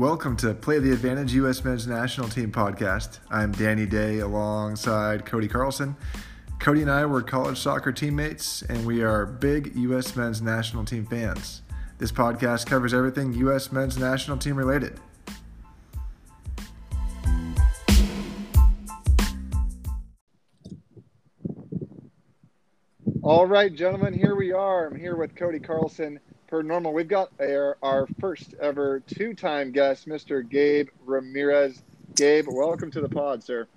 [0.00, 1.62] Welcome to Play the Advantage U.S.
[1.62, 3.18] Men's National Team podcast.
[3.28, 5.94] I'm Danny Day alongside Cody Carlson.
[6.58, 10.16] Cody and I were college soccer teammates, and we are big U.S.
[10.16, 11.60] Men's National Team fans.
[11.98, 13.70] This podcast covers everything U.S.
[13.72, 14.98] Men's National Team related.
[23.22, 24.86] All right, gentlemen, here we are.
[24.86, 26.18] I'm here with Cody Carlson.
[26.50, 30.46] Per normal, we've got our, our first ever two time guest, Mr.
[30.46, 31.80] Gabe Ramirez.
[32.16, 33.68] Gabe, welcome to the pod, sir.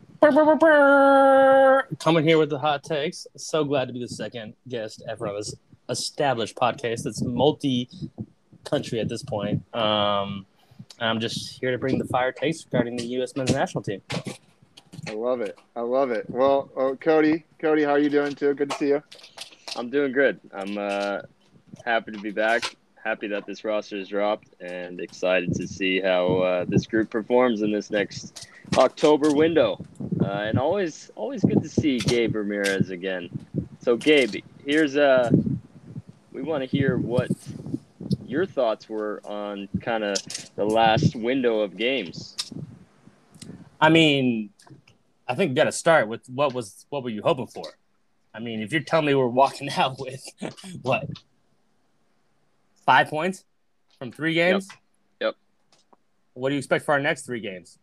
[2.00, 3.28] Coming here with the hot takes.
[3.38, 5.54] So glad to be the second guest ever on this
[5.88, 7.88] established podcast that's multi
[8.64, 9.62] country at this point.
[9.76, 10.48] Um,
[11.00, 13.36] I'm just here to bring the fire takes regarding the U.S.
[13.36, 14.02] men's national team.
[15.08, 15.60] I love it.
[15.76, 16.28] I love it.
[16.28, 18.56] Well, oh, Cody, Cody, how are you doing too?
[18.56, 19.04] Good to see you.
[19.76, 20.40] I'm doing good.
[20.52, 21.22] I'm uh,
[21.86, 22.76] happy to be back.
[23.04, 27.62] Happy that this roster is dropped, and excited to see how uh, this group performs
[27.62, 28.48] in this next
[28.78, 29.84] October window.
[30.22, 33.30] Uh, and always, always good to see Gabe Ramirez again.
[33.82, 35.30] So, Gabe, here's uh,
[36.32, 37.30] we want to hear what
[38.26, 40.18] your thoughts were on kind of
[40.56, 42.36] the last window of games.
[43.80, 44.50] I mean,
[45.28, 47.66] I think you got to start with what was what were you hoping for?
[48.34, 50.26] I mean, if you're telling me we're walking out with
[50.82, 51.08] what
[52.86, 53.46] five points
[54.00, 54.80] from three games, yep.
[55.22, 55.36] yep.
[56.34, 57.78] What do you expect for our next three games?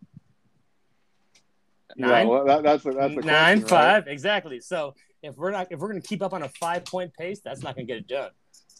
[1.96, 2.26] Nine.
[2.26, 4.12] Yeah, well, that, that's that's nine question, five right?
[4.12, 4.60] exactly.
[4.60, 7.40] So if we're not if we're going to keep up on a five point pace,
[7.40, 8.30] that's not going to get it done.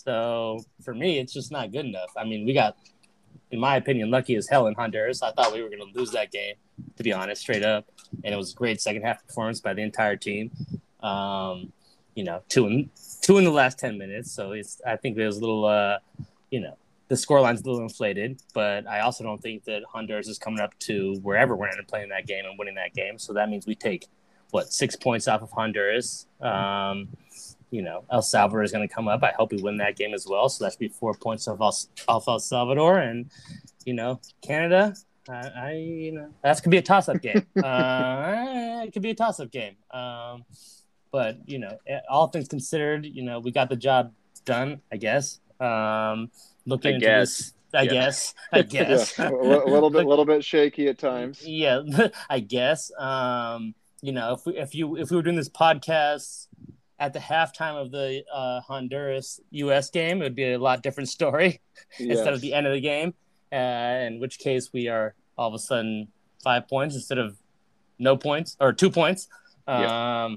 [0.04, 2.10] So for me, it's just not good enough.
[2.16, 2.76] I mean, we got,
[3.50, 5.22] in my opinion, lucky as hell in Honduras.
[5.22, 6.54] I thought we were going to lose that game,
[6.96, 7.86] to be honest, straight up.
[8.24, 10.50] And it was a great second half performance by the entire team.
[11.02, 11.72] Um,
[12.20, 12.90] you know, two in
[13.22, 14.30] two in the last ten minutes.
[14.30, 16.00] So it's I think there's a little, uh,
[16.50, 16.76] you know,
[17.08, 18.42] the scoreline's a little inflated.
[18.52, 21.88] But I also don't think that Honduras is coming up to wherever we're end up
[21.88, 23.18] playing that game and winning that game.
[23.18, 24.06] So that means we take
[24.50, 26.26] what six points off of Honduras.
[26.42, 27.08] Um,
[27.70, 29.22] you know, El Salvador is going to come up.
[29.22, 30.50] I hope we win that game as well.
[30.50, 31.74] So that should be four points off El,
[32.14, 33.30] off El Salvador, and
[33.86, 34.94] you know, Canada.
[35.26, 37.46] I, I you know, that could be a toss-up game.
[37.64, 39.76] uh, it could be a toss-up game.
[39.90, 40.44] Um,
[41.12, 41.76] but you know,
[42.08, 44.12] all things considered, you know, we got the job
[44.44, 44.80] done.
[44.92, 45.40] I guess.
[45.60, 46.30] Um,
[46.66, 47.36] looking I into guess.
[47.38, 47.90] this, I Yeah.
[47.90, 48.34] guess.
[48.52, 49.14] I guess.
[49.18, 49.30] Yeah, a
[49.68, 51.46] little bit, a little bit shaky at times.
[51.46, 51.82] Yeah,
[52.30, 52.90] I guess.
[52.98, 56.46] Um, you know, if we, if you if we were doing this podcast
[56.98, 59.90] at the halftime of the uh, Honduras U.S.
[59.90, 61.60] game, it would be a lot different story
[61.98, 63.14] instead of the end of the game.
[63.52, 63.56] Uh,
[64.06, 66.08] in which case, we are all of a sudden
[66.44, 67.36] five points instead of
[67.98, 69.28] no points or two points.
[69.66, 70.36] Um, Yeah.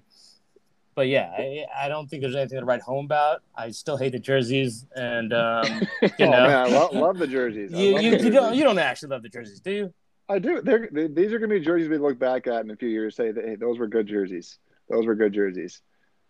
[0.95, 3.41] But yeah, I, I don't think there's anything to write home about.
[3.55, 5.65] I still hate the jerseys, and um,
[6.01, 7.71] you oh know, man, I love, the jerseys.
[7.71, 9.93] You, you, the you don't you don't actually love the jerseys, do you?
[10.29, 10.61] I do.
[10.61, 12.89] They're, they, these are going to be jerseys we look back at in a few
[12.89, 13.15] years.
[13.15, 14.59] Say that hey, those were good jerseys.
[14.89, 15.81] Those were good jerseys.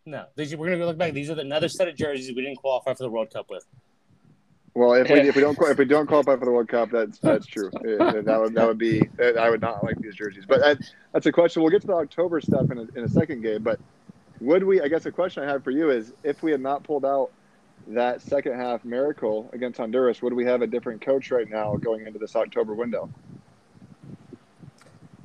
[0.05, 1.13] No, these, we're gonna go look back.
[1.13, 3.65] These are the, another set of jerseys we didn't qualify for the World Cup with.
[4.75, 7.19] Well, if we if we don't if we don't qualify for the World Cup, that's
[7.19, 7.69] that's true.
[7.71, 9.07] That would that would be
[9.39, 10.45] I would not like these jerseys.
[10.47, 10.77] But that,
[11.13, 11.61] that's a question.
[11.61, 13.63] We'll get to the October stuff in a, in a second game.
[13.63, 13.79] But
[14.43, 14.81] would we?
[14.81, 17.31] I guess the question I have for you is, if we had not pulled out
[17.87, 22.05] that second half miracle against Honduras, would we have a different coach right now going
[22.05, 23.09] into this October window?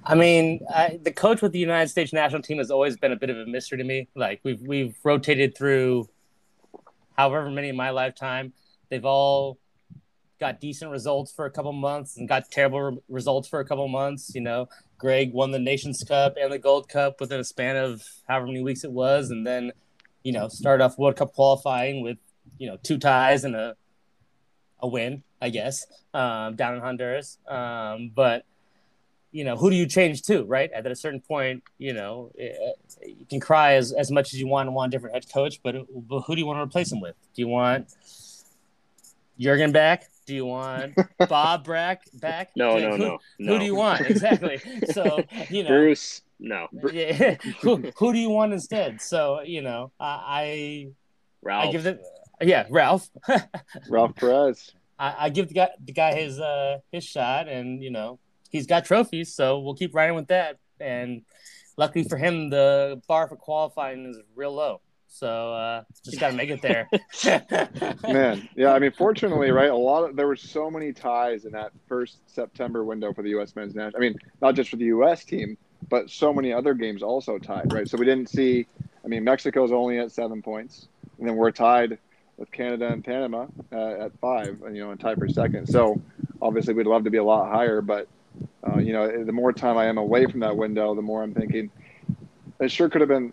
[0.04, 3.16] I mean, I, the coach with the United States national team has always been a
[3.16, 4.08] bit of a mystery to me.
[4.14, 6.08] Like we've we've rotated through
[7.16, 8.52] however many in my lifetime.
[8.88, 9.58] They've all
[10.40, 13.86] got decent results for a couple months and got terrible re- results for a couple
[13.88, 14.34] months.
[14.34, 14.68] You know,
[14.98, 18.62] Greg won the Nations Cup and the Gold Cup within a span of however many
[18.62, 19.72] weeks it was, and then
[20.22, 22.18] you know started off World Cup qualifying with
[22.58, 23.76] you know two ties and a
[24.80, 27.38] a win, I guess, um, down in Honduras.
[27.48, 28.44] Um, but
[29.30, 30.70] you know, who do you change to, right?
[30.72, 32.52] At a certain point, you know, eh,
[33.06, 35.60] you can cry as, as much as you want and want a different head coach,
[35.62, 35.76] but,
[36.08, 37.14] but who do you want to replace him with?
[37.34, 37.88] Do you want
[39.38, 40.08] Jurgen back?
[40.28, 40.94] Do you want
[41.30, 42.50] Bob Brack back?
[42.54, 43.52] No, Like, no, who, no, no.
[43.54, 44.02] Who do you want?
[44.02, 44.60] Exactly.
[44.92, 46.68] So, you know, Bruce, no.
[46.92, 49.00] yeah, who, who do you want instead?
[49.00, 50.88] So, you know, I,
[51.40, 51.64] Ralph.
[51.64, 51.98] I, I give them,
[52.42, 53.08] yeah, Ralph.
[53.88, 54.74] Ralph Perez.
[54.98, 58.18] I, I give the guy the guy his uh his shot, and you know
[58.50, 60.58] he's got trophies, so we'll keep riding with that.
[60.78, 61.22] And
[61.78, 66.36] luckily for him, the bar for qualifying is real low, so uh, just got to
[66.36, 66.88] make it there.
[68.12, 68.72] Man, yeah.
[68.72, 69.70] I mean, fortunately, right?
[69.70, 73.30] A lot of there were so many ties in that first September window for the
[73.30, 73.56] U.S.
[73.56, 73.96] men's national.
[73.96, 75.24] I mean, not just for the U.S.
[75.24, 75.56] team,
[75.88, 77.88] but so many other games also tied, right?
[77.88, 78.66] So we didn't see.
[79.04, 80.88] I mean, Mexico's only at seven points,
[81.18, 81.98] and then we're tied
[82.36, 85.66] with Canada and Panama uh, at five, and you know, and tied for second.
[85.66, 86.00] So
[86.40, 88.06] obviously we'd love to be a lot higher, but
[88.66, 91.34] uh, you know, the more time I am away from that window, the more I'm
[91.34, 91.70] thinking
[92.60, 93.32] it sure could have been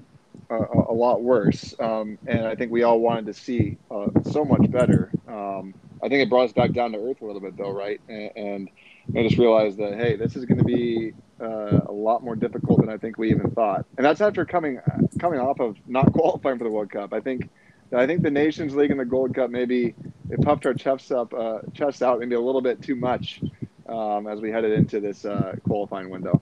[0.50, 1.74] a, lot worse.
[1.80, 5.12] Um, and I think we all wanted to see uh, so much better.
[5.28, 8.00] Um, I think it brought us back down to earth a little bit, though, right?
[8.08, 8.70] And, and
[9.16, 12.80] I just realized that hey, this is going to be uh, a lot more difficult
[12.82, 13.86] than I think we even thought.
[13.98, 14.80] And that's after coming
[15.20, 17.14] coming off of not qualifying for the World Cup.
[17.14, 17.50] I think
[17.94, 19.96] I think the Nations League and the Gold Cup maybe
[20.30, 23.42] it puffed our chests up, uh, chests out maybe a little bit too much
[23.88, 26.42] um, as we headed into this uh, qualifying window.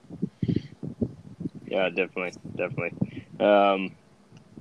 [1.66, 3.13] Yeah, definitely, definitely.
[3.40, 3.94] Um,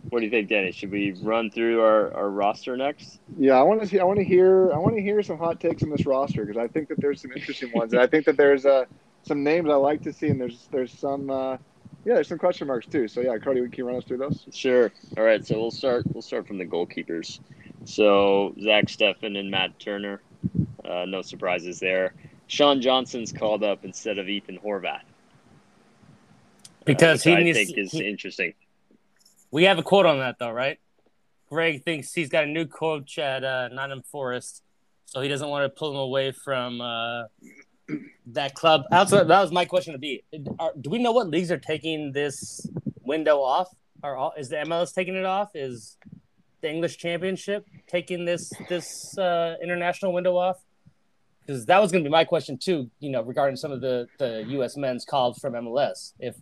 [0.09, 0.71] what do you think, Danny?
[0.71, 3.19] Should we run through our, our roster next?
[3.37, 3.99] Yeah, I want to see.
[3.99, 4.71] I want to hear.
[4.73, 7.21] I want to hear some hot takes on this roster because I think that there's
[7.21, 8.85] some interesting ones, and I think that there's uh,
[9.23, 11.29] some names I like to see, and there's there's some.
[11.29, 11.57] Uh,
[12.05, 13.07] yeah, there's some question marks too.
[13.07, 14.45] So yeah, Cody, we can you run us through those?
[14.51, 14.91] Sure.
[15.17, 15.45] All right.
[15.45, 16.03] So we'll start.
[16.11, 17.39] We'll start from the goalkeepers.
[17.85, 20.21] So Zach Steffen and Matt Turner.
[20.83, 22.13] Uh, no surprises there.
[22.47, 25.03] Sean Johnson's called up instead of Ethan Horvath.
[26.83, 27.57] Because uh, he I needs.
[27.57, 28.53] think is he- interesting.
[29.53, 30.79] We have a quote on that though, right?
[31.47, 34.63] Greg thinks he's got a new coach at uh, Nottingham Forest,
[35.05, 37.25] so he doesn't want to pull him away from uh,
[38.25, 38.81] that club.
[38.91, 40.23] Also, that was my question to be:
[40.57, 42.67] are, Do we know what leagues are taking this
[43.03, 43.67] window off?
[44.01, 45.51] Are all, is the MLS taking it off?
[45.53, 45.97] Is
[46.61, 50.57] the English Championship taking this this uh, international window off?
[51.45, 52.89] Because that was going to be my question too.
[52.99, 54.77] You know, regarding some of the the U.S.
[54.77, 56.13] men's calls from MLS.
[56.17, 56.37] If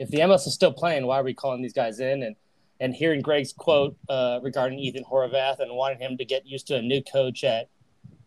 [0.00, 2.24] if the MLS is still playing, why are we calling these guys in?
[2.24, 2.34] And
[2.80, 6.76] and hearing Greg's quote uh, regarding Ethan Horvath and wanting him to get used to
[6.76, 7.68] a new coach at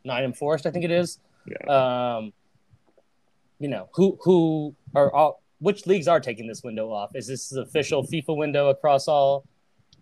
[0.04, 1.20] Nottingham Forest, I think it is.
[1.68, 2.34] Um,
[3.60, 7.16] you know, who who are all which leagues are taking this window off?
[7.16, 9.46] Is this the official FIFA window across all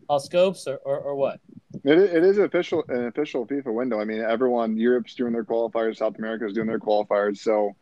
[0.10, 1.40] all scopes, or, or, or what?
[1.84, 4.00] It, it is official an official FIFA window.
[4.00, 7.38] I mean, everyone Europe's doing their qualifiers, South America's doing their qualifiers.
[7.40, 7.76] So,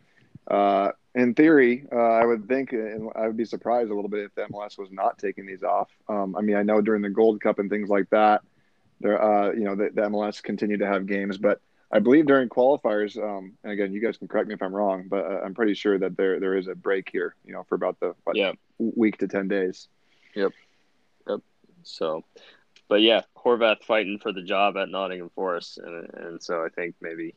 [0.50, 4.26] uh, in theory, uh, I would think, and I would be surprised a little bit
[4.26, 5.90] if the MLS was not taking these off.
[6.10, 8.42] Um, I mean, I know during the Gold Cup and things like that,
[9.00, 12.50] there, uh, you know, the, the MLS continued to have games, but I believe during
[12.50, 15.54] qualifiers, um, and again, you guys can correct me if I'm wrong, but uh, I'm
[15.54, 18.36] pretty sure that there there is a break here, you know, for about the what,
[18.36, 18.52] Yeah.
[18.78, 19.88] week to ten days.
[20.34, 20.52] Yep.
[21.28, 21.40] Yep.
[21.84, 22.26] So,
[22.90, 26.96] but yeah, Horvath fighting for the job at Nottingham Forest, and and so I think
[27.00, 27.36] maybe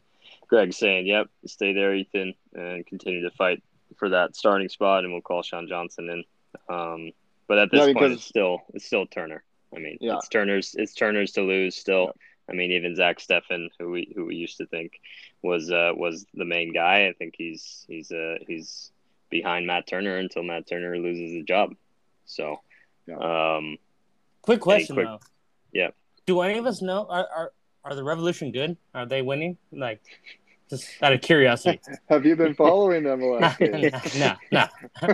[0.48, 3.62] Greg's saying, "Yep, stay there, Ethan, and continue to fight
[3.98, 6.24] for that starting spot, and we'll call Sean Johnson in."
[6.74, 7.10] Um,
[7.46, 9.42] but at this Yeah, point, it's still it's still Turner.
[9.74, 10.16] I mean, Yeah.
[10.16, 12.12] it's Turner's it's Turner's to lose still.
[12.50, 14.92] I mean, even Zach Steffen, who we who we used to think
[15.42, 18.90] was uh, was the main guy, I think he's he's uh, he's
[19.30, 21.74] behind Matt Turner until Matt Turner loses the job.
[22.24, 22.60] So,
[23.20, 23.76] um,
[24.42, 25.20] Quick question quick- though.
[25.72, 25.90] yeah.
[26.26, 27.52] Do any of us know are are,
[27.84, 28.76] are the Revolution good?
[28.94, 29.58] Are they winning?
[29.72, 30.00] Like,
[30.70, 31.80] just out of curiosity.
[32.08, 33.58] Have you been following the MLS?
[33.58, 34.18] games?
[34.18, 34.66] no, no.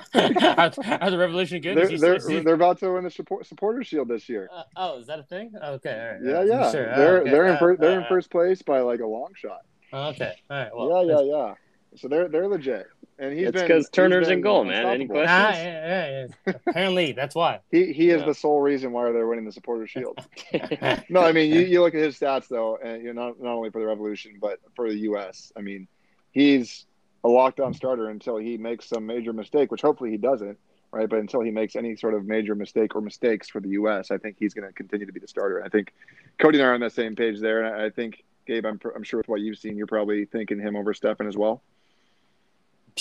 [0.57, 1.77] are, are the Revolution good?
[1.77, 4.49] they're, they're, is they're about to win the support, supporter shield this year.
[4.53, 5.53] uh, oh, is that a thing?
[5.63, 6.47] Okay, all right.
[6.49, 6.71] Yeah, yeah.
[6.73, 6.93] Sure.
[6.93, 7.31] Oh, They're okay.
[7.31, 9.61] they're in Uh, first they're in uh, first place by like a long shot.
[9.93, 10.71] uh, Okay, all right.
[10.75, 11.55] Well, yeah, yeah, yeah.
[11.97, 12.87] So they're they're legit,
[13.19, 14.87] and he's It's been 'cause he's Turner's in goal, man.
[14.87, 15.21] Any unstoppable.
[15.29, 15.65] Ah, questions?
[15.67, 16.53] yeah, yeah, yeah.
[16.67, 17.61] Apparently, that's why.
[17.71, 18.27] He he is Yeah.
[18.27, 20.19] the sole reason why they're winning the supporter shield.
[21.09, 23.53] No, I mean you, you look at his stats though, and you know not not
[23.55, 25.53] only for the Revolution but for the U.S.
[25.57, 25.87] I mean,
[26.33, 26.87] he's
[27.25, 30.59] a lockdown starter until he makes some major mistake, which hopefully he doesn't,
[30.91, 31.09] right?
[31.09, 34.19] But until he makes any sort of major mistake or mistakes for the U.S., I
[34.19, 35.63] think he's going to continue to be the starter.
[35.65, 35.95] I think
[36.39, 39.03] Cody and I are on that same page there, and I think Gabe, I'm I'm
[39.05, 41.63] sure with what you've seen, you're probably thinking him over Steffen as well.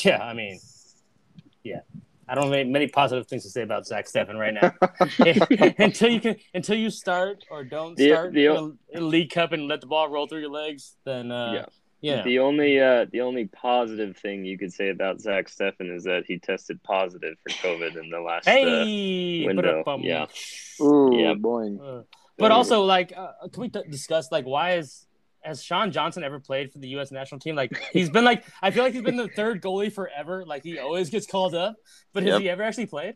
[0.03, 0.59] Yeah, I mean,
[1.63, 1.81] yeah.
[2.27, 4.73] I don't have many positive things to say about Zach Steffen right now.
[5.77, 9.51] until you can, until you start or don't The- start the- in a League Cup
[9.51, 11.65] and let the ball roll through your legs, then uh, Yeah.
[12.01, 16.05] yeah, The only uh, the only positive thing you could say about Zach Steffen is
[16.05, 18.47] that he tested positive for COVID in the last.
[18.47, 18.53] Uh,
[19.47, 20.01] window, ba-da-bum.
[20.01, 20.25] yeah.
[20.81, 21.33] Ooh, Yeah.
[21.33, 21.75] Boy.
[21.75, 22.03] Uh,
[22.37, 25.05] but also, like, uh, can we t- discuss like why is
[25.43, 27.11] has Sean Johnson ever played for the U.S.
[27.11, 27.55] national team?
[27.55, 30.45] Like, he's been like, I feel like he's been the third goalie forever.
[30.45, 31.75] Like, he always gets called up,
[32.13, 33.15] but has he ever actually played?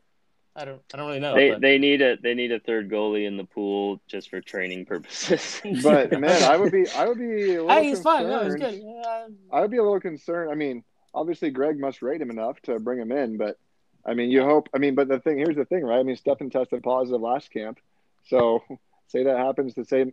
[0.55, 1.35] I don't, I don't really know.
[1.35, 4.41] they but- they need a they need a third goalie in the pool just for
[4.41, 5.61] training purposes.
[5.83, 8.27] But man, I would be I would be a little hey, he's fine.
[8.27, 8.81] No, he's good.
[9.05, 10.49] Uh, I would be a little concerned.
[10.49, 13.59] I mean, obviously Greg must rate him enough to bring him in, but
[14.03, 14.67] I mean, you hope.
[14.73, 15.99] I mean, but the thing here's the thing, right?
[15.99, 17.79] I mean, Steffen tested positive last camp,
[18.25, 18.63] so
[19.09, 20.11] say that happens to say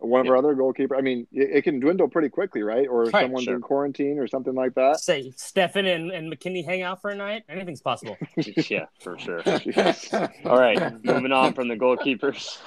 [0.00, 0.96] one of our other goalkeeper.
[0.96, 2.86] I mean, it, it can dwindle pretty quickly, right?
[2.88, 3.54] Or Right, someone's sure.
[3.56, 5.00] in quarantine or something like that.
[5.00, 7.44] say Steffen and, and McKennie hang out for a night.
[7.48, 8.16] Anything's possible.
[8.68, 9.42] yeah, for sure.
[10.44, 12.58] All right, moving on from the goalkeepers,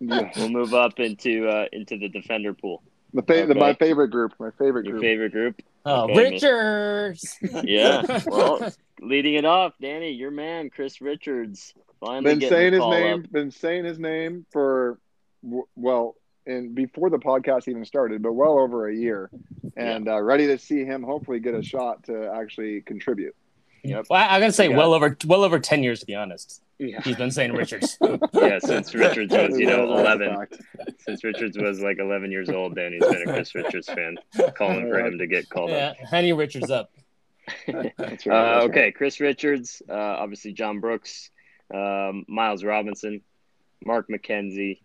[0.00, 0.30] Yeah.
[0.36, 2.82] we'll move up into uh, into the defender pool.
[3.12, 4.86] The, fa- the my favorite group, my favorite group.
[4.86, 5.02] Your group.
[5.02, 5.62] favorite group.
[5.84, 7.38] Oh, Okay, Richards.
[7.64, 8.20] Yeah.
[8.26, 8.70] Well,
[9.00, 13.24] leading it off, Danny, your man, Chris Richards, finally been saying his name.
[13.24, 13.32] up.
[13.32, 14.98] Been saying his name for
[15.74, 16.14] well,
[16.50, 19.30] and before the podcast even started, but well over a year,
[19.76, 23.34] and uh, ready to see him hopefully get a shot to actually contribute.
[23.82, 24.06] Yep.
[24.10, 24.76] well, I, I gotta say, Yeah.
[24.76, 26.62] well over well over ten years to be honest.
[26.78, 27.00] Yeah.
[27.02, 27.98] He's been saying Richards.
[28.32, 30.46] yeah, since Richards was, you know, 11.
[31.00, 34.16] Since Richards was like 11 years old, Danny's been a Chris Richards fan,
[34.56, 35.96] calling for him to get called yeah, up.
[35.98, 36.90] Henny Richards up.
[37.68, 38.62] Right, Uh, that's right.
[38.62, 41.30] okay, Chris Richards, uh, obviously John Brooks,
[41.74, 43.20] um, Miles Robinson,
[43.84, 44.78] Mark McKenzie,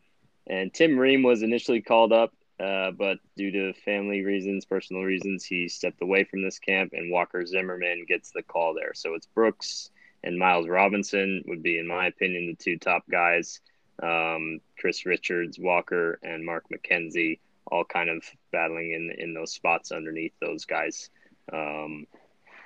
[0.48, 5.44] and Tim Ream was initially called up, uh, but due to family reasons, personal reasons,
[5.46, 8.94] he stepped away from this camp, and Walker Zimmerman gets the call there.
[8.94, 9.90] So it's Brooks
[10.24, 13.60] and Miles Robinson would be, in my opinion, the two top guys.
[14.02, 19.92] Um, Chris Richards, Walker, and Mark McKenzie all kind of battling in in those spots
[19.92, 21.10] underneath those guys
[21.52, 22.06] um,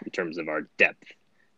[0.04, 1.14] in terms of our depth.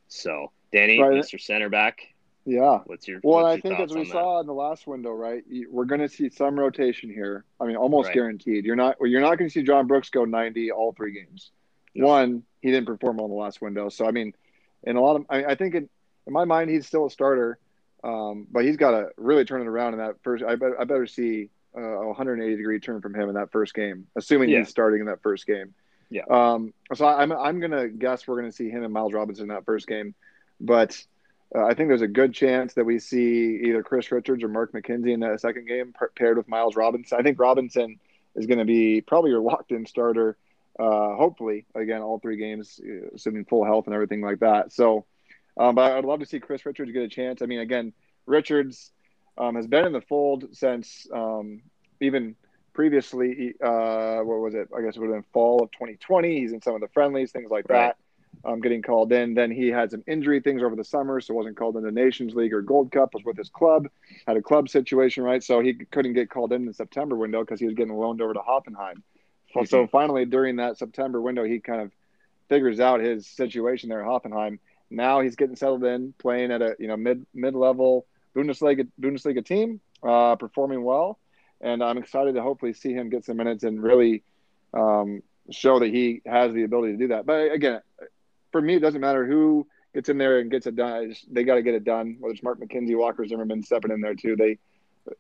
[0.08, 1.14] So, Danny, Right.
[1.14, 1.40] Mr.
[1.40, 2.11] Center back,
[2.46, 2.80] Yeah.
[2.86, 4.12] what's your Well, what's I think as we on that?
[4.12, 7.46] saw in the last window, right, we're going to see some rotation here.
[7.60, 8.16] I mean, almost Right.
[8.16, 8.66] guaranteed.
[8.66, 11.52] You're not you're not going to see John Brooks go 90 all three games.
[11.94, 12.08] No.
[12.08, 14.34] One, he didn't perform well in the last window, so I mean,
[14.84, 15.90] in a lot of I, I think in,
[16.26, 17.60] in my mind he's still a starter,
[18.04, 20.44] um, but he's got to really turn it around in that first.
[20.44, 23.74] I, bet, I better see uh, a 180 degree turn from him in that first
[23.76, 24.60] game, assuming Yeah.
[24.60, 25.74] he's starting in that first game.
[26.10, 26.24] Yeah.
[26.30, 29.44] Um, so I'm I'm going to guess we're going to see him and Miles Robinson
[29.44, 30.16] in that first game,
[30.60, 31.06] but.
[31.54, 34.72] Uh, I think there's a good chance that we see either Chris Richards or Mark
[34.72, 37.18] McKenzie in that second game par- paired with Miles Robinson.
[37.20, 38.00] I think Robinson
[38.36, 40.38] is going to be probably your locked-in starter.
[40.80, 44.72] Uh, hopefully, again, all three games, uh, assuming full health and everything like that.
[44.72, 45.06] So,
[45.58, 47.42] um, but I'd love to see Chris Richards get a chance.
[47.42, 47.92] I mean, again,
[48.26, 48.92] Richards
[49.38, 51.62] um, has been in the fold since um,
[52.00, 52.36] even
[52.74, 53.56] previously.
[53.62, 54.70] Uh, what was it?
[54.76, 56.40] I guess it would have been fall of 2020.
[56.40, 57.88] He's in some of the friendlies, things like Right.
[57.88, 57.98] that
[58.46, 59.34] um, getting called in.
[59.34, 62.34] Then he had some injury things over the summer, so wasn't called in the Nations
[62.36, 63.14] League or Gold Cup.
[63.14, 63.88] Was with his club,
[64.28, 65.44] had a club situation, right?
[65.44, 68.22] So he couldn't get called in in the September window because he was getting loaned
[68.22, 68.96] over to Hoffenheim.
[69.54, 71.92] So- So finally, during that September window, he kind of
[72.50, 74.60] figures out his situation there at Hoffenheim.
[74.90, 78.06] Now he's getting settled in, playing at a you know mid mid level
[78.36, 81.18] Bundesliga Bundesliga team, uh, performing well,
[81.62, 84.24] and I'm excited to hopefully see him get some minutes and really
[84.74, 87.26] um, show that he has the ability to do that.
[87.26, 87.82] But again,
[88.52, 91.16] for me, it doesn't matter who gets in there and gets it done.
[91.30, 92.18] They got to get it done.
[92.20, 94.36] Whether it's Mark McKenzie, Walker Zimmerman stepping in there too.
[94.36, 94.58] They,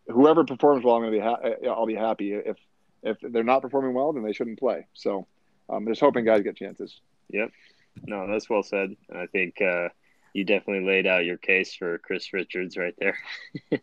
[0.08, 1.20] whoever performs well, I'm gonna be.
[1.20, 2.34] Ha- I'll be happy.
[2.34, 2.58] If
[3.04, 4.86] if they're not performing well, then they shouldn't play.
[4.94, 5.28] So,
[5.70, 7.00] um, I'm just hoping guys get chances.
[7.30, 7.52] Yep.
[8.06, 8.96] No, that's well said.
[9.10, 9.90] And I think uh,
[10.34, 13.18] you definitely laid out your case for Chris Richards right there.
[13.72, 13.80] uh,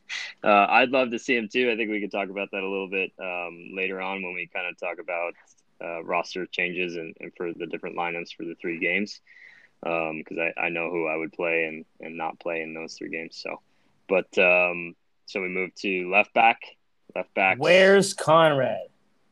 [0.68, 1.70] I'd love to see him too.
[1.70, 4.48] I think we could talk about that a little bit um, later on when we
[4.52, 5.34] kind of talk about
[5.82, 9.20] uh, roster changes and, and for the different lineups for the three games.
[9.80, 13.10] Because I, I know who I would play and, and not play in those three
[13.10, 13.36] games.
[13.36, 13.60] So,
[14.08, 14.94] but um,
[15.26, 16.62] so we move to left back.
[17.14, 17.58] Left back.
[17.58, 18.88] Where's Conrad?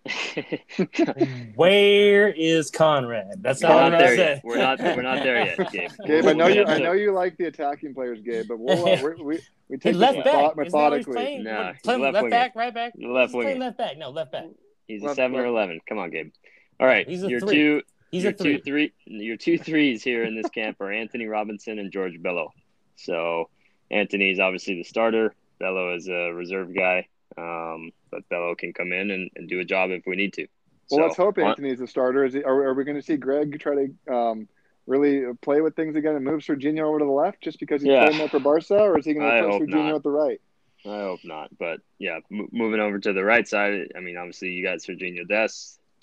[1.56, 3.42] Where is Conrad?
[3.42, 4.36] That's we're all not I'm there yet.
[4.36, 4.40] say.
[4.44, 4.78] We're not.
[4.80, 5.90] We're not there yet, Gabe.
[6.06, 6.64] Gabe, I know you.
[6.64, 9.94] I know you like the attacking players, Gabe, but we'll, uh, we we we take
[9.96, 10.24] left back.
[10.24, 10.72] method- Isn't that what he's
[11.06, 11.14] methodically.
[11.14, 11.44] playing?
[11.44, 12.92] Nah, What, he's playing left left back, right back.
[12.96, 13.60] Left He's playing winger.
[13.64, 13.98] left back.
[13.98, 14.44] No, left back.
[14.86, 15.80] He's a Left- seven or eleven.
[15.88, 16.30] Come on, Gabe.
[16.78, 17.54] All right, He's a your three.
[17.54, 18.56] two, He's your a three.
[18.58, 22.52] two, three, your two threes here in this camp are Anthony Robinson and George Bello.
[22.96, 23.48] So
[23.90, 25.34] Anthony is obviously the starter.
[25.58, 29.64] Bello is a reserve guy, um, but Bello can come in and, and do a
[29.64, 30.46] job if we need to.
[30.90, 32.24] Well, So, let's hope on- Anthony's the starter.
[32.24, 33.74] Is he, are, are we going to see Greg try
[34.06, 34.48] to um,
[34.86, 37.88] really play with things again and move Serginho over to the left just because he's
[37.90, 38.04] Yeah.
[38.04, 40.40] playing there for Barca, or is he going to put hope Serginho at the right?
[40.84, 43.92] I hope not, but yeah, m- moving over to the right side.
[43.96, 45.48] I mean, obviously you got Serginho Des,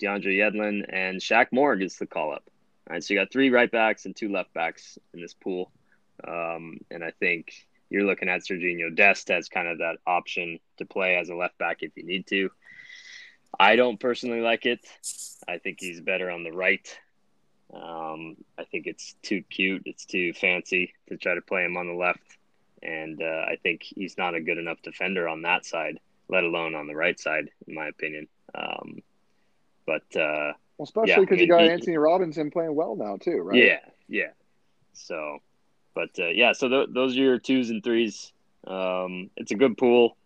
[0.02, 2.44] DeAndre Yedlin, and Shaq Moore gets the call up.
[2.88, 5.70] All right, so you got three right backs and two left backs in this pool,
[6.26, 7.52] um, and I think
[7.88, 11.56] you're looking at Serginho Dest as kind of that option to play as a left
[11.58, 12.50] back if you need to.
[13.58, 14.80] I don't personally like it.
[15.48, 16.86] I think he's better on the right.
[17.72, 19.82] Um, I think it's too cute.
[19.86, 22.20] It's too fancy to try to play him on the left
[22.84, 25.98] and uh, I think he's not a good enough defender on that side,
[26.28, 28.28] let alone on the right side, in my opinion.
[28.54, 29.02] Um,
[29.86, 33.16] but uh, Well, especially Yeah, because I you got he- Anthony Robinson playing well now
[33.16, 33.56] too, right?
[33.62, 34.30] yeah, yeah.
[34.92, 35.38] So,
[35.94, 38.32] but uh, yeah, so th- those are your twos and threes.
[38.66, 40.16] Um, it's a good pool.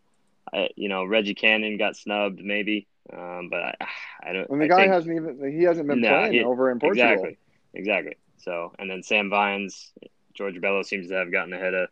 [0.53, 3.75] I, you know, Reggie Cannon got snubbed, maybe, um, but I,
[4.23, 4.49] I don't.
[4.50, 6.79] And the I guy think- hasn't even he hasn't been No, playing he- over in
[6.79, 7.11] Portugal.
[7.12, 7.38] Exactly.
[7.75, 8.17] Exactly.
[8.38, 9.93] So, and then Sam Vines,
[10.35, 11.88] George Bello seems to have gotten ahead of,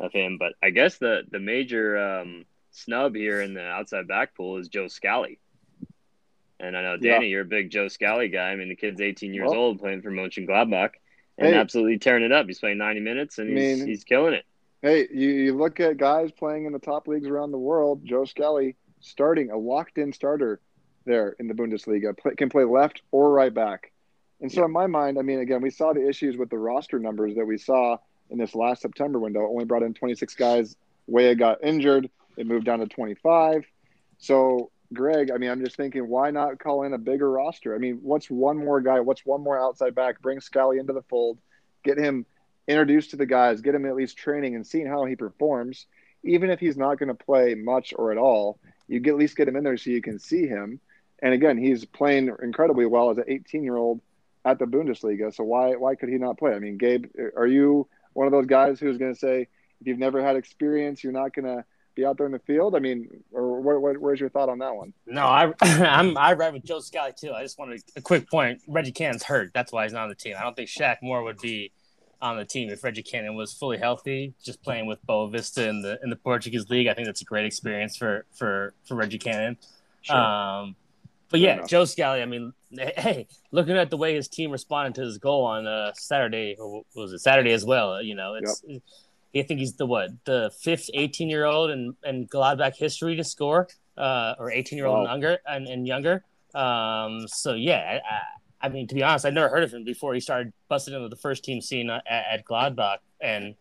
[0.00, 0.38] of him.
[0.38, 4.68] But I guess the, the major um, snub here in the outside back pool is
[4.68, 5.38] Joe Scally.
[6.60, 7.14] And I know Yeah.
[7.14, 8.50] Danny, you're a big Joe Scally guy.
[8.50, 10.90] I mean, the kid's 18 years Well- old, playing for Mönchengladbach,
[11.36, 11.54] and Hey.
[11.54, 12.46] absolutely tearing it up.
[12.46, 14.44] He's playing 90 minutes, and I he's, mean- he's killing it.
[14.82, 18.04] Hey, you, you look at guys playing in the top leagues around the world.
[18.04, 20.60] Joe Scally starting a locked-in starter
[21.04, 23.90] there in the Bundesliga play, can play left or right back.
[24.40, 27.00] And so, in my mind, I mean, again, we saw the issues with the roster
[27.00, 27.96] numbers that we saw
[28.30, 29.46] in this last September window.
[29.46, 30.76] Only brought in 26 guys.
[31.06, 32.10] Weah got injured.
[32.36, 33.64] It moved down to 25.
[34.18, 37.74] So, Greg, I mean, I'm just thinking, why not call in a bigger roster?
[37.74, 39.00] I mean, what's one more guy?
[39.00, 40.20] What's one more outside back?
[40.20, 41.38] Bring Scally into the fold,
[41.84, 42.26] get him
[42.66, 45.86] introduced to the guys, get him at least training and seeing how he performs.
[46.24, 48.58] Even if he's not going to play much or at all,
[48.88, 50.80] you get, at least get him in there so you can see him.
[51.22, 54.00] And again, he's playing incredibly well as an 18 year old
[54.44, 55.34] at the Bundesliga.
[55.34, 56.52] So why why could he not play?
[56.52, 57.06] I mean, Gabe,
[57.36, 59.48] are you one of those guys who's going to say
[59.80, 62.74] if you've never had experience, you're not going to be out there in the field?
[62.74, 64.92] I mean, or what, what, where's your thought on that one?
[65.06, 67.32] No, I I'm I ride with Joe Scally too.
[67.32, 68.62] I just wanted a quick point.
[68.66, 69.52] Reggie Cannon's hurt.
[69.52, 70.36] That's why he's not on the team.
[70.38, 71.72] I don't think Shaq Moore would be
[72.20, 74.34] on the team if Reggie Cannon was fully healthy.
[74.42, 77.46] Just playing with Boavista in the in the Portuguese league, I think that's a great
[77.46, 79.58] experience for for for Reggie Cannon.
[80.08, 80.76] Um,
[81.30, 81.66] but yeah.
[81.66, 82.22] Joe Scally.
[82.22, 82.52] I mean,
[82.96, 86.82] hey, looking at the way his team responded to his goal on uh, Saturday, or
[86.94, 88.00] was it Saturday as well?
[88.02, 88.62] You know, it's.
[89.36, 93.24] I think he's the what the fifth 18 year old in, in Gladbach history to
[93.24, 96.24] score, uh, or 18 year old and younger and, and younger.
[96.54, 98.22] Um, so yeah, I, I-
[98.60, 101.08] I mean to be honest, I'd never heard of him before he started busting into
[101.08, 102.96] the first team scene at, at Gladbach.
[103.20, 103.54] And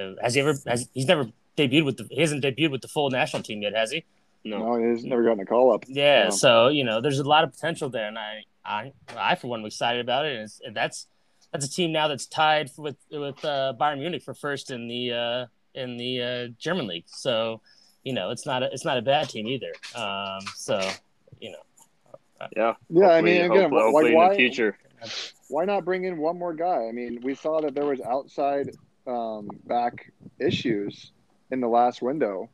[0.00, 0.54] uh, has he ever?
[0.66, 1.26] Has he's never
[1.56, 2.08] debuted with the?
[2.10, 4.04] He hasn't debuted with the full national team yet, has he?
[4.44, 5.84] No, No, he's never gotten a call up.
[5.88, 6.30] Yeah, Yeah.
[6.30, 9.60] so you know, there's a lot of potential there, and I, I, I for one,
[9.60, 10.34] am excited about it.
[10.34, 11.06] And, it's, and that's
[11.52, 15.12] that's a team now that's tied with with uh, Bayern Munich for first in the
[15.12, 17.04] uh, in the uh, German league.
[17.06, 17.60] So,
[18.04, 19.72] you know, it's not a, it's not a bad team either.
[19.94, 20.80] Um, so,
[21.40, 22.74] you know, yeah.
[22.90, 24.78] Yeah, I mean, again, hopefully, like, hopefully why, in the future.
[25.48, 26.86] why not bring in one more guy?
[26.88, 28.70] I mean, we saw that there was outside
[29.06, 31.12] um, back issues
[31.50, 32.48] in the last window,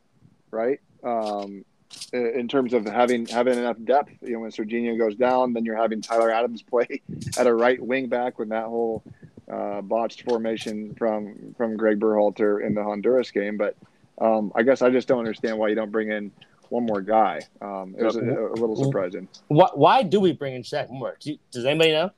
[0.51, 0.81] right?
[1.05, 1.68] Um, i-
[2.13, 5.77] in terms of having having enough depth, you know, when Serginho goes down, then you're
[5.77, 7.03] having Tyler Adams play
[7.39, 9.03] at a right wing back with that whole
[9.51, 13.57] uh, botched formation from from Greg Berhalter in the Honduras game.
[13.57, 13.77] But
[14.21, 16.31] um, I guess I just don't understand why you don't bring in
[16.71, 17.41] one more guy.
[17.63, 19.27] Um, it was a, a little surprising.
[19.49, 21.17] why, why do we bring in Shaq Moore?
[21.21, 22.11] Do you- does anybody know?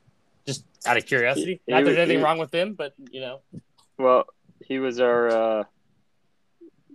[0.47, 1.61] Just out of curiosity.
[1.67, 3.41] He- Not that he there's anything he- wrong with him, but you know,
[3.99, 4.25] Well,
[4.65, 5.29] he was our.
[5.61, 5.65] Uh,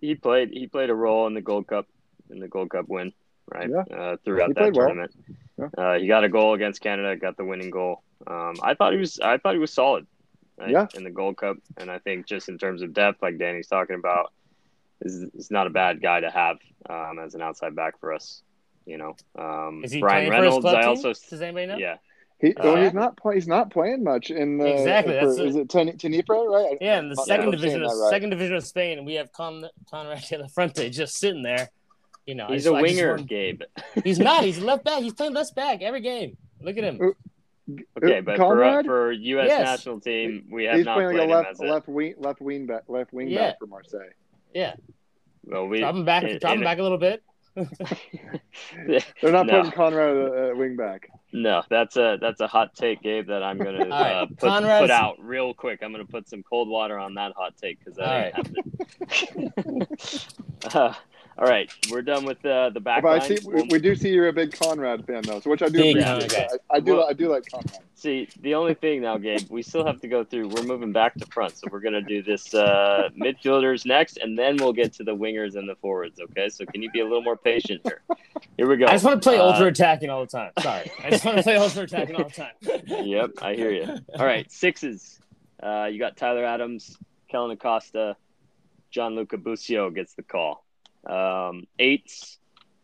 [0.02, 0.50] he played.
[0.52, 1.88] He played a role in the Gold Cup,
[2.30, 3.14] in the Gold Cup win,
[3.54, 3.70] right?
[3.70, 3.82] Yeah.
[3.96, 4.88] Uh, throughout He that played well.
[4.88, 5.12] tournament,
[5.58, 5.68] Yeah.
[5.78, 7.16] uh, he got a goal against Canada.
[7.16, 8.02] Got the winning goal.
[8.28, 9.20] Um, I thought he was.
[9.20, 10.08] I thought he was solid.
[10.58, 10.88] Right, Yeah.
[10.96, 13.96] In the Gold Cup, and I think just in terms of depth, like Danny's talking
[13.98, 14.32] about,
[15.02, 16.58] is is not a bad guy to have
[16.90, 18.42] um, as an outside back for us.
[18.86, 20.64] You know, um, is he Brian playing Reynolds.
[20.64, 20.90] for his club I team?
[20.90, 21.14] also.
[21.30, 21.78] Does anybody know?
[21.78, 21.98] Yeah.
[22.40, 25.40] He, well, Uh, he's not play, he's not playing much in the Exactly, for- that's
[25.40, 25.60] is it.
[25.62, 26.78] it Ten- Tenerife, right?
[26.82, 28.10] Yeah, in the second division of right.
[28.10, 31.70] second division of Spain, we have Con Conrad de la Fuente just sitting there.
[32.26, 33.62] You know, He's just- a I winger, want- Gabe.
[34.04, 34.44] He's not.
[34.44, 35.02] He's left back.
[35.04, 36.38] He's playing left back every game.
[36.62, 37.00] Look at him.
[37.98, 38.86] Okay, Uh, but for, Conrad?
[38.86, 39.48] for U.S.
[39.48, 39.66] Yes.
[39.66, 41.64] national team, we have he's not playing played like a him left as a.
[41.66, 43.50] left wing left wing back left wing Yeah.
[43.50, 44.02] back for Marseille.
[44.54, 44.76] Yeah,
[45.44, 46.24] well, we, drop him back.
[46.24, 47.24] in- drop him back a little bit.
[47.56, 49.58] They're not No.
[49.58, 51.10] putting Conrad at uh, wing back.
[51.34, 53.28] No, that's a that's a hot take, Gabe.
[53.28, 54.40] That I'm gonna All right, uh, put,
[54.82, 55.80] put out real quick.
[55.82, 58.36] I'm gonna put some cold water on that hot take because that All ain't
[59.56, 59.88] happening.
[60.74, 60.94] uh,
[61.38, 64.10] all right, we're done with uh, the back But I see we, we do see
[64.10, 66.32] you're a big Conrad fan though, so which I do Big appreciate.
[66.32, 66.58] Conrad guy.
[66.72, 67.80] I, I do Well- I do like Conrad.
[67.98, 70.50] See, the only thing now, Gabe, we still have to go through.
[70.50, 74.58] We're moving back to front, so we're gonna do this uh, midfielders next, and then
[74.58, 76.20] we'll get to the wingers and the forwards.
[76.20, 78.02] Okay, so can you be a little more patient here?
[78.58, 78.86] Here we go.
[78.86, 80.52] I just want to play Uh, ultra attacking all the time.
[80.60, 82.54] Sorry, I just want to play ultra attacking all the time.
[83.06, 83.88] yep, I hear you.
[84.20, 85.20] All right, sixes.
[85.64, 86.98] Uh, you got Tyler Adams,
[87.30, 88.18] Kellyn Acosta,
[88.92, 90.65] Gianluca Busio gets the call.
[91.06, 92.38] Um, eights,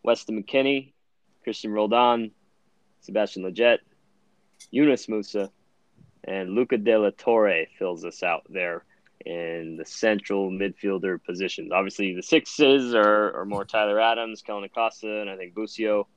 [0.04, 0.94] Weston McKennie,
[1.44, 2.32] Christian Roldan,
[3.02, 3.80] Sebastian Lletget,
[4.70, 5.50] Yunus Musah,
[6.24, 8.84] and Luca De La Torre fills us out there
[9.26, 11.72] in the central midfielder positions.
[11.72, 16.08] Obviously, the sixes are, are more Tyler Adams, Kellyn Acosta, and I think Busio.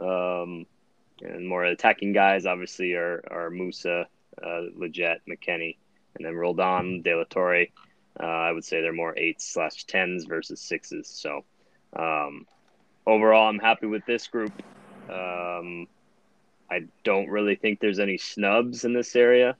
[0.00, 0.66] Um,
[1.22, 4.06] and more attacking guys, obviously, are, are Musah,
[4.42, 5.76] uh, Lletget, McKennie,
[6.16, 7.66] and then Roldan, De La Torre.
[8.18, 11.08] Uh, I would say they're more eights slash tens versus sixes.
[11.08, 11.44] So
[11.96, 12.46] um,
[13.06, 14.52] overall, I'm happy with this group.
[15.08, 15.86] Um,
[16.70, 19.56] I don't really think there's any snubs in this area.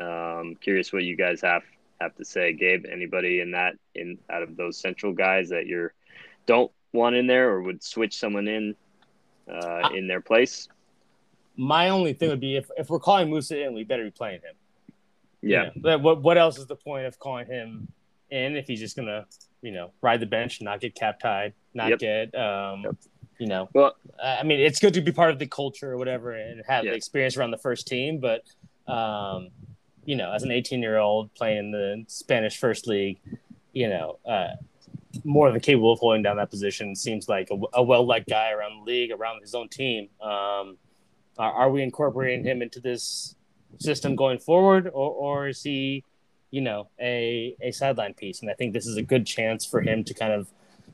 [0.00, 1.62] Um, curious what you guys have
[2.00, 2.84] have to say, Gabe.
[2.90, 5.94] Anybody in that in out of those central guys that you're
[6.44, 8.74] don't want in there or would switch someone in
[9.50, 10.68] uh, in their place?
[11.56, 14.40] my only thing would be if, if we're calling Musah in, we better be playing
[14.42, 14.54] him.
[15.42, 15.70] Yeah.
[15.74, 17.88] You know, what what else is the point of calling him
[18.30, 19.26] in if he's just gonna
[19.62, 21.98] you know ride the bench, not get cap tied, not Yep.
[21.98, 22.94] get um, Yep.
[23.38, 23.68] you know.
[23.72, 26.84] Well, I mean, it's good to be part of the culture or whatever and have
[26.84, 26.90] Yeah.
[26.92, 28.42] the experience around the first team, but
[28.90, 29.50] um,
[30.04, 33.18] you know, as an 18 year old playing in the Spanish First League,
[33.72, 34.48] you know, uh,
[35.24, 36.94] more than capable of holding down that position.
[36.94, 40.08] Seems like a, a well liked guy around the league, around his own team.
[40.20, 40.76] Um,
[41.38, 43.34] are, are we incorporating him into this
[43.80, 46.04] system going forward, or, or is he,
[46.50, 48.40] you know, a a sideline piece?
[48.42, 50.48] And I think this is a good chance for him to kind of,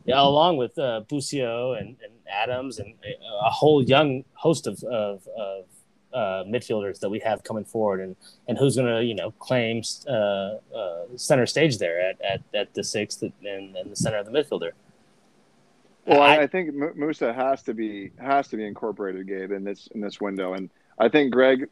[0.05, 4.83] yeah, along with uh, Busio and, and Adams and a, a whole young host of
[4.85, 5.65] of, of
[6.13, 8.17] uh, midfielders that we have coming forward, and
[8.49, 12.75] and who's going to you know claim uh, uh, center stage there at, at, at
[12.75, 13.33] the sixth and,
[13.77, 14.73] and the center of the midfielder.
[16.07, 19.65] Well, I, I- I think Musah has to be has to be incorporated, Gabe, in
[19.65, 20.69] this in this window, and
[20.99, 21.69] I think Greg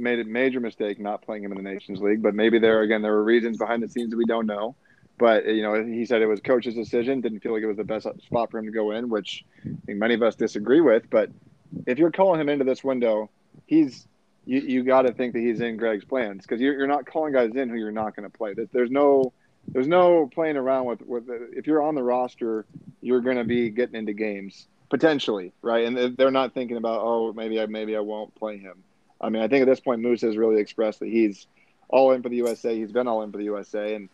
[0.00, 2.22] made a major mistake not playing him in the Nations League.
[2.22, 4.74] But maybe there again there were reasons behind the scenes that we don't know.
[5.18, 7.20] But you know, he said it was coach's decision.
[7.20, 9.68] Didn't feel like it was the best spot for him to go in, which I
[9.86, 11.10] think many of us disagree with.
[11.10, 11.30] But
[11.86, 13.30] if you're calling him into this window,
[13.66, 14.06] he's
[14.46, 17.32] you, you got to think that he's in Greg's plans because you're, you're not calling
[17.32, 18.54] guys in who you're not going to play.
[18.54, 19.32] There- There's no
[19.68, 22.64] there's no playing around with with if you're on the roster,
[23.02, 25.86] you're going to be getting into games potentially, right?
[25.86, 28.82] And they're not thinking about oh maybe I maybe I won't play him.
[29.20, 31.46] I mean, I think at this point Moose has really expressed that he's
[31.88, 32.76] all in for the USA.
[32.76, 34.08] He's been all in for the USA, and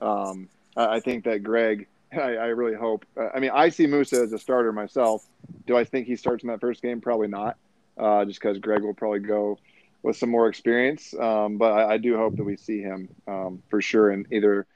[0.00, 1.86] um, I I think that Greg.
[2.12, 3.06] I, I really hope.
[3.16, 5.26] uh, I mean, I see Musah as a starter myself.
[5.66, 7.00] Do I think he starts in that first game?
[7.00, 7.56] Probably not,
[7.96, 9.58] uh, just because Greg will probably go
[10.02, 11.14] with some more experience.
[11.18, 14.66] Um, but I, I do hope that we see him um, for sure in either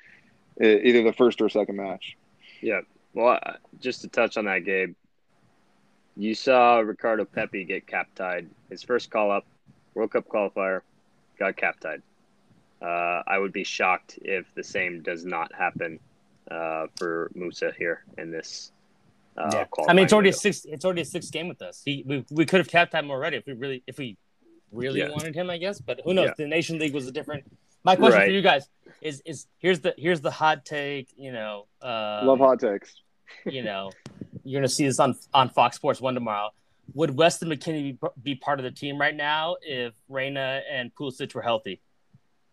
[0.59, 2.17] either the first or second match.
[2.63, 2.81] Yeah.
[3.13, 3.39] Well,
[3.81, 4.95] just to touch on that, Gabe,
[6.17, 8.49] you saw Ricardo Pepi get cap tied.
[8.71, 9.45] His first call up,
[9.97, 10.83] World Cup qualifier,
[11.39, 12.03] got cap tied.
[12.83, 15.99] Uh, I would be shocked if the same does not happen
[16.51, 18.71] uh, for Musah here in this.
[19.37, 19.65] Uh, yeah.
[19.89, 20.39] I mean, it's already a window.
[20.39, 20.65] six.
[20.67, 21.83] It's already a six game with us.
[21.85, 24.17] He, we we could have capped him already if we really if we
[24.73, 25.09] really Yeah.
[25.11, 25.81] wanted him, I guess.
[25.81, 26.29] But who knows?
[26.29, 26.35] Yeah.
[26.45, 27.45] The Nation League was a different.
[27.83, 28.27] My question Right.
[28.27, 28.69] for you guys
[29.01, 31.09] is is here's the here's the hot take.
[31.17, 33.01] You know, um, Love hot takes.
[33.47, 33.91] you know,
[34.45, 36.51] you're gonna see this on on Fox Sports One tomorrow.
[36.95, 41.35] Would Weston McKennie be, be part of the team right now if Reyna and Pulisic
[41.35, 41.81] were healthy?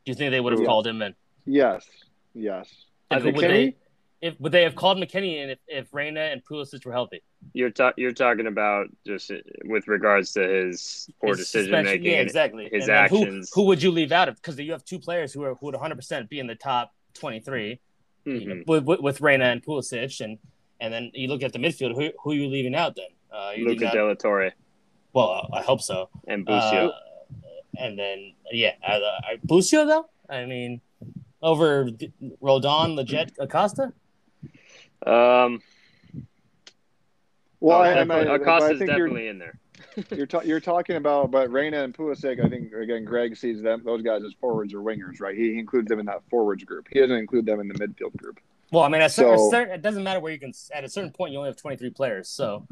[0.06, 0.68] Do you think they would have Yes.
[0.68, 1.16] called him in?
[1.46, 1.86] Yes,
[2.34, 2.70] yes.
[3.12, 3.48] I And would McKennie?
[3.50, 3.76] they
[4.22, 7.22] if would they have called McKennie in if, if Reyna and Pulisic were healthy?
[7.54, 11.94] You're ta- you're talking about just uh, with regards to his poor His decision suspension-
[12.02, 12.12] making.
[12.14, 12.70] Yeah, exactly.
[12.72, 13.52] his And then who- actions.
[13.54, 14.36] Who, would you leave out of?
[14.36, 16.94] Because you have two players who are who would 100 percent be in the top
[17.16, 17.80] 23
[18.26, 20.38] you know, with, with with Reyna and Pulisic, and
[20.80, 21.94] and then you look at the midfield.
[21.96, 23.08] Who who are you leaving out then?
[23.34, 24.52] Uh, you Luca out- De La Torre
[25.14, 26.10] well, I hope so.
[26.28, 26.90] and Busio.
[26.90, 26.92] Uh,
[27.80, 30.06] and then yeah, uh, uh, Busio though.
[30.30, 30.82] I mean,
[31.42, 33.94] over D- Roldan, Lletget, Acosta.
[35.06, 35.62] um,
[37.60, 39.60] Well, I, I, definitely- mean, but I Acosta's think you're definitely in there.
[40.12, 42.44] you're, ta- you're talking about, but Reyna and Pulisic.
[42.44, 45.36] I think again, Greg sees them those guys as forwards or wingers, right?
[45.38, 46.88] He includes them in that forwards group.
[46.92, 48.40] He doesn't include them in the midfield group.
[48.72, 50.54] Well, I mean, at So- certain- it doesn't matter where you can.
[50.74, 52.66] At a certain point, you only have 23 players, so.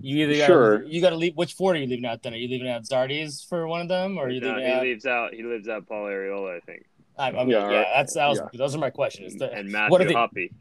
[0.00, 0.82] You either gotta, Sure.
[0.84, 1.34] you got to leave.
[1.36, 2.22] Which four are you leaving out?
[2.22, 4.64] Then are you leaving out Zardes for one of them, or are you No, leaving
[4.66, 4.82] he out?
[4.82, 5.34] leaves out.
[5.34, 6.84] He leaves out Paul Arriola, I think,
[7.18, 8.58] I, I mean, Yeah, yeah, that's that was, Yeah.
[8.58, 9.34] those are my questions.
[9.36, 10.52] The- and what are Matthew Hoppe.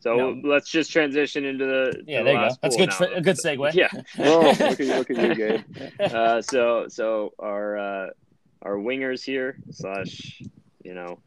[0.00, 0.48] So No.
[0.48, 2.54] let's just transition into the yeah, the there you go.
[2.60, 2.90] That's good.
[3.00, 3.16] now.
[3.16, 3.72] A good segue.
[3.74, 3.88] Yeah.
[4.18, 5.60] Oh, look at you, look at you, Gabe.
[6.00, 8.10] uh, so so our uh,
[8.62, 10.42] our wingers here slash
[10.82, 11.20] you know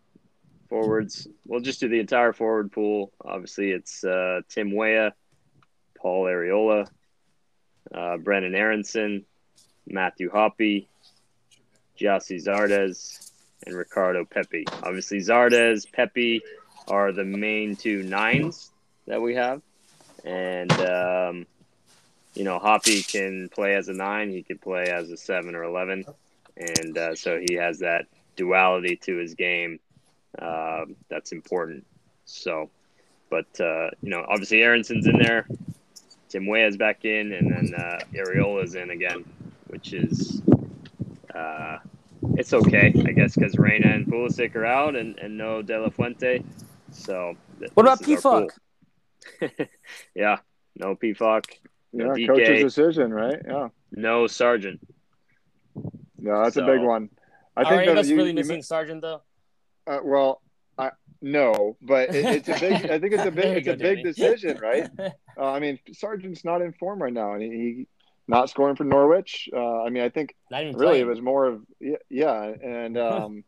[0.70, 1.28] forwards.
[1.46, 3.12] We'll just do the entire forward pool.
[3.24, 5.14] Obviously, it's uh, Tim Weah,
[5.98, 6.88] Paul Arriola,
[7.94, 9.26] uh, Brenden Aaronson,
[9.88, 10.88] Matthew Hoppe,
[12.00, 13.32] Gyasi Zardes,
[13.66, 14.66] and Ricardo Pepi.
[14.84, 16.42] Obviously, Zardes, Pepi
[16.88, 18.72] are the main two nines
[19.08, 19.62] that we have,
[20.24, 21.46] and um,
[22.34, 24.30] you know, Hoppe can play as a nine.
[24.30, 26.06] He could play as a seven or eleven,
[26.58, 29.80] and uh, so he has that duality to his game
[30.40, 31.86] um, that's important.
[32.26, 32.70] So,
[33.30, 35.48] but uh, you know, obviously Aaronson's in there,
[36.36, 39.24] Tim Weah's back in, and then uh, Arriola's in again,
[39.68, 40.42] which is
[41.34, 41.78] uh,
[42.34, 45.88] it's okay, I guess, because Reyna and Pulisic are out, and, and no De La
[45.90, 46.44] Fuente.
[46.92, 48.50] So, th- What about this is our Pefok?
[49.40, 49.66] pool.
[50.14, 50.40] yeah,
[50.76, 51.46] no Pefok,
[51.94, 52.28] Yeah, No DK.
[52.28, 53.38] coach's decision, right?
[53.48, 54.86] Yeah, no Sargent.
[56.20, 57.10] no, that's a big one.
[57.56, 59.22] I think any that you- really you missing Sargent though?
[59.88, 60.45] Uh, well, I
[61.22, 62.74] no, but it, it's a big.
[62.92, 63.58] I think it's a big.
[63.58, 64.04] It's go, a big Danny.
[64.04, 64.90] decision, right?
[65.38, 67.88] Uh, I mean, Sargent's not in form right now, and he
[68.28, 69.50] not scoring for Norwich.
[69.54, 71.02] Uh, I mean, I think really playing.
[71.02, 73.44] it was more of yeah, yeah and um,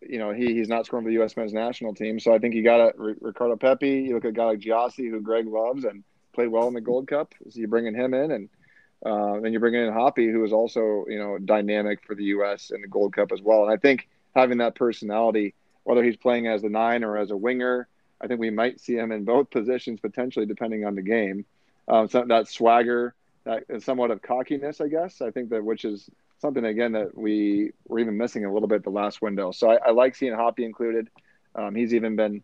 [0.00, 1.36] you know he he's not scoring for the U.S.
[1.36, 2.18] men's national team.
[2.18, 4.06] So I think you got a R- Ricardo Pepi.
[4.08, 6.80] You look at a guy like Gyasi, who Greg loves and played well in the
[6.80, 7.34] Gold Cup.
[7.48, 8.48] So you're bringing him in, and
[9.04, 12.70] uh, then you're bringing in Hoppe, who is also you know dynamic for the U.S.
[12.70, 13.64] in the Gold Cup as well.
[13.64, 15.54] And I think having that personality,
[15.86, 17.86] whether he's playing as a nine or as a winger,
[18.20, 21.44] I think we might see him in both positions potentially, depending on the game.
[21.86, 25.20] Um, so that swagger, that somewhat of cockiness, I guess.
[25.20, 28.82] I think that which is something again that we were even missing a little bit
[28.82, 29.52] the last window.
[29.52, 31.08] So I, I like seeing Hoppe included.
[31.54, 32.42] Um, he's even been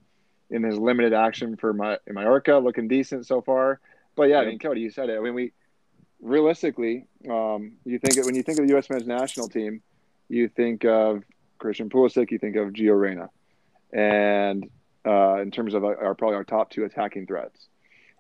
[0.49, 3.81] in his limited action for my in Mallorca, looking decent so far.
[4.15, 5.19] But yeah, I mean, Cody, you said it.
[5.19, 5.53] I mean, we
[6.21, 8.89] realistically, um, you think when you think of the U.S.
[8.89, 9.83] men's national team,
[10.29, 11.25] you think of
[11.63, 13.31] Christian Pulisic, you think of Gio Reyna,
[13.93, 14.69] and
[15.07, 17.69] uh, in terms of our, our probably our top two attacking threats.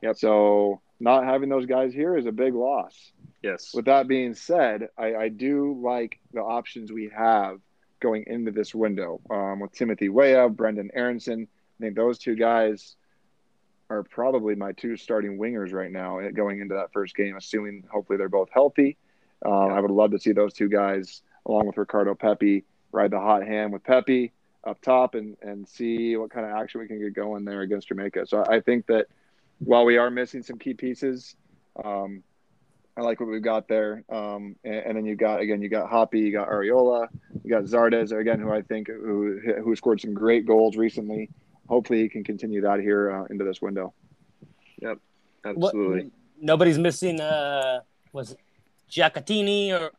[0.00, 0.16] Yep.
[0.16, 3.12] So not having those guys here is a big loss.
[3.42, 3.72] Yes.
[3.74, 7.61] With that being said, I, I do like the options we have
[8.00, 11.48] going into this window um, with Timothy Weah, Brenden Aaronson.
[11.78, 12.96] I think those two guys
[13.90, 17.85] are probably my two starting wingers right now eh, going into that first game, assuming
[17.90, 18.96] hopefully they're both healthy.
[19.44, 23.18] Um, I would love to see those two guys, along with Ricardo Pepi, ride the
[23.18, 24.33] hot hand with Pepi
[24.64, 27.88] up top and, and see what kind of action we can get going there against
[27.88, 28.26] Jamaica.
[28.26, 29.07] So I think that
[29.59, 31.35] while we are missing some key pieces,
[31.83, 32.22] um,
[32.96, 34.05] I like what we've got there.
[34.11, 37.09] Um, and, and, then you got again, you got Hoppe, you got Arriola,
[37.42, 41.31] you got Zardes again, who I think who who scored some great goals recently.
[41.68, 43.94] Hopefully, he can continue that here uh, into this window.
[44.81, 44.98] Yep,
[45.46, 46.05] absolutely.
[46.05, 47.20] What, nobody's missing.
[47.20, 47.81] Uh,
[48.12, 48.38] was it
[48.90, 49.90] Gioacchini or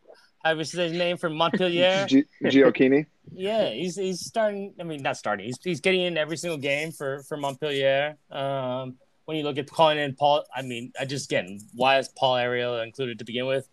[0.45, 2.05] you say his name from Montpellier?
[2.07, 3.05] G- Gioacchini.
[3.33, 4.73] yeah, he's he's starting.
[4.79, 5.45] I mean, not starting.
[5.45, 8.17] He's he's getting in every single game for for Montpellier.
[8.31, 12.09] Um, when you look at calling in Paul, I mean, I just again, why is
[12.09, 13.67] Paul Arriola included to begin with?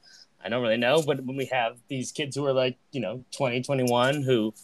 [0.44, 3.24] I don't really know, but when we have these kids who are like, you know,
[3.36, 4.54] 20, 21 who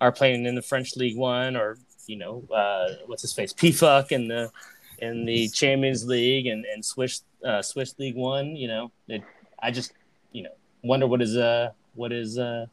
[0.00, 4.12] are playing in the French League One or, you know, uh, what's his face, Pefok
[4.12, 4.50] in the
[4.98, 9.22] in the Champions League and, and Swiss uh, Swiss League One, you know, it,
[9.60, 9.92] I just,
[10.32, 10.50] you know,
[10.82, 12.66] wonder what is uh what is uh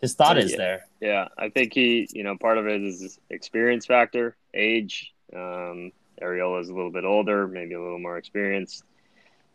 [0.00, 0.56] his thought is yeah.
[0.58, 0.86] there.
[1.00, 5.14] Yeah, I think he, you know, part of it is experience factor, age.
[5.34, 8.84] Um, Arriola is a little bit older, maybe a little more experienced.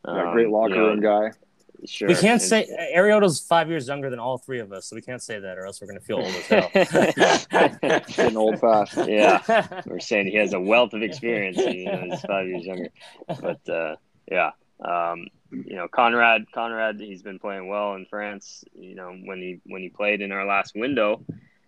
[0.07, 1.31] Yeah, great locker you know, room guy.
[1.85, 2.07] Sure.
[2.07, 5.01] We can't And- say Arriola's five years younger than all three of us, so we
[5.01, 6.69] can't say that, or else we're gonna feel old as hell.
[8.07, 8.97] Getting old fast.
[9.07, 11.57] yeah, we're saying he has a wealth of experience.
[11.57, 12.89] You know, he's five years younger,
[13.27, 13.95] but uh,
[14.29, 14.51] yeah,
[14.83, 18.63] um, you know, Conrad, Conrad, he's been playing well in France.
[18.73, 21.23] You know, when he when he played in our last window,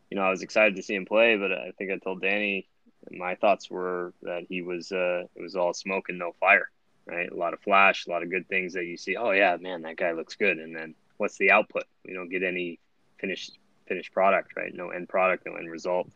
[0.10, 2.68] you know, I was excited to see him play, but I think I told Danny
[3.10, 6.70] my thoughts were that he was uh, it was all smoke and no fire,
[7.06, 7.32] right?
[7.32, 9.16] A lot of flash, a lot of good things that you see.
[9.16, 11.84] Oh yeah, man, that guy looks good, and then what's the output?
[12.06, 12.80] We don't get any
[13.18, 14.74] finished finished product, right?
[14.74, 16.10] No end product, no end result.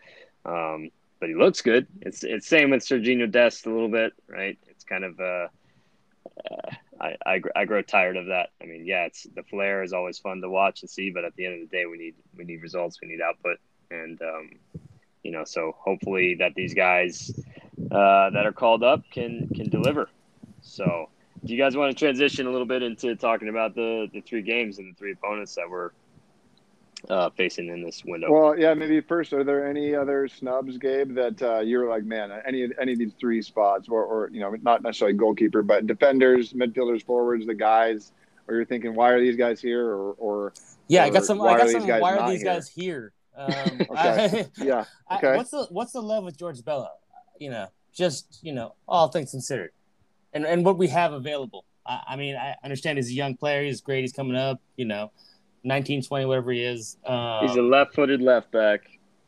[0.45, 1.88] Um, but he looks good.
[2.01, 4.58] It's it's same with Serginho Dest a little bit, right?
[4.67, 5.47] It's kind of uh,
[6.51, 8.50] uh, I, I I grow tired of that.
[8.62, 11.36] I mean, yeah, it's the flair is always fun to watch and see, but at
[11.36, 13.58] the end of the day, we need we need results, we need output,
[13.92, 14.52] and um,
[15.24, 17.32] you know, so hopefully that these guys
[17.92, 20.10] uh, that are called up can can deliver.
[20.62, 21.10] So,
[21.44, 24.42] do you guys want to transition a little bit into talking about the the three
[24.42, 25.92] games and the three opponents that we're
[27.10, 28.32] uh, facing in this window?
[28.32, 32.32] Well, yeah, maybe first, are there any other snubs, Gabe, that uh, you're like, man,
[32.46, 36.54] any any of these three spots, or, or you know, not necessarily goalkeeper, but defenders,
[36.54, 38.12] midfielders, forwards, the guys,
[38.48, 40.54] or you're thinking, why are these guys here, or, or
[40.88, 41.38] Yeah, I got some.
[41.39, 41.88] why I are got these some.
[41.88, 42.54] guys Why are these here?
[42.54, 43.13] guys here?
[43.36, 44.50] Um, Okay.
[44.60, 45.36] I- yeah, I- Okay.
[45.36, 46.89] what's the What's the love with George Bello?
[47.39, 49.72] You know, just you know, all things considered,
[50.34, 51.65] and and what we have available.
[51.86, 53.63] I, I mean, I understand he's a young player.
[53.63, 54.02] He's great.
[54.02, 54.62] He's coming up.
[54.78, 55.12] You know,
[55.65, 56.97] 19, 20, whatever he is.
[57.06, 58.82] Um, He's a left-footed left back.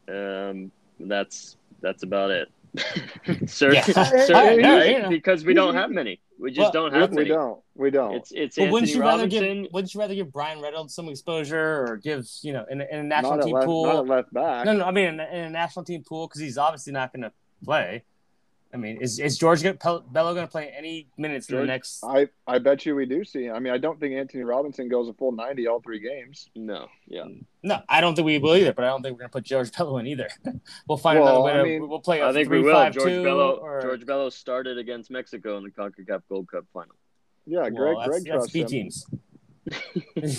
[0.08, 2.48] Um, that's that's about it.
[3.50, 3.82] Sir, Yeah.
[3.84, 4.90] sir- Yeah, yeah, right?
[4.92, 5.10] yeah.
[5.10, 6.20] because we don't have many.
[6.40, 7.30] We just Well, don't have we many.
[7.30, 8.14] don't, we don't.
[8.14, 11.10] It's it's But wouldn't Anthony you rather give Wouldn't you rather give Bryan Reynolds some
[11.10, 13.86] exposure or give you know in, a- in a national not at team left, pool?
[13.88, 14.66] not at left back.
[14.66, 17.24] No, no, I mean in, in a national team pool because he's obviously not going
[17.24, 17.32] to
[17.66, 18.04] play.
[18.74, 21.66] I mean, is is George gonna, Pel- Bello going to play any minutes in the
[21.66, 22.04] next?
[22.04, 23.50] I, I bet you we do see.
[23.50, 26.50] I mean, I don't think Anthony Robinson goes a full ninety all three games.
[26.56, 27.24] No, yeah,
[27.64, 28.74] No, I don't think we will either.
[28.74, 30.28] But I don't think we're going to put George Bello in either.
[30.88, 31.52] we'll find Well, another way.
[31.54, 32.20] I to, mean, we'll play.
[32.20, 32.74] a I think three, we will.
[32.74, 33.52] Five, George two, Bello.
[33.56, 36.96] or, George Bello started against Mexico in the Concacaf Gold Cup final.
[37.46, 38.68] Yeah, Greg, well, Greg that's, that's trusts B him.
[38.68, 39.06] teams.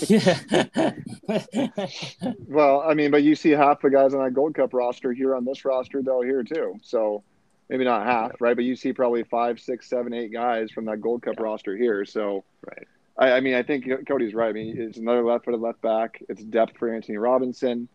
[0.07, 0.93] yeah.
[2.47, 5.35] Well, I mean, but you see half the guys on that Gold Cup roster here
[5.35, 6.75] on this roster, though, here too.
[6.81, 7.23] So
[7.69, 8.55] maybe not half, right?
[8.55, 11.43] But you see probably five, six, seven, eight guys from that Gold Cup Yeah.
[11.43, 12.03] roster here.
[12.05, 12.87] So, Right.
[13.17, 14.49] I, I mean, I think Cody's right.
[14.49, 16.21] I mean, it's another left-footed left back.
[16.29, 17.87] It's depth for Anthony Robinson,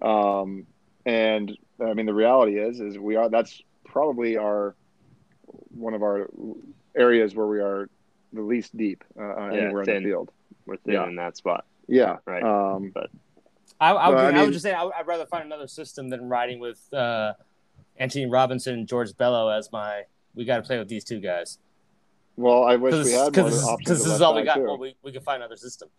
[0.00, 0.66] um,
[1.06, 3.28] and I mean, the reality is, is we are.
[3.28, 4.74] That's probably our
[5.74, 6.28] one of our
[6.94, 7.88] areas where we are
[8.32, 10.30] the least deep uh, Yeah, anywhere in the field.
[10.66, 11.06] We're thin Yeah.
[11.08, 11.64] in that spot.
[11.88, 12.16] Yeah.
[12.26, 12.42] Right.
[12.42, 13.10] Um, But
[13.80, 15.66] I, I, would, Well, I I, would just say I would, I'd rather find another
[15.66, 17.34] system than riding with uh,
[17.96, 20.02] Anthony Robinson and George Bello as my.
[20.34, 21.58] We got to play with these two guys
[22.36, 23.88] well, I wish we because had more this, is- options.
[23.88, 24.54] 'cause at this is left all we got.
[24.54, 24.62] too.
[24.64, 25.90] Well, we, we can find another system.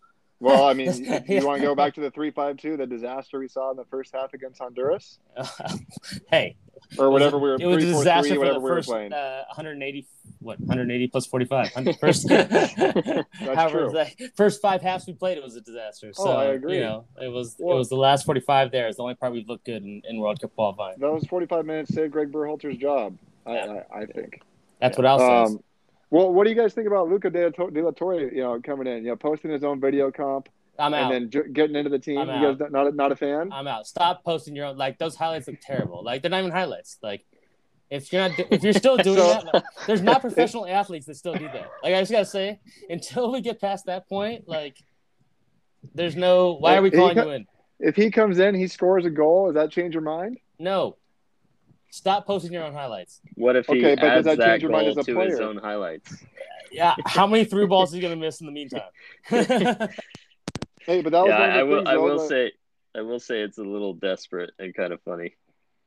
[0.44, 0.92] Well, I mean,
[1.26, 4.14] you, want to go back to the three-five-two, the disaster we saw in the first
[4.14, 5.18] half against Honduras,
[6.30, 6.56] hey,
[6.98, 10.06] or whatever we were it was a disaster for the we were first uh, 180.
[10.40, 11.72] What 180 plus 45?
[12.00, 16.12] First, however, the first five halves we played, it was a disaster.
[16.12, 16.74] So Oh, I agree.
[16.74, 18.86] You know, it was Well- it was the last 45 there.
[18.88, 20.98] Is the only part we've looked good in, in World Cup qualifying.
[20.98, 23.16] Those 45 minutes saved Greg Berhalter's job.
[23.46, 23.82] I, Yeah.
[23.94, 24.42] I, I think.
[24.80, 25.50] That's what says.
[25.52, 25.64] Um,
[26.14, 27.50] well, what do you guys think about Luca De,
[27.82, 28.20] La- Torre?
[28.20, 30.48] You know, coming in, you know, posting his own video comp
[30.78, 31.12] I'm out.
[31.12, 32.18] and then j- getting into the team.
[32.18, 33.50] I'm you guys not not a fan?
[33.52, 33.86] I'm out.
[33.86, 34.76] Stop posting your own.
[34.76, 36.04] Like those highlights look terrible.
[36.04, 36.98] Like they're not even highlights.
[37.02, 37.24] Like
[37.90, 41.16] if you're not, if you're still doing So- that, like, there's not professional athletes that
[41.16, 41.70] still do that.
[41.82, 44.76] Like I just gotta say, until we get past that point, like
[45.94, 46.52] there's no.
[46.54, 47.46] Why are we calling you in?
[47.80, 49.46] If he comes in, he scores a goal.
[49.46, 50.38] Does that change your mind?
[50.58, 50.96] No.
[51.94, 53.20] Stop posting your own highlights.
[53.36, 55.12] what if he Okay, but does adds that that change your mind goal as a
[55.12, 56.24] to his own highlights?
[56.72, 56.96] Yeah.
[57.06, 58.82] How many through balls is he gonna miss in the meantime?
[60.86, 61.88] Hey, but that was yeah, one of the I will.
[61.88, 62.52] I will that- say.
[62.96, 65.34] I will say it's a little desperate and kind of funny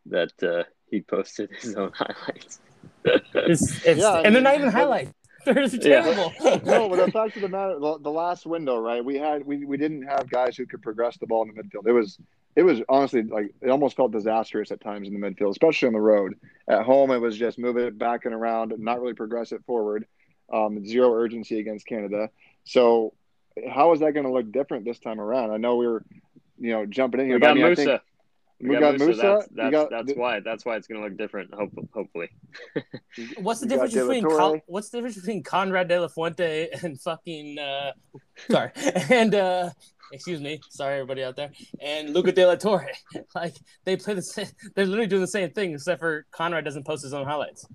[0.07, 2.59] that uh, he posted his own highlights.
[3.05, 5.13] It's, it's, Yeah, I and they're not even but- highlights.
[5.45, 6.01] They're just Yeah.
[6.01, 6.33] terrible.
[6.65, 9.03] no, but the fact of the matter, the, the last window, right?
[9.05, 11.85] We had we, we didn't have guys who could progress the ball in the midfield.
[11.87, 12.17] It was
[12.57, 15.93] it was honestly like it almost felt disastrous at times in the midfield, especially on
[15.93, 16.33] the road.
[16.67, 20.07] At home, it was just move it back and around, not really progress it forward.
[20.51, 22.29] Um, zero urgency against Canada.
[22.63, 23.13] So,
[23.69, 25.51] how is that going to look different this time around?
[25.51, 26.03] I know we were,
[26.57, 27.35] you know, jumping in here.
[27.35, 27.75] We but I got mean, I Musah.
[27.75, 28.01] think
[28.59, 29.05] We, we got Musah.
[29.05, 30.39] That's you that's, got- that's why.
[30.39, 31.53] That's why it's going to look different.
[31.53, 32.29] Hope, hopefully.
[33.37, 36.99] What's the You difference between Con- what's the difference between Konrad De La Fuente and
[36.99, 37.91] fucking uh,
[38.49, 38.71] sorry
[39.11, 39.69] and uh,
[40.11, 42.87] excuse me, sorry everybody out there, and Luca De La Torre?
[43.35, 44.47] Like they play the same.
[44.75, 47.65] They're literally doing the same thing, except for Konrad doesn't post his own highlights.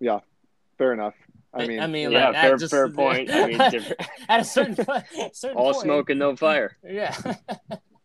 [0.00, 0.20] Yeah,
[0.78, 1.14] fair enough.
[1.52, 3.30] I mean, I mean, Yeah, like, fair- just- fair point.
[3.30, 3.60] I mean,
[4.28, 4.76] at a certain,
[5.32, 6.76] certain All point, smoke and no fire.
[6.88, 7.12] Yeah,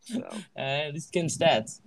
[0.02, 0.22] So.
[0.22, 1.82] uh, at least getting stats.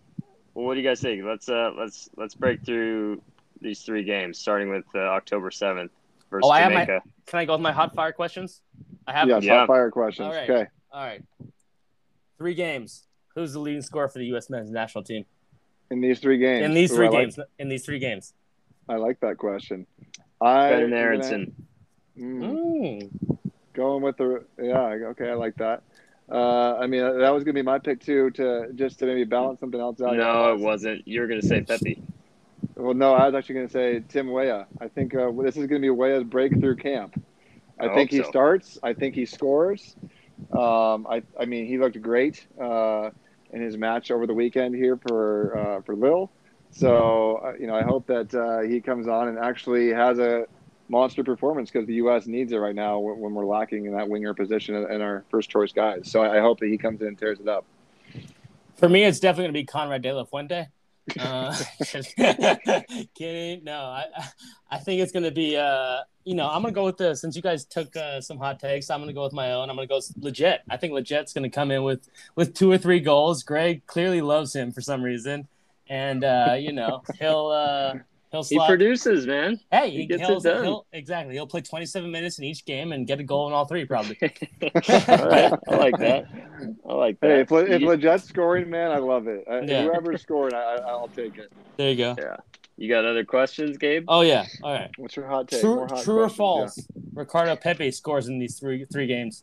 [0.55, 1.25] Well, what do you guys think?
[1.25, 3.23] Let's uh let's let's break through
[3.61, 5.93] these three games, starting with uh, October seventh
[6.31, 7.01] versus Oh, I have my- Can
[7.41, 8.63] I go with my hot fire questions?
[9.07, 9.29] I have.
[9.29, 9.61] yes, Yeah.
[9.61, 10.27] hot fire questions.
[10.27, 10.49] All right.
[10.51, 10.67] Okay.
[10.93, 11.23] All right.
[12.39, 13.07] Three games.
[13.35, 14.51] Who's the leading scorer for the U.S.
[14.51, 15.25] men's national team
[15.91, 16.65] In these three games.
[16.65, 17.39] in these Ooh, three I like- games?
[17.59, 18.35] In these three games.
[18.89, 19.87] I like that question.
[20.41, 21.55] I Ben gonna- Aaronson.
[22.19, 22.41] Mm,
[23.21, 23.39] Mm.
[23.75, 24.87] going with the yeah.
[25.11, 25.83] Okay, I like that.
[26.31, 29.61] Uh, I mean, that was gonna be my pick too, to just to maybe balance
[29.61, 30.17] something else out.
[30.17, 31.07] No, it wasn't.
[31.07, 32.03] You were going to say Pepi.
[32.79, 34.67] Well, no, I was actually gonna say Tim Weah.
[34.81, 37.21] I think uh, this is gonna be Weah's breakthrough camp.
[37.81, 38.31] I, I think hope he so.
[38.31, 38.79] starts.
[38.85, 39.97] I think he scores.
[40.53, 43.11] Um, I, I mean, he looked great uh,
[43.53, 46.31] in his match over the weekend here for uh, for Lille.
[46.71, 50.47] So uh, you know, I hope that uh, he comes on and actually has a
[50.89, 52.29] monster performance because the U.S.
[52.29, 55.51] needs it right now when, when we're lacking in that winger position and our first
[55.51, 56.09] choice guys.
[56.11, 57.65] So I, I hope that he comes in and tears it up.
[58.77, 60.69] For me, it's definitely going to be Konrad De La Fuente.
[61.19, 61.57] Uh,
[63.15, 63.65] kidding.
[63.65, 64.05] No, I,
[64.71, 65.57] I think it's to be.
[65.57, 67.15] Uh, you know, I'm to go with the.
[67.15, 69.71] Since you guys took uh, some hot takes, I'm to go with my own.
[69.71, 70.61] I'm to go legit.
[70.69, 73.43] I think Lletget's to come in with with two or three goals.
[73.43, 75.49] Greg clearly loves him for some reason,
[75.89, 77.95] and uh, you know he'll uh,
[78.31, 79.59] he'll He produces, man.
[79.71, 80.65] Hey, He he gets he'll, it done.
[80.65, 81.35] he'll exactly.
[81.35, 84.19] He'll play 27 minutes in each game and get a goal in all three, probably.
[84.23, 84.71] All
[85.29, 86.27] right, I like that.
[86.89, 87.27] I like that.
[87.31, 89.45] Hey, if, Le- if you, Lletget's scoring, man, I love it.
[89.51, 89.85] Uh, Yeah.
[89.85, 91.53] Whoever's scoring, I, I, I'll take it.
[91.77, 92.17] There you go.
[92.19, 92.37] Yeah.
[92.77, 94.05] You got other questions, Gabe?
[94.09, 94.47] Oh yeah.
[94.63, 94.91] All right.
[94.99, 95.61] What's your hot take?
[95.61, 96.87] True, More hot true or questions, false?
[97.13, 99.43] Ricardo Pepi scores in these three three games.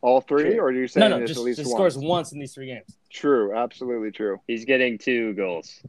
[0.00, 1.76] All three, or are you saying No, no, just, just, at least just one?
[1.76, 2.96] scores once in these three games.
[3.10, 4.38] True, absolutely true.
[4.48, 5.80] He's getting two goals.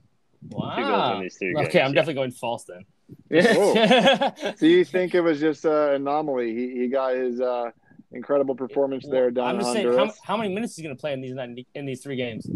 [0.51, 1.15] Two goals Wow.
[1.17, 1.75] in these three Okay, games.
[1.87, 2.85] I'm definitely going false then.
[4.57, 6.55] So you think it was just an anomaly?
[6.55, 7.71] He, he got his uh,
[8.11, 10.95] incredible performance there down I'm in just saying, how, how many minutes is he going
[10.95, 12.49] to play in these nine, in these three games?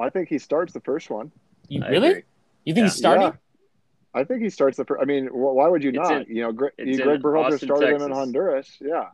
[0.00, 1.30] I think he starts the first one.
[1.68, 2.08] You I really?
[2.10, 2.22] agree.
[2.64, 2.88] You think Yeah.
[2.90, 3.22] he's starting?
[3.28, 3.32] Yeah.
[4.16, 5.02] I think he starts the first.
[5.02, 6.28] I mean, why would you It's not?
[6.28, 8.76] in- you know, Gre- it's Greg in Berhalter Austin, started him in Honduras.
[8.80, 9.08] Yeah.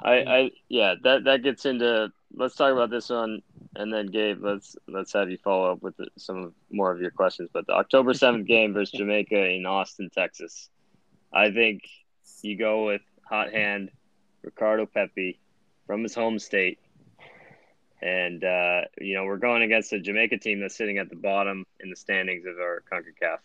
[0.00, 3.42] I, I yeah, that that gets into let's talk about this one
[3.76, 7.10] and then Gabe, let's let's have you follow up with the, some more of your
[7.10, 7.48] questions.
[7.52, 10.68] But the October seventh game versus Jamaica in Austin, Texas.
[11.32, 11.88] I think
[12.42, 13.90] you go with hot hand,
[14.42, 15.38] Ricardo Pepi,
[15.86, 16.78] from his home state.
[18.02, 21.64] And, uh, you know, we're going against a Jamaica team that's sitting at the bottom
[21.78, 23.38] in the standings of our CONCACAF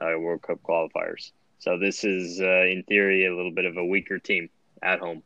[0.00, 1.30] uh, World Cup qualifiers.
[1.58, 4.48] So this is, uh, in theory, a little bit of a weaker team
[4.82, 5.22] at home.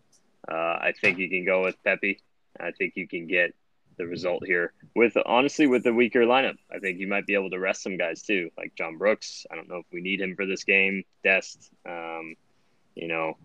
[0.50, 2.18] Uh, I think you can go with Pepi.
[2.62, 3.54] I think you can get
[3.98, 6.56] the result here with honestly with the weaker lineup.
[6.74, 9.44] I think you might be able to rest some guys too, like John Brooks.
[9.50, 11.04] I don't know if we need him for this game.
[11.22, 12.34] Dest, um,
[12.94, 13.36] you know.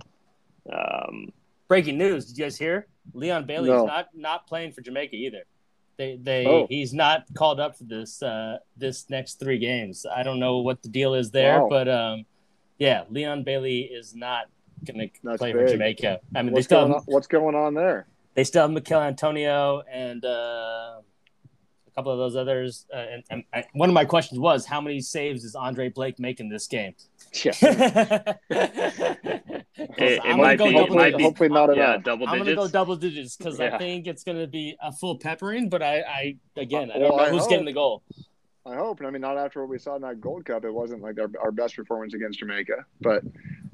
[0.71, 1.31] Um,
[1.67, 2.27] Breaking news!
[2.27, 2.87] Did you guys hear?
[3.13, 3.79] Leon Bailey No.
[3.79, 5.43] is not not playing for Jamaica either.
[5.97, 6.67] They they Oh.
[6.69, 10.05] he's not called up for this uh this next three games.
[10.05, 11.69] I don't know what the deal is there, Wow.
[11.69, 12.25] but um,
[12.77, 14.45] yeah, Leon Bailey is not
[14.85, 15.67] gonna That's play for.
[15.67, 16.19] Jamaica.
[16.35, 18.07] I mean, they What's still going have, on, what's going on there?
[18.37, 21.01] They still have Michail Antonio and uh, a
[21.95, 22.85] couple of those others.
[22.93, 26.19] Uh, and, and I, one of my questions was, how many saves is Andre Blake
[26.19, 26.93] making this game?
[27.43, 27.51] yeah,
[28.49, 29.65] it,
[29.97, 32.03] it might be- it hopefully, might be- hopefully not yeah, enough.
[32.03, 33.73] double I'm gonna go double digits because Yeah.
[33.75, 35.67] I think it's gonna be a full peppering.
[35.69, 37.49] But I, I again, I Well, don't know I who's hope.
[37.49, 38.03] getting the goal.
[38.67, 39.01] I hope.
[39.03, 40.63] I mean, not after what we saw in that Gold Cup.
[40.63, 42.85] It wasn't like our, our best performance against Jamaica.
[43.01, 43.23] But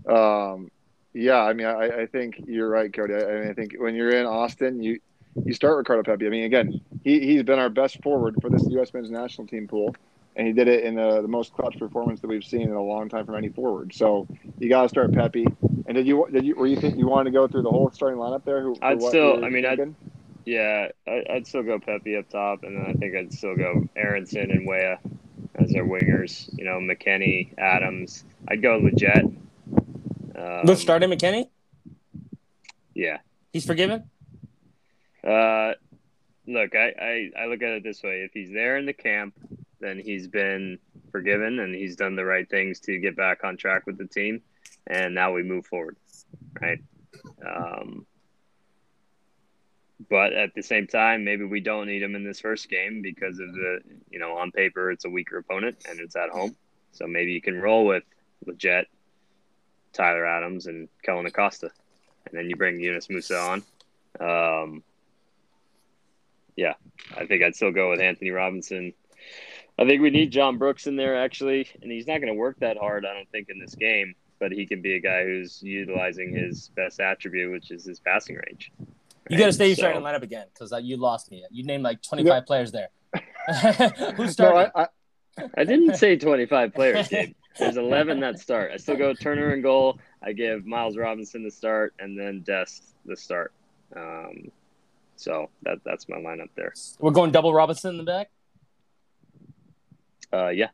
[0.09, 0.71] um,
[1.13, 3.13] yeah, I mean, I, I think you're right, Cody.
[3.13, 4.99] I, I mean, I think when you're in Austin, you
[5.45, 6.27] you start Ricardo Pepi.
[6.27, 8.93] I mean, again, he he's been our best forward for this U.S.
[8.93, 9.95] men's national team pool,
[10.35, 12.81] and he did it in the, the most clutch performance that we've seen in a
[12.83, 13.93] long time from any forward.
[13.93, 14.27] So
[14.59, 15.45] you got to start Pepi.
[15.85, 17.89] And did you did you were you think you wanted to go through the whole
[17.91, 18.61] starting lineup there?
[18.61, 19.77] Who, I'd still- I mean, I'd-
[20.45, 23.87] Yeah, I, I'd still go Pepi up top, and then I think I'd still go
[23.95, 24.99] Aaronson and Weah
[25.55, 26.49] as our wingers.
[26.57, 28.23] You know, McKennie, Adams.
[28.49, 29.33] I'd go Lletget.
[30.43, 31.47] Um, Let's start him, McKennie.
[32.93, 33.19] Yeah.
[33.53, 34.09] He's forgiven.
[35.23, 35.73] Uh,
[36.45, 39.35] look, I, I, I look at it this way: if he's there in the camp,
[39.79, 40.79] then he's been
[41.11, 44.41] forgiven and he's done the right things to get back on track with the team,
[44.87, 45.95] and now we move forward,
[46.59, 46.79] right?
[47.45, 48.05] Um,
[50.09, 53.39] but at the same time, maybe we don't need him in this first game because
[53.39, 53.79] of the,
[54.09, 56.55] you know, on paper it's a weaker opponent and it's at home,
[56.91, 58.03] so maybe you can roll with
[58.45, 58.85] Lletget,
[59.93, 61.69] Tyler Adams, and Kellyn Acosta,
[62.25, 63.63] and then you bring Yunus Musah
[64.19, 64.63] on.
[64.63, 64.83] Um,
[66.55, 66.73] yeah,
[67.17, 68.93] I think I'd still go with Anthony Robinson.
[69.79, 72.59] I think we need John Brooks in there actually, and he's not going to work
[72.59, 74.13] that hard, I don't think, in this game.
[74.39, 78.35] But he can be a guy who's utilizing his best attribute, which is his passing
[78.35, 78.71] range.
[79.29, 81.45] You got to stay your So- starting lineup again because uh, you lost me.
[81.49, 82.89] You named like 25 players there.
[84.17, 84.71] Who's No, starting?
[84.75, 84.87] I,
[85.37, 87.33] I, I didn't say 25 players, Gabe.
[87.57, 88.71] There's 11 that start.
[88.73, 89.99] I still go Turner and goal.
[90.21, 93.53] I give Miles Robinson the start, and then Dest the start.
[93.95, 94.51] Um,
[95.15, 96.73] so that that's my lineup there.
[96.99, 98.29] We're going double Robinson in the back.
[100.31, 100.69] Uh, yeah,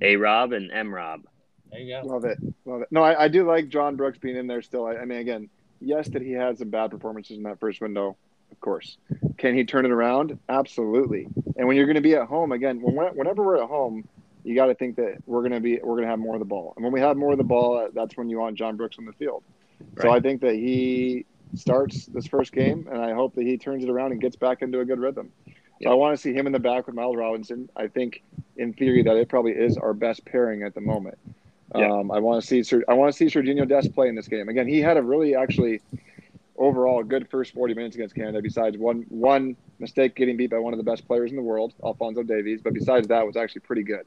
[0.00, 1.22] A Rob and M Rob.
[1.70, 2.06] There you go.
[2.06, 2.38] Love it.
[2.64, 2.88] Love it.
[2.90, 4.86] No, I, I do like John Brooks being in there still.
[4.86, 5.50] I, I mean, again,
[5.80, 8.16] yes, that he had some bad performances in that first window,
[8.50, 8.96] of course.
[9.36, 10.38] Can he turn it around?
[10.48, 11.28] Absolutely.
[11.56, 14.08] And when you're going to be at home, again, when, whenever we're at home,
[14.48, 16.38] you got to think that we're going to be we're going to have more of
[16.38, 16.72] the ball.
[16.74, 19.04] And when we have more of the ball, that's when you want John Brooks on
[19.04, 19.44] the field.
[20.00, 23.84] So I think that he starts this first game, and I hope that he turns
[23.84, 25.30] it around and gets back into a good rhythm.
[25.82, 27.68] So I want to see him in the back with Miles Robinson.
[27.76, 28.22] I think,
[28.56, 31.18] in theory, that it probably is our best pairing at the moment.
[31.76, 31.92] Yeah.
[31.92, 34.48] Um, I want to see I want to see Serginho Dest play in this game
[34.48, 34.66] again.
[34.66, 35.82] He had a really actually
[36.56, 38.40] overall good first 40 minutes against Canada.
[38.40, 41.74] Besides one one mistake getting beat by one of the best players in the world,
[41.84, 44.06] Alphonso Davies, but besides that, was actually pretty good.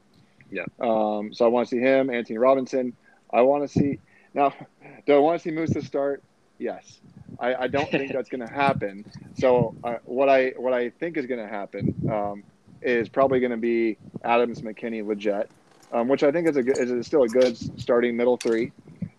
[0.52, 0.66] Yeah.
[0.80, 2.92] Um, so I want to see him, Anthony Robinson.
[3.32, 3.98] I want to see
[4.34, 4.52] now.
[5.06, 6.22] Do I want to see Musah start?
[6.58, 7.00] Yes.
[7.40, 9.04] I, I don't think that's going to happen.
[9.38, 12.44] So uh, what I what I think is going to happen um,
[12.82, 15.46] is probably going to be Adams, McKennie, Lletget,
[15.92, 18.72] um, which I think is a good, is still a good starting middle three.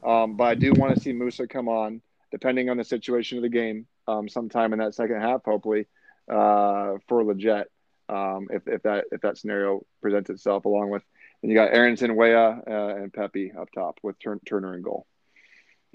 [0.05, 3.41] Um, but I do want to see Musah come on, depending on the situation of
[3.41, 5.87] the game, um, sometime in that second half, hopefully,
[6.29, 7.65] uh, for Lletget,
[8.09, 11.03] um, if, if that if that scenario presents itself, along with
[11.43, 15.05] and you got Aaronson, Weah, uh, and Pepi up top with Turn, Turner and goal.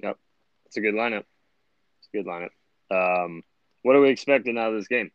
[0.03, 0.19] Yep,
[0.67, 1.25] it's a good lineup.
[1.99, 2.51] It's a good lineup.
[2.91, 3.43] Um,
[3.83, 5.11] what are we expecting out of this game?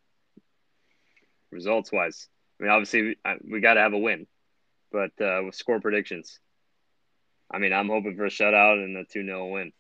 [1.52, 2.28] Results wise,
[2.60, 3.18] I mean, obviously we,
[3.52, 4.26] we got to have a win,
[4.92, 6.40] but uh, with score predictions,
[7.52, 9.72] I mean, I'm hoping for a shutout and a two 0 win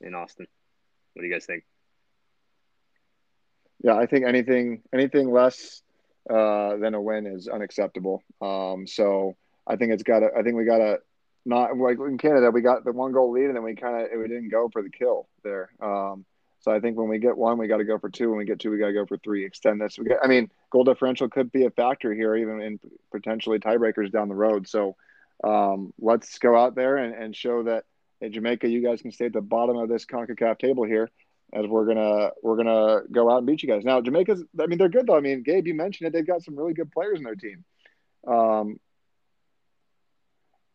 [0.00, 0.46] in Austin.
[1.12, 1.64] What do you guys think?
[3.84, 5.82] Yeah, I think anything anything less
[6.30, 8.22] uh, than a win is unacceptable.
[8.40, 9.36] Um, so
[9.66, 10.30] I think it's got to.
[10.36, 10.98] I think we got to
[11.44, 14.18] not like in Canada we got the one goal lead and then we kind of
[14.18, 15.70] we didn't go for the kill there.
[15.80, 16.24] Um,
[16.60, 18.28] so I think when we get one, we got to go for two.
[18.28, 19.44] When we get two, we got to go for three.
[19.44, 19.98] Extend this.
[19.98, 24.28] We I mean, goal differential could be a factor here, even in potentially tiebreakers down
[24.28, 24.68] the road.
[24.68, 24.94] So
[25.42, 27.84] um, let's go out there and, and show that
[28.20, 31.10] hey, Jamaica, you guys can stay at the bottom of this Concacaf table here,
[31.52, 33.84] as we're gonna we're gonna go out and beat you guys.
[33.84, 35.16] Now, Jamaica's, I mean, they're good though.
[35.16, 37.64] I mean, Gabe, you mentioned it; they've got some really good players in their team.
[38.24, 38.78] Um,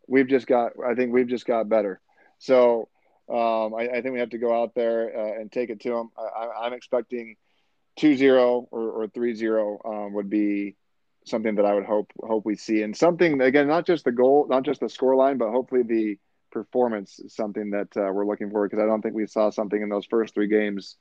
[0.08, 2.00] we've just got, I think we've just got better.
[2.40, 2.90] So
[3.30, 5.90] um, I, I, think we have to go out there uh, and take it to
[5.90, 6.12] them.
[6.18, 7.36] I, am expecting
[8.00, 10.76] 2-0 or, or 3-0 um, would be
[11.26, 14.48] something that I would hope hope we see, and something again, not just the goal,
[14.50, 16.18] not just the score line, but hopefully the
[16.52, 19.82] performance is something that uh, we're looking for because I don't think we saw something
[19.82, 20.96] in those first three games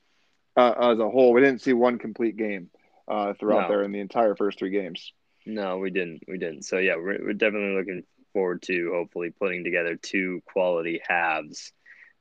[0.56, 1.32] uh, as a whole.
[1.32, 2.70] We didn't see one complete game
[3.08, 3.68] uh, throughout no.
[3.68, 5.12] there in the entire first three games.
[5.44, 6.22] No, we didn't.
[6.26, 6.62] We didn't.
[6.62, 8.02] So yeah, we're, we're definitely looking
[8.36, 11.72] forward to hopefully putting together two quality halves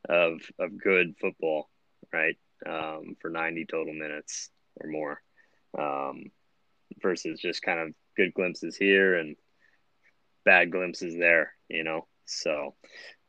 [0.08, 1.70] of of good football,
[2.14, 2.38] right?
[2.66, 4.50] Um, for 90 total minutes
[4.80, 5.22] or more,
[5.78, 6.32] um,
[7.02, 9.36] versus just kind of good glimpses here and
[10.46, 12.08] bad glimpses there, you know.
[12.24, 12.76] So,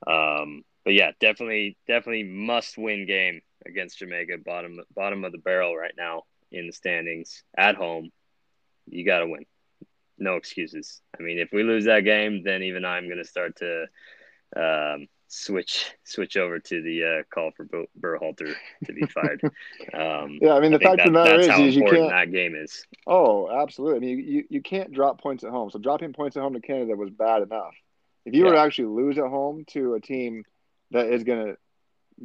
[0.06, 5.74] um, but yeah, definitely, definitely must win game against Jamaica, bottom bottom of the barrel
[5.76, 6.22] right now
[6.52, 8.10] in the standings at home.
[8.86, 9.44] You got to win.
[10.18, 11.00] No excuses.
[11.18, 13.86] I mean, if we lose that game, then even I'm going to start to
[14.56, 17.66] um, switch switch over to the uh, call for
[18.00, 18.54] Berhalter
[18.84, 19.40] to be fired.
[19.94, 22.10] Um, yeah, I mean the I fact that, of the matter is, is you can't
[22.10, 22.84] that game is.
[23.06, 23.96] Oh, absolutely.
[23.96, 25.70] I mean, you, you, you can't drop points at home.
[25.70, 27.74] So dropping points at home to Canada was bad enough.
[28.26, 28.50] If you yeah.
[28.50, 30.44] were to actually lose at home to a team
[30.90, 31.56] that is going to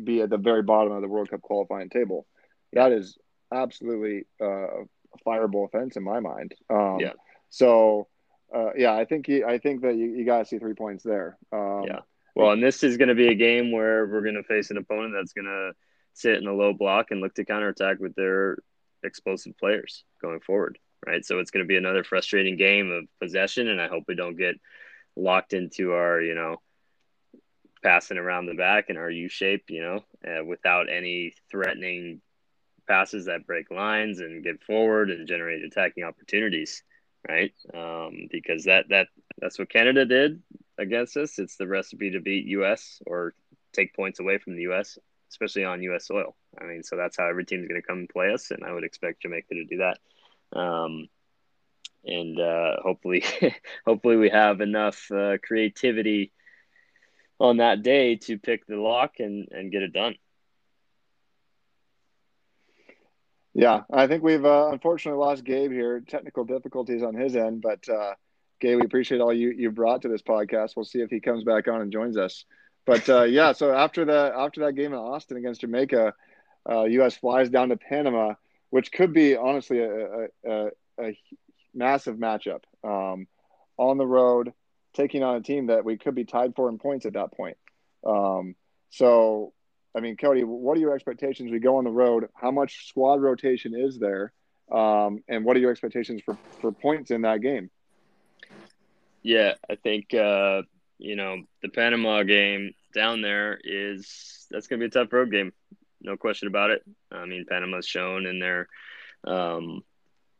[0.03, 2.25] be at the very bottom of the World Cup qualifying table,
[2.73, 3.17] that is
[3.53, 4.85] absolutely uh, a
[5.25, 6.55] fireable offense in my mind.
[6.69, 7.13] Um, yeah.
[7.51, 8.07] So.
[8.53, 11.05] Uh, yeah, I think he, I think that you, you got to see three points
[11.05, 11.37] there.
[11.53, 11.99] Um, yeah.
[12.35, 14.77] Well, and this is going to be a game where we're going to face an
[14.77, 15.71] opponent that's going to
[16.13, 18.57] sit in a low block and look to counterattack with their
[19.03, 21.23] explosive players going forward, right?
[21.23, 24.37] So it's going to be another frustrating game of possession, and I hope we don't
[24.37, 24.55] get
[25.15, 26.57] locked into our, you know,
[27.81, 32.21] passing around the back in our U shape, you know, uh, without any threatening
[32.85, 36.83] passes that break lines and get forward and generate attacking opportunities,
[37.27, 37.53] right?
[37.73, 39.07] Um, because that that
[39.37, 40.41] that's what Canada did
[40.77, 41.39] against us.
[41.39, 43.33] It's the recipe to beat US or
[43.73, 44.97] take points away from the US,
[45.29, 46.35] especially on US soil.
[46.59, 48.71] I mean, so that's how every team's going to come and play us, and I
[48.73, 49.99] would expect Jamaica to do that.
[50.57, 51.07] Um,
[52.03, 53.23] and uh, hopefully,
[53.85, 56.31] hopefully we have enough uh, creativity
[57.39, 60.15] on that day to pick the lock and and get it done.
[63.53, 65.99] Yeah, I think we've uh, unfortunately lost Gabe here.
[66.01, 68.13] Technical difficulties on his end, but uh,
[68.61, 70.75] Gabe, we appreciate all you you brought to this podcast.
[70.75, 72.45] We'll see if he comes back on and joins us.
[72.85, 76.13] But uh, yeah, so after the after that game in Austin against Jamaica,
[76.69, 77.17] uh, U.S.
[77.17, 78.35] flies down to Panama,
[78.69, 80.67] which could be honestly a, a,
[80.99, 81.17] a
[81.73, 83.27] massive matchup um,
[83.77, 84.53] on the road,
[84.93, 87.57] taking on a team that we could be tied for in points at that point.
[88.05, 88.55] Um,
[88.89, 89.53] so,
[89.95, 91.51] I mean, Cody, what are your expectations?
[91.51, 92.29] We go on the road.
[92.33, 94.31] How much squad rotation is there?
[94.71, 97.69] Um, and what are your expectations for, for points in that game?
[99.21, 100.63] Yeah, I think uh,
[100.97, 105.31] you know the Panama game down there is that's going to be a tough road
[105.31, 105.51] game,
[106.01, 106.83] no question about it.
[107.11, 108.67] I mean, Panama's shown in their
[109.25, 109.83] um,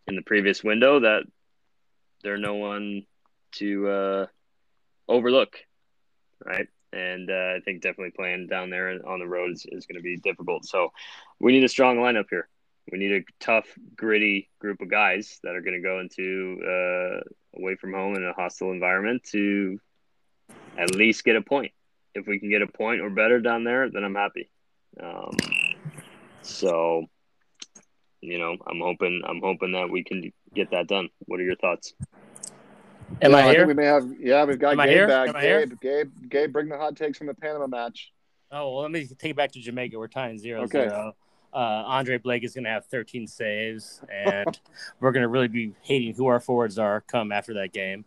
[0.07, 1.23] in the previous window that
[2.23, 3.05] they're no one
[3.53, 4.25] to uh,
[5.07, 5.57] overlook,
[6.43, 6.67] right?
[6.93, 10.01] And uh, I think definitely playing down there on the road is, is going to
[10.01, 10.65] be difficult.
[10.65, 10.91] So
[11.39, 12.49] we need a strong lineup here.
[12.91, 17.21] We need a tough, gritty group of guys that are going to go into uh,
[17.57, 19.79] away from home in a hostile environment to
[20.77, 21.71] at least get a point.
[22.13, 24.51] If we can get a point or better down there, then I'm happy.
[25.01, 25.37] Um,
[26.41, 27.05] so,
[28.19, 31.09] you know, I'm hoping I'm hoping that we can get that done.
[31.25, 31.93] What are your thoughts?
[33.21, 33.67] Am yeah, I here?
[33.67, 34.07] we may have.
[34.19, 35.41] Yeah, we've got Am Gabe back.
[35.41, 38.11] Gabe, Gabe, Gabe, bring the hot takes from the Panama match.
[38.51, 39.97] Oh well, let me take it back to Jamaica.
[39.97, 40.89] We're tying zero okay.
[40.89, 41.15] zero
[41.53, 44.59] uh, Andre Blake is going to have 13 saves, and
[44.99, 48.05] we're going to really be hating who our forwards are come after that game.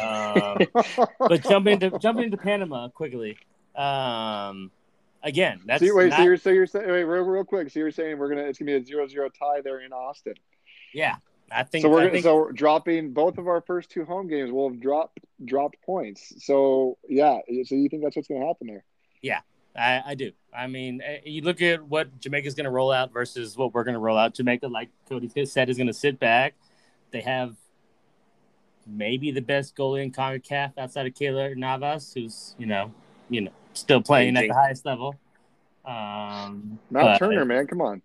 [0.00, 0.58] Um,
[1.18, 3.36] but jumping into jumping into Panama quickly.
[3.74, 4.70] Um,
[5.22, 6.10] again, that's so, wait.
[6.10, 7.70] Not, so you're so you're saying wait real, real quick.
[7.70, 10.34] So you're saying we're gonna it's gonna be a zero zero tie there in Austin.
[10.94, 11.16] Yeah,
[11.50, 11.90] I think so.
[11.90, 14.50] We're think, so we're dropping both of our first two home games.
[14.50, 16.44] We'll have dropped dropped points.
[16.44, 17.38] So yeah.
[17.64, 18.84] So you think that's what's gonna happen there?
[19.22, 19.40] Yeah,
[19.76, 20.32] I, I do.
[20.54, 23.84] I mean, eh, you look at what Jamaica's going to roll out versus what we're
[23.84, 24.34] going to roll out.
[24.34, 26.54] Jamaica, like Cody said, is going to sit back.
[27.10, 27.56] They have
[28.86, 32.92] maybe the best goalie in CONCACAF outside of Keylor Navas, who's you know,
[33.28, 35.16] you know, still playing at the highest level.
[35.84, 38.02] Um, Matt Turner, man, come on.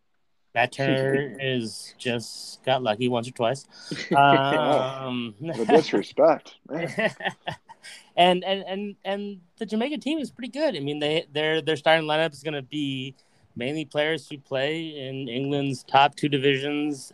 [0.53, 3.67] Turner is just got lucky once or twice.
[4.15, 10.75] Um, the disrespect, and and and and the Jamaica team is pretty good.
[10.75, 13.15] I mean, they their their starting lineup is going to be
[13.55, 17.13] mainly players who play in England's top two divisions,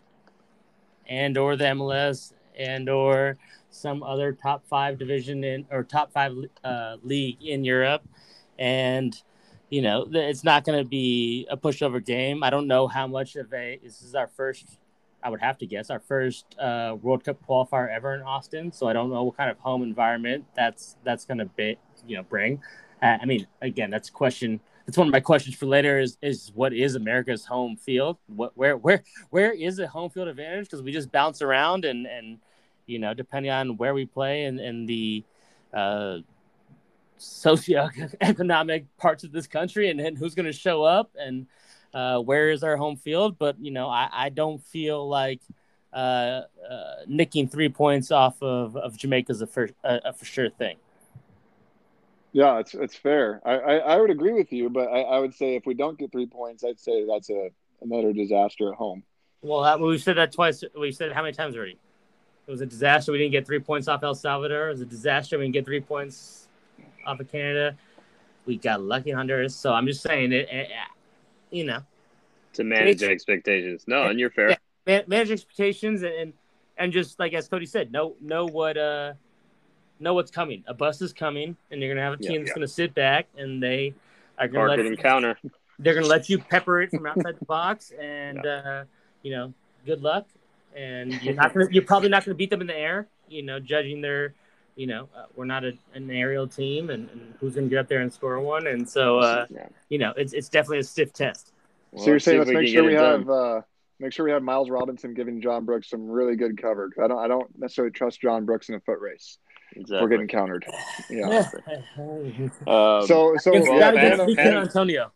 [1.07, 3.37] and or the MLS, and or
[3.69, 6.33] some other top five division in or top five
[6.63, 8.03] uh, league in Europe,
[8.57, 9.21] and
[9.69, 12.43] you know it's not going to be a pushover game.
[12.43, 14.77] I don't know how much of a this is our first
[15.23, 18.71] I would have to guess our first uh, World Cup qualifier ever in Austin.
[18.71, 22.17] So I don't know what kind of home environment that's that's going to be, you
[22.17, 22.61] know, bring.
[23.01, 24.59] Uh, I mean, again, that's a question.
[24.85, 25.99] That's one of my questions for later.
[25.99, 28.17] Is is what is America's home field?
[28.27, 30.65] What where where where is the home field advantage?
[30.65, 32.37] Because we just bounce around and and
[32.85, 35.23] you know, depending on where we play and and the
[35.73, 36.19] uh,
[37.19, 41.47] socioeconomic parts of this country and, and who's going to show up and
[41.93, 43.37] uh, where is our home field.
[43.37, 45.41] But you know, I, I don't feel like
[45.93, 50.25] uh, uh, nicking three points off of, of Jamaica is a for a, a for
[50.25, 50.77] sure thing.
[52.33, 53.41] Yeah, it's it's fair.
[53.45, 55.97] I, I, I would agree with you, but I, I, would say if we don't
[55.97, 57.49] get three points, I'd say that's a
[57.81, 59.03] another disaster at home.
[59.41, 60.63] Well, we've said that twice.
[60.77, 61.79] We said how many times already?
[62.47, 63.11] It was a disaster.
[63.11, 64.67] We didn't get three points off El Salvador.
[64.67, 65.37] It was a disaster.
[65.37, 66.46] We didn't get three points
[67.07, 67.75] off of Canada.
[68.45, 69.55] We got lucky Honduras.
[69.55, 70.69] So I'm just saying it, it
[71.51, 71.81] you know,
[72.53, 73.85] to manage expectations.
[73.87, 74.57] No, and you're fair.
[74.85, 76.33] Yeah, manage expectations and, and
[76.77, 79.13] and just like as Cody said, know know what uh
[79.99, 80.63] know what's coming.
[80.67, 82.55] A bus is coming, and you're gonna have a team yeah, that's yeah.
[82.55, 83.93] gonna sit back and they
[84.37, 85.37] are gonna let you, counter.
[85.79, 88.51] They're gonna let you pepper it from outside the box, and yeah.
[88.51, 88.83] uh,
[89.23, 89.53] you know,
[89.85, 90.27] good luck.
[90.75, 93.07] And you're not gonna, you're probably not gonna beat them in the air.
[93.29, 94.35] You know, judging their,
[94.77, 97.87] you know, uh, we're not a, an aerial team, and, and, who's gonna get up
[97.89, 98.67] there and score one.
[98.67, 99.47] And so, uh,
[99.89, 101.51] you know, it's it's definitely a stiff test.
[101.91, 103.61] Well, so you're saying let's make sure we have uh,
[103.99, 107.17] make sure we have Miles Robinson giving John Brooks some really good cover I don't
[107.17, 109.39] I don't necessarily trust John Brooks in a foot race.
[109.75, 110.01] Exactly.
[110.01, 110.65] We're getting countered.
[111.09, 111.49] Yeah.
[111.97, 115.11] um, so so yeah, Panama, Panama, Antonio.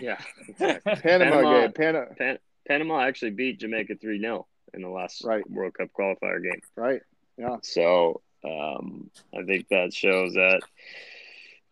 [0.00, 0.18] yeah.
[0.48, 0.96] Exactly.
[0.96, 2.38] Panama, Panama, Panama, Pan,
[2.68, 5.48] Panama actually beat Jamaica three 0 in the last right.
[5.50, 6.60] World Cup qualifier game.
[6.76, 7.00] Right.
[7.38, 7.56] Yeah.
[7.62, 10.62] So um, I think that shows that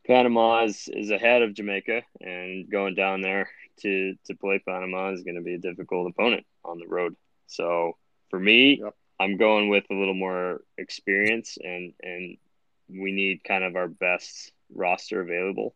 [0.06, 3.50] Panama is, is ahead of Jamaica and going down there
[3.82, 7.16] to to play Panama is going to be a difficult opponent on the road.
[7.46, 7.96] So
[8.28, 8.94] for me, yep.
[9.18, 12.36] I'm going with a little more experience and and
[12.88, 15.74] we need kind of our best roster available,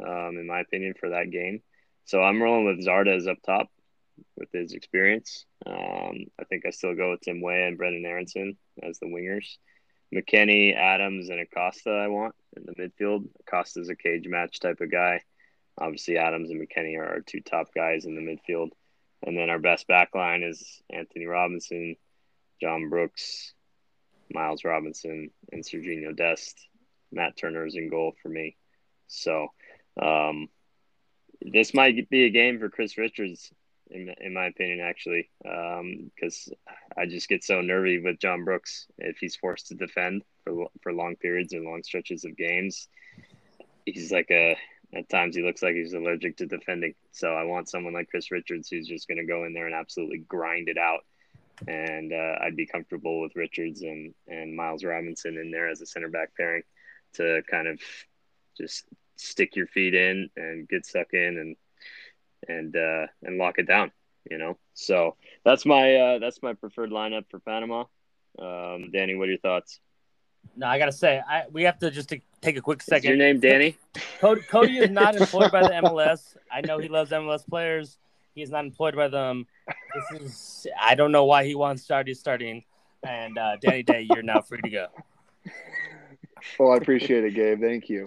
[0.00, 1.62] um, in my opinion, for that game.
[2.04, 3.68] So I'm rolling with Zardes up top
[4.36, 5.44] with his experience.
[5.66, 9.56] Um, I think I still go with Tim Weah and Brenden Aaronson as the wingers.
[10.14, 13.28] McKennie, Adams, and Acosta I want in the midfield.
[13.40, 15.22] Acosta's a cage match type of guy.
[15.78, 18.70] Obviously, Adams and McKennie are our two top guys in the midfield.
[19.22, 21.96] And then our best back line is Anthony Robinson,
[22.60, 23.52] John Brooks,
[24.30, 26.66] Miles Robinson, and Serginho Dest.
[27.12, 28.56] Matt Turner is in goal for me.
[29.06, 29.48] So
[30.00, 30.48] um,
[31.40, 33.50] this might be a game for Chris Richards,
[33.90, 38.86] in, in my opinion, actually, because um, I just get so nervy with John Brooks
[38.98, 42.88] if he's forced to defend for, for long periods or long stretches of games.
[43.84, 44.56] He's like a
[44.94, 46.94] at times he looks like he's allergic to defending.
[47.12, 49.74] So I want someone like Chris Richards who's just going to go in there and
[49.74, 51.00] absolutely grind it out.
[51.66, 55.86] And uh, I'd be comfortable with Richards and, and Miles Robinson in there as a
[55.86, 56.62] center back pairing
[57.14, 57.80] to kind of
[58.56, 58.84] just
[59.16, 61.56] stick your feet in and get stuck in and
[62.48, 63.92] and uh, and lock it down.
[64.30, 67.84] You know, so that's my uh, that's my preferred lineup for Panama.
[68.38, 69.80] Um, Danny, what are your thoughts?
[70.56, 73.10] No, I gotta say, I we have to just to take a quick second.
[73.10, 73.76] Is your name Danny?
[74.20, 76.36] Cody, Cody is not employed by the MLS.
[76.50, 77.98] I know he loves MLS players.
[78.34, 79.46] He is not employed by them.
[79.94, 82.64] This is I don't know why he wants Stardy starting.
[83.02, 84.86] And uh, Danny Day, you're now free to go.
[86.58, 87.60] Well, I appreciate it, Gabe.
[87.60, 88.04] Thank you.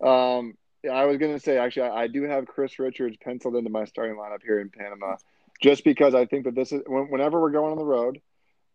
[0.00, 3.56] Um, yeah, I was going to say actually, I, I, do have Chris Richards penciled
[3.56, 5.16] into my starting lineup here in Panama,
[5.60, 8.20] just because I think that this is whenever we're going on the road.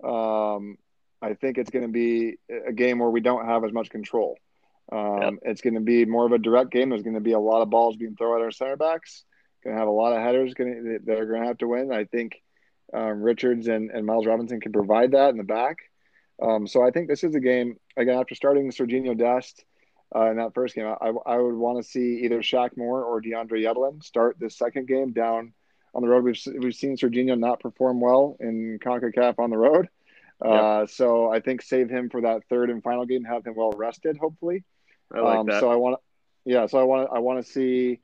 [0.03, 0.77] Um,
[1.21, 2.35] I think it's going to be
[2.67, 4.37] a game where we don't have as much control.
[4.91, 5.33] Um, yep.
[5.43, 6.89] It's going to be more of a direct game.
[6.89, 9.23] There's going to be a lot of balls being thrown at our center backs.
[9.63, 11.93] Going to have a lot of headers that are going to have to win.
[11.93, 12.41] I think
[12.93, 15.77] um, Richards and, and Miles Robinson can provide that in the back.
[16.41, 19.63] Um, so I think this is a game again after starting Serginho Dest
[20.15, 20.85] uh, in that first game.
[20.85, 24.87] I, I would want to see either Shaq Moore or DeAndre Yedlin start this second
[24.87, 25.53] game down
[25.93, 26.23] on the road.
[26.23, 29.89] We've we've seen Serginho not perform well in Concacaf on the road.
[30.43, 33.71] Uh, So I think save him for that third and final game, have him well
[33.71, 34.63] rested, hopefully.
[35.13, 35.59] I like um, that.
[35.59, 36.65] So I want, to, yeah.
[36.65, 37.99] So I want, to, I want to see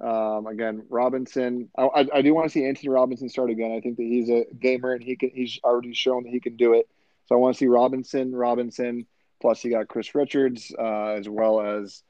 [0.00, 1.68] um, again Robinson.
[1.76, 3.70] I, I, I do want to see Anthony Robinson start again.
[3.72, 5.30] I think that he's a gamer and he can.
[5.34, 6.88] He's already shown that he can do it.
[7.26, 9.06] So I want to see Robinson, Robinson,
[9.44, 12.02] Plus, you got Chris Richards uh, as well as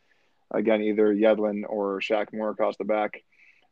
[0.52, 3.24] again either Yedlin or Shaq Moore across the back.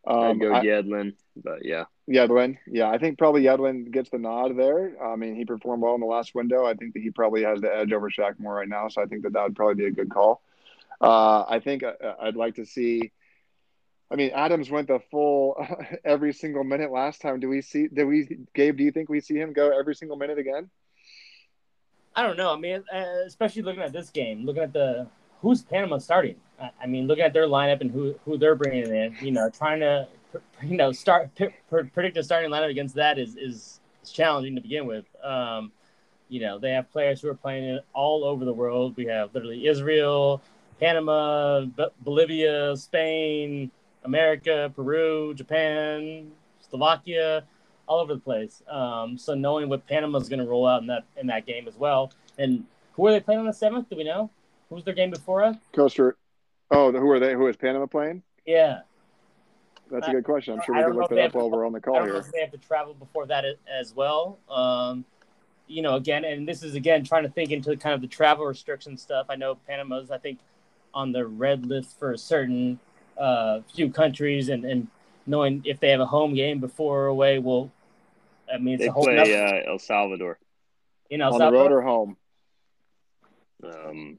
[0.05, 4.19] I'd Um, go I- Yedlin, but yeah, Yedlin, yeah, I think probably Yedlin gets the
[4.19, 5.01] nod there.
[5.01, 6.67] I mean, he performed well in the last window.
[6.67, 9.07] I think that he probably has the edge over Shaq Moore right now, so I
[9.07, 10.43] think that that would probably be a good call.
[11.01, 13.13] Uh, I think uh, I'd like to see.
[14.11, 15.65] I mean, Adams went the full
[16.05, 17.39] every single minute last time.
[17.39, 17.87] Do we see?
[17.87, 18.77] Do we, Gabe?
[18.77, 20.69] Do you think we see him go every single minute again?
[22.15, 22.53] I don't know.
[22.53, 25.07] I mean, uh, especially looking at this game, looking at the
[25.41, 26.37] who's Panama starting.
[26.81, 29.17] I, mean, looking at their lineup and who who they're bringing in.
[29.21, 30.07] You know, trying to
[30.63, 31.31] you know start
[31.69, 33.79] predict a starting lineup against that is is,
[34.11, 35.05] challenging to begin with.
[35.23, 35.71] Um,
[36.29, 38.97] you know, they have players who are playing all over the world.
[38.97, 40.43] We have literally Israel,
[40.81, 41.67] Panama,
[42.01, 43.71] Bolivia, Spain,
[44.03, 46.33] America, Peru, Japan,
[46.69, 47.45] Slovakia,
[47.93, 48.63] all over the place.
[48.69, 51.77] Um, so knowing what Panama's going to roll out in that in that game as
[51.77, 52.65] well, and
[52.95, 53.89] who are they playing on the seventh?
[53.91, 54.31] Do we know?
[54.71, 55.57] Who's their game before us?
[55.75, 56.17] Coaster.
[56.71, 57.35] Oh, who are they?
[57.35, 58.23] Who is Panama playing?
[58.47, 58.81] Yeah,
[59.91, 60.55] That's a good question.
[60.55, 62.07] I'm sure we can look that up while to- we're on the I call don't
[62.07, 62.21] know here.
[62.23, 64.39] if they have to travel before that as well.
[64.51, 65.05] Um,
[65.69, 68.47] you know, again, and this is again trying to think into kind of the travel
[68.47, 69.27] restriction stuff.
[69.29, 70.39] I know Panama's, I think,
[70.95, 72.81] on the red list for a certain
[73.19, 74.89] uh, few countries, and, and
[75.27, 77.71] knowing if they have a home game before or away, will
[78.53, 79.19] I mean it's they a whole play
[79.67, 80.39] uh, El Salvador.
[81.11, 81.79] in El On the road Salvador.
[81.79, 82.17] or home?
[83.65, 84.19] Um,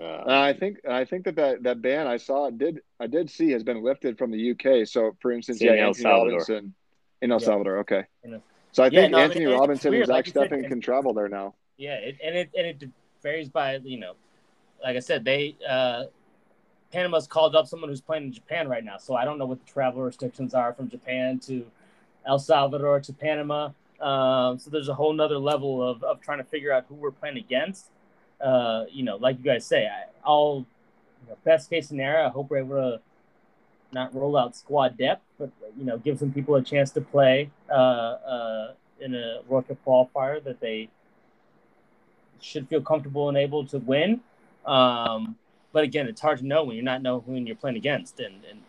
[0.00, 3.28] Uh, uh, I think I think that, that that ban I saw did I did
[3.28, 4.86] see has been lifted from the UK.
[4.88, 6.30] So, for instance, in yeah, El Anthony Salvador.
[6.38, 6.74] Robinson
[7.20, 7.44] in El Yeah.
[7.44, 7.78] Salvador.
[7.80, 8.42] Okay, In El-
[8.72, 10.68] so I Yeah, think no, Anthony it's Robinson weird, and Zach like you Steffen and-
[10.68, 11.54] can travel there now.
[11.76, 12.88] Yeah, it, and it and it
[13.22, 14.14] varies by you know,
[14.82, 16.04] like I said, they uh,
[16.92, 19.64] Panama's called up someone who's playing in Japan right now, so I don't know what
[19.64, 21.64] the travel restrictions are from Japan to
[22.26, 23.70] El Salvador to Panama.
[24.00, 27.10] Um, so there's a whole nother level of, of trying to figure out who we're
[27.10, 27.90] playing against.
[28.40, 30.66] Uh, you know, like you guys say, I, I'll
[31.22, 33.00] you know, best case scenario, I hope we're able to
[33.92, 37.50] not roll out squad depth, but you know, give some people a chance to play
[37.68, 40.88] uh, uh, in a World Cup qualifier that they
[42.40, 44.20] should feel comfortable and able to win.
[44.64, 45.36] Um,
[45.72, 48.20] but again, it's hard to know when you're not know who you're playing against.
[48.20, 48.60] And, and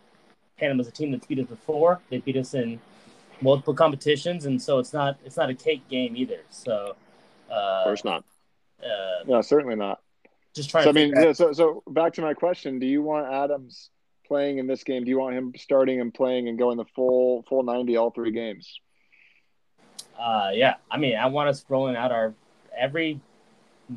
[0.59, 1.99] Panama's a team that's beat us before.
[2.09, 2.79] They beat us in
[3.41, 6.41] multiple competitions, and so it's not it's not a cake game either.
[6.49, 6.95] So,
[7.49, 8.23] uh, of course not.
[8.83, 10.01] uh, No, certainly not.
[10.53, 13.31] just trying So I mean, yeah, so so back to my question: Do you want
[13.33, 13.89] Adams
[14.27, 15.03] playing in this game?
[15.03, 18.31] Do you want him starting and playing and going the full full ninety all three
[18.31, 18.79] games?
[20.19, 22.35] Uh, yeah, I mean, I want us rolling out our
[22.77, 23.19] every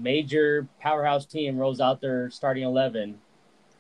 [0.01, 3.19] major powerhouse team rolls out their starting eleven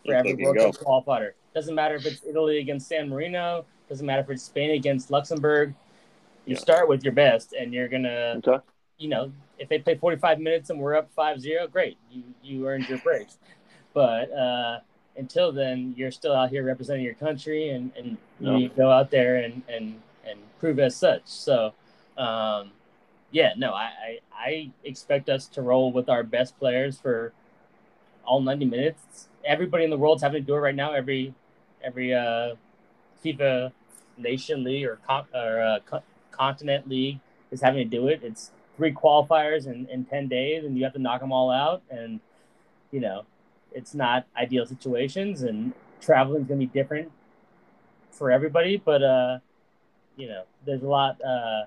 [0.05, 0.79] for every World.
[0.79, 1.33] Cup qualifier.
[1.55, 3.65] Doesn't matter if it's Italy against San Marino.
[3.89, 5.75] Doesn't matter if it's Spain against Luxembourg.
[6.47, 6.61] You Yeah.
[6.61, 8.62] start with your best, and you're gonna, Okay.
[8.99, 12.89] you know, if they play 45 minutes and we're up 5-0, great, you you earned
[12.89, 13.29] your break.
[13.93, 14.81] But uh,
[15.17, 19.37] until then, you're still out here representing your country, and and you go out there
[19.37, 21.23] and and and prove as such.
[21.27, 21.73] So
[22.19, 22.73] um,
[23.35, 27.32] yeah, no, I, I I expect us to roll with our best players for
[28.24, 29.28] all 90 minutes.
[29.45, 30.93] Everybody in the world's having to do it right now.
[30.93, 31.35] Every
[31.82, 32.55] every uh,
[33.24, 33.72] FIFA
[34.16, 37.18] Nation League or con- or uh, co- Continent League
[37.51, 38.20] is having to do it.
[38.22, 41.82] It's three qualifiers in, in 10 days, and you have to knock them all out.
[41.91, 42.20] And
[42.93, 43.24] you know,
[43.72, 47.11] it's not ideal situations, and traveling is going to be different
[48.12, 48.76] for everybody.
[48.76, 49.39] But uh,
[50.16, 51.64] you know, there's a lot uh,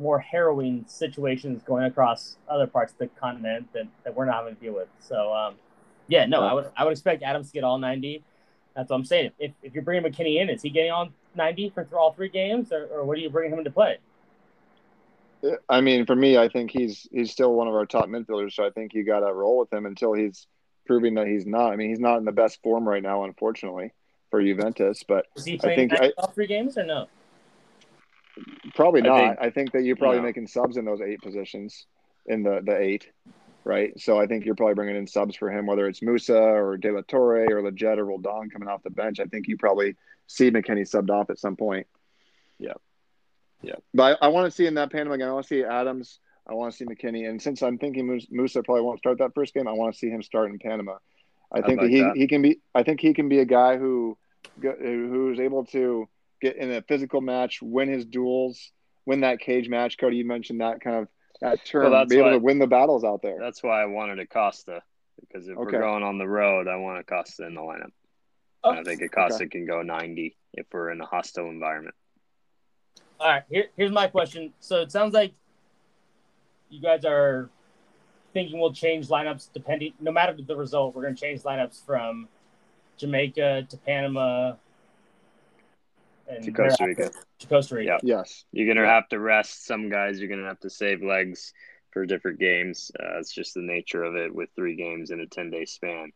[0.00, 4.56] more harrowing situations going across other parts of the continent that, that we're not having
[4.56, 4.88] to deal with.
[4.98, 5.54] So, um,
[6.08, 8.22] yeah, no, I would I would expect Adams to get all 90.
[8.74, 9.32] That's what I'm saying.
[9.38, 12.72] If, if you're bringing McKennie in, is he getting all 90 for all three games,
[12.72, 13.98] or, or what are you bringing him to play?
[15.68, 18.52] I mean, for me, I think he's he's still one of our top midfielders.
[18.52, 20.46] So I think you got to roll with him until he's
[20.86, 21.72] proving that he's not.
[21.72, 23.92] I mean, he's not in the best form right now, unfortunately,
[24.30, 25.02] for Juventus.
[25.06, 27.08] But Is he I playing think I- all three games or no?
[28.74, 29.18] Probably I not.
[29.18, 31.86] think- I think that you're probably making subs in those eight positions,
[32.26, 33.10] in the the eight,
[33.64, 33.98] right?
[33.98, 36.92] So I think you're probably bringing in subs for him, whether it's Musah or De
[36.92, 39.20] La Torre or Lletget or Roldan coming off the bench.
[39.20, 41.86] I think you probably see McKennie subbed off at some point.
[42.58, 42.74] Yeah.
[43.62, 43.76] Yeah.
[43.92, 45.28] But I, I want to see in that Panama game.
[45.28, 46.18] I want to see Adams.
[46.48, 47.28] I want to see McKennie.
[47.28, 50.08] And since I'm thinking Musah probably won't start that first game, I want to see
[50.08, 50.96] him start in Panama.
[51.52, 52.16] I I'd think like that he that.
[52.16, 52.60] he can be.
[52.74, 54.16] I think he can be a guy who
[54.62, 56.08] who's able to
[56.40, 58.72] get in a physical match, win his duels,
[59.06, 59.98] win that cage match.
[59.98, 61.08] Cody, you mentioned that kind of
[61.40, 63.38] that term, Well, that's be able why- to win the battles out there.
[63.38, 64.82] That's why I wanted Acosta
[65.20, 65.76] because if Okay.
[65.76, 67.92] we're going on the road, I want Acosta in the lineup.
[68.64, 69.06] Oh, I think oh.
[69.06, 71.94] Acosta can go 90 if we're in a hostile environment.
[73.18, 74.52] All right, here, here's my question.
[74.60, 75.32] So it sounds like
[76.70, 77.50] you guys are
[78.32, 80.94] thinking we'll change lineups depending, no matter the result.
[80.94, 82.28] We're going to change lineups from
[82.96, 84.54] Jamaica to Panama
[86.30, 87.10] and To Costa Rica.
[87.40, 87.98] To Costa Rica.
[88.02, 88.18] Yeah.
[88.18, 88.44] Yes.
[88.52, 90.20] You're gonna have to rest some guys.
[90.20, 91.52] You're gonna have to save legs
[91.92, 92.90] for different games.
[92.98, 96.12] Uh, it's just the nature of it with three games in a ten day span.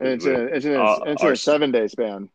[0.00, 2.28] And it's in a, it's in a, Uh, it's in our- a seven day span.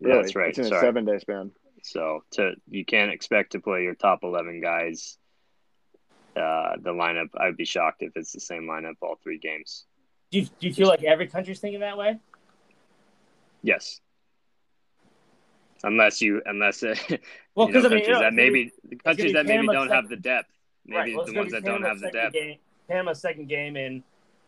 [0.00, 0.50] Yeah, that's right.
[0.50, 1.52] It's in a seven day span.
[1.82, 5.16] So to you can't expect to play your top eleven guys.
[6.36, 9.86] Uh, the lineup, I'd be shocked if it's the same lineup all three games.
[10.30, 12.18] Do you, do you feel like every country's thinking that way?
[13.62, 14.00] Yes,
[15.84, 16.94] unless you unless uh,
[17.54, 19.66] Well, you know, because I mean, countries you know, that maybe the countries that maybe
[19.66, 20.48] don't second- have the depth,
[20.86, 22.34] be- right, maybe well, the ones that don't have the depth.
[22.34, 22.56] Game,
[22.88, 24.02] Panama's second game in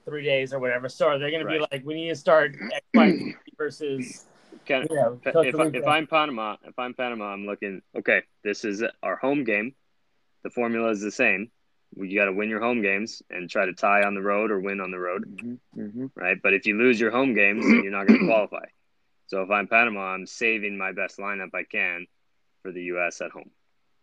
[0.04, 0.88] three days or whatever.
[0.88, 4.26] So they're going to be like, we need to start X, Y, Z versus
[4.64, 5.78] Can, you know, if, if, I, Rica.
[5.78, 7.82] if I'm Panama, if I'm Panama, I'm looking.
[7.98, 9.74] Okay, this is our home game.
[10.44, 11.50] The formula is the same.
[11.96, 14.60] You got to win your home games and try to tie on the road or
[14.60, 15.80] win on the road, Mm-hmm.
[15.80, 16.06] Mm-hmm.
[16.14, 16.36] right?
[16.42, 18.64] But if you lose your home games, you're not going to qualify.
[19.28, 22.06] So if I'm Panama, I'm saving my best lineup I can
[22.62, 23.20] for the U.S.
[23.20, 23.50] at home,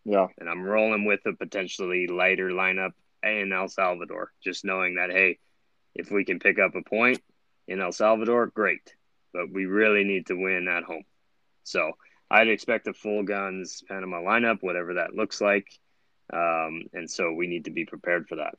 [0.05, 0.27] Yeah.
[0.37, 2.91] and I'm rolling with a potentially lighter lineup
[3.23, 5.39] in El Salvador, just knowing that hey,
[5.95, 7.21] if we can pick up a point
[7.67, 8.93] in El Salvador, great.
[9.33, 11.03] But we really need to win at home.
[11.63, 11.93] So
[12.29, 15.67] I'd expect a full guns Panama lineup, whatever that looks like.
[16.31, 18.55] Um, and so we need to be prepared for that.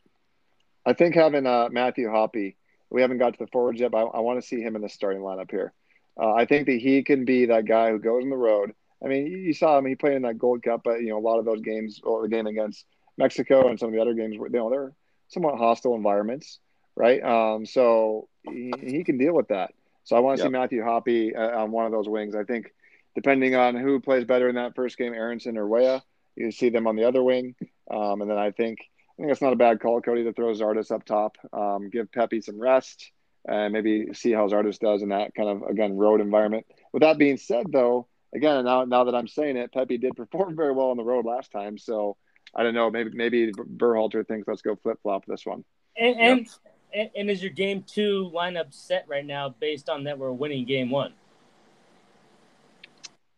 [0.84, 2.56] I think having uh, Matthew Hoppe,
[2.90, 4.82] we haven't got to the forwards yet, but I, I want to see him in
[4.82, 5.72] the starting lineup here.
[6.20, 8.74] Uh, I think that he can be that guy who goes on the road.
[9.04, 11.20] I mean, you, saw him; he played in that Gold Cup, but you know, a
[11.20, 12.86] lot of those games, or the game against
[13.18, 14.92] Mexico and some of the other games, were, you know, they're
[15.28, 16.60] somewhat hostile environments,
[16.94, 17.22] right?
[17.22, 19.72] Um, so he, he can deal with that.
[20.04, 22.34] So I want to see Matthew Hoppe uh, on one of those wings.
[22.34, 22.72] I think,
[23.14, 26.02] depending on who plays better in that first game, Aaronson or Weah,
[26.36, 27.54] you see them on the other wing,
[27.90, 30.52] um, and then I think I think it's not a bad call, Cody, to throw
[30.54, 31.36] Zardes up top.
[31.52, 33.10] Um, give Pepi some rest
[33.46, 36.66] and maybe see how Zardes does in that kind of again road environment.
[36.92, 40.56] With that being said, though, again now now that I'm saying it, Pepi did perform
[40.56, 42.16] very well on the road last time, so
[42.54, 42.90] I don't know.
[42.90, 45.64] Maybe maybe Berhalter thinks let's go flip flop this one.
[45.96, 46.48] and, and,
[46.92, 50.64] and and is your game two lineup set right now based on that we're winning
[50.64, 51.12] game one?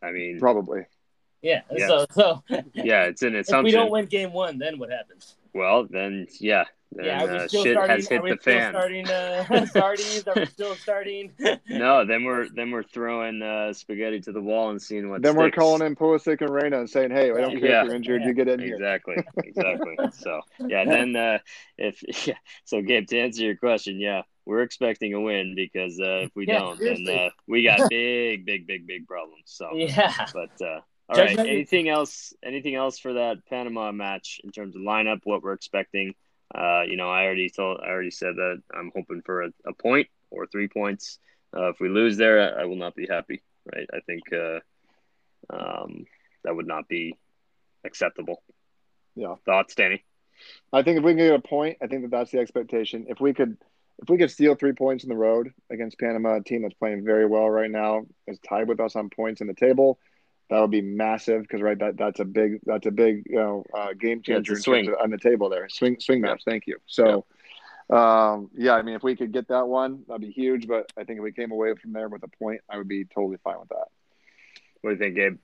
[0.03, 0.87] I mean, Probably.
[1.43, 1.63] Yeah.
[1.71, 1.87] Yeah.
[1.87, 2.45] So so
[2.75, 5.37] yeah, it's an if we don't win game one, then what happens?
[5.59, 7.97] Well, then yeah, then yeah, are we uh, still shit starting?
[7.97, 8.71] has hit are we the still fan.
[8.73, 10.27] starting uh, sardines?
[10.29, 11.33] Are we still starting?
[11.69, 15.23] No, then we're then we're throwing uh, spaghetti to the wall and seeing what.
[15.23, 17.81] then we're calling in Pulisic and Reyna and saying, "Hey, I don't care Yeah.
[17.83, 18.29] if you're injured, Yeah.
[18.29, 19.97] you get in here." Exactly, exactly.
[20.13, 21.39] so yeah, then uh,
[21.77, 26.25] if yeah, so Gabe, to answer your question, yeah, we're expecting a win because uh,
[26.27, 29.43] if we Yeah, don't, then uh, we got big, big, big, big problems.
[29.47, 30.13] So, yeah.
[30.33, 32.35] but uh, all Judge right, anything else?
[32.43, 35.21] Anything else for that Panama match in terms of lineup?
[35.25, 36.15] What we're expecting?
[36.55, 39.73] Uh, you know, I already told, I already said that I'm hoping for a, a
[39.73, 41.19] point or three points.
[41.57, 43.43] Uh, if we lose there, I, I will not be happy.
[43.75, 43.89] Right?
[43.93, 44.61] I think uh,
[45.51, 46.07] um,
[46.45, 47.17] that would not be
[47.85, 48.43] acceptable.
[49.15, 49.35] Yeah.
[49.45, 50.05] Thoughts, Danny?
[50.73, 53.07] I think if we can get a point, I think that that's the expectation.
[53.09, 53.57] If we could,
[54.01, 57.05] if we could steal three points in the road against Panama, a team that's playing
[57.05, 59.99] very well right now, is tied with us on points in the table,
[60.51, 63.65] that would be massive because right, that that's a big that's a big you know
[63.77, 64.89] uh, game changer a in swing.
[64.89, 65.69] of- on the table there.
[65.69, 66.43] Swing swing match.
[66.45, 66.79] Thank you.
[66.87, 67.25] So.
[67.91, 70.69] Um, yeah, I mean, if we could get that one, that'd be huge.
[70.69, 73.07] But I think if we came away from there with a point, I would be
[73.07, 73.87] totally fine with that.
[74.83, 75.39] What do you think, Gabe?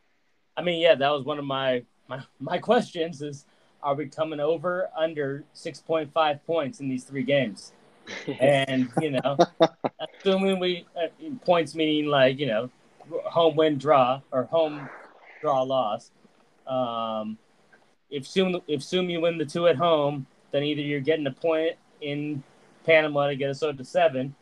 [0.54, 3.46] I mean, yeah, that was one of my my, my questions is
[3.82, 7.72] are we coming over under 6.5 points in these three games?
[8.40, 9.38] And, you know,
[10.20, 11.08] assuming we uh,
[11.44, 12.70] points meaning like, you know,
[13.24, 14.88] home win draw or home
[15.40, 16.10] draw loss.
[16.66, 17.38] Um,
[18.10, 21.32] if soon if soon you win the two at home, then either you're getting a
[21.32, 22.42] point in
[22.84, 24.34] Panama to get us up to seven,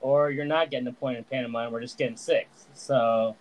[0.00, 2.66] or you're not getting a point in Panama and we're just getting six.
[2.74, 3.36] So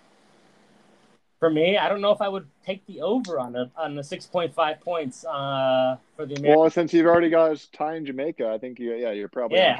[1.39, 4.03] for me, I don't know if I would take the over on a on the
[4.03, 6.59] six point five points uh, for the American.
[6.59, 9.77] Well, since you've already got us tying Jamaica, I think you, yeah, you're probably yeah,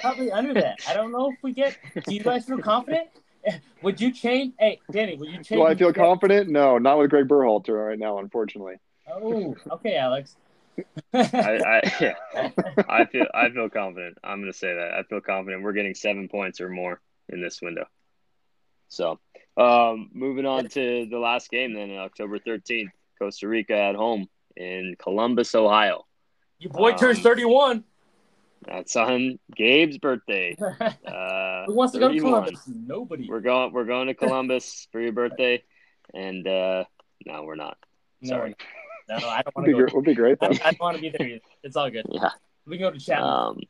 [0.00, 0.80] probably under that.
[0.86, 1.76] I don't know if we get.
[2.06, 3.08] Do you guys feel confident?
[3.82, 4.54] Would you change?
[4.58, 5.48] Hey, Danny, would you change?
[5.48, 6.50] Do I feel confident?
[6.50, 8.76] No, not with Greg Berhalter right now, unfortunately.
[9.10, 10.36] Oh, okay, Alex.
[11.14, 11.20] I,
[11.66, 12.14] I, yeah,
[12.88, 14.18] I feel I feel confident.
[14.22, 15.62] I'm going to say that I feel confident.
[15.62, 17.86] We're getting seven points or more in this window.
[18.88, 19.18] So,
[19.56, 24.94] um, moving on to the last game then, October 13th, Costa Rica at home in
[24.98, 26.06] Columbus, Ohio.
[26.58, 27.84] Your boy turns Um, thirty one.
[28.66, 30.56] That's on Gabe's birthday.
[31.06, 32.62] Uh, Who wants to go to Columbus?
[32.68, 33.28] Nobody.
[33.28, 33.72] We're going.
[33.72, 35.62] We're going to Columbus for your birthday,
[36.14, 36.84] and uh,
[37.26, 37.76] no, we're not.
[38.22, 38.54] no, sorry.
[39.08, 39.96] no, I don't Would want be, to great, go.
[39.96, 40.54] would be great I, though.
[40.64, 41.40] I don't want to be there either.
[41.64, 42.06] It's all good.
[42.10, 42.30] Yeah.
[42.66, 43.28] We can go to Chapman.
[43.28, 43.60] Um,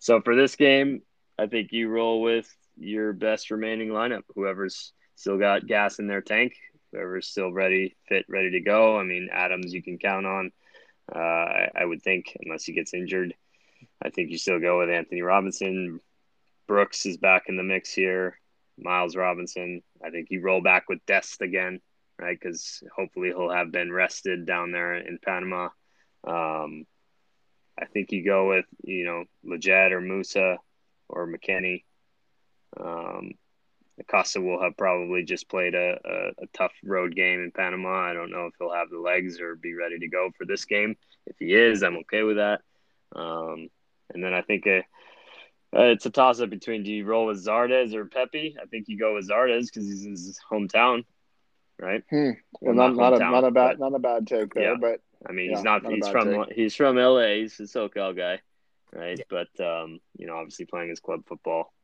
[0.00, 1.02] So for this game,
[1.38, 4.22] I think you roll with your best remaining lineup.
[4.34, 6.54] Whoever's still got gas in their tank,
[6.92, 8.98] whoever's still ready, fit, ready to go.
[8.98, 10.50] I mean, Adams, you can count on.
[11.14, 13.34] Uh, I, I would think, unless he gets injured,
[14.02, 16.00] I think you still go with Antonee Robinson.
[16.66, 18.38] Brooks is back in the mix here.
[18.78, 19.82] Miles Robinson.
[20.04, 21.80] I think you roll back with Dest again,
[22.18, 22.38] right?
[22.38, 25.68] Because hopefully he'll have been rested down there in Panama.
[26.26, 26.84] Um,
[27.78, 30.56] I think you go with you know Lletget or Musah
[31.08, 31.84] or McKennie.
[32.78, 33.32] Um,
[33.98, 38.10] Acosta will have probably just played a, a, a, tough road game in Panama.
[38.10, 40.66] I don't know if he'll have the legs or be ready to go for this
[40.66, 40.96] game.
[41.26, 42.60] If he is, I'm okay with that.
[43.14, 43.68] Um,
[44.16, 44.78] and then I think a,
[45.76, 48.56] uh, it's a toss up between do you roll with Zardes or Pepi?
[48.60, 51.04] I think you go with Zardes because he's in his hometown,
[51.78, 52.02] right?
[52.08, 52.30] Hmm.
[52.60, 54.76] Well, not, not, hometown, a, not a bad not a bad take there, yeah.
[54.80, 56.52] but I mean yeah, he's not, not he's from take.
[56.56, 57.34] he's from LA.
[57.34, 58.40] He's a SoCal guy,
[58.92, 59.18] right?
[59.18, 59.24] Yeah.
[59.28, 61.74] But um, you know, obviously playing his club football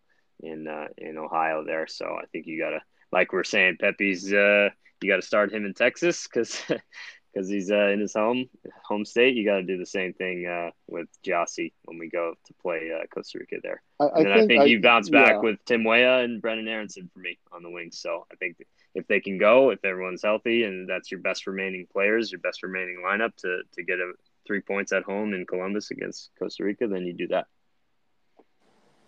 [0.41, 1.87] in uh, in Ohio there.
[1.87, 2.81] So I think you gotta
[3.13, 4.71] like we're saying, Pepi's uh,
[5.03, 6.63] you got to start him in Texas because
[7.33, 8.49] because he's uh, in his home
[8.85, 9.37] home state.
[9.37, 12.91] You got to do the same thing uh, with Gyasi when we go to play
[12.95, 13.83] uh, Costa Rica there.
[14.01, 15.41] I, I and think, I think you bounce back yeah.
[15.41, 17.99] with Tim Weah and Brenden Aaronson for me on the wings.
[17.99, 18.57] So I think
[18.95, 22.63] if they can go, if everyone's healthy, and that's your best remaining players, your best
[22.63, 24.13] remaining lineup to to get a
[24.47, 27.47] three points at home in Columbus against Costa Rica, then you do that.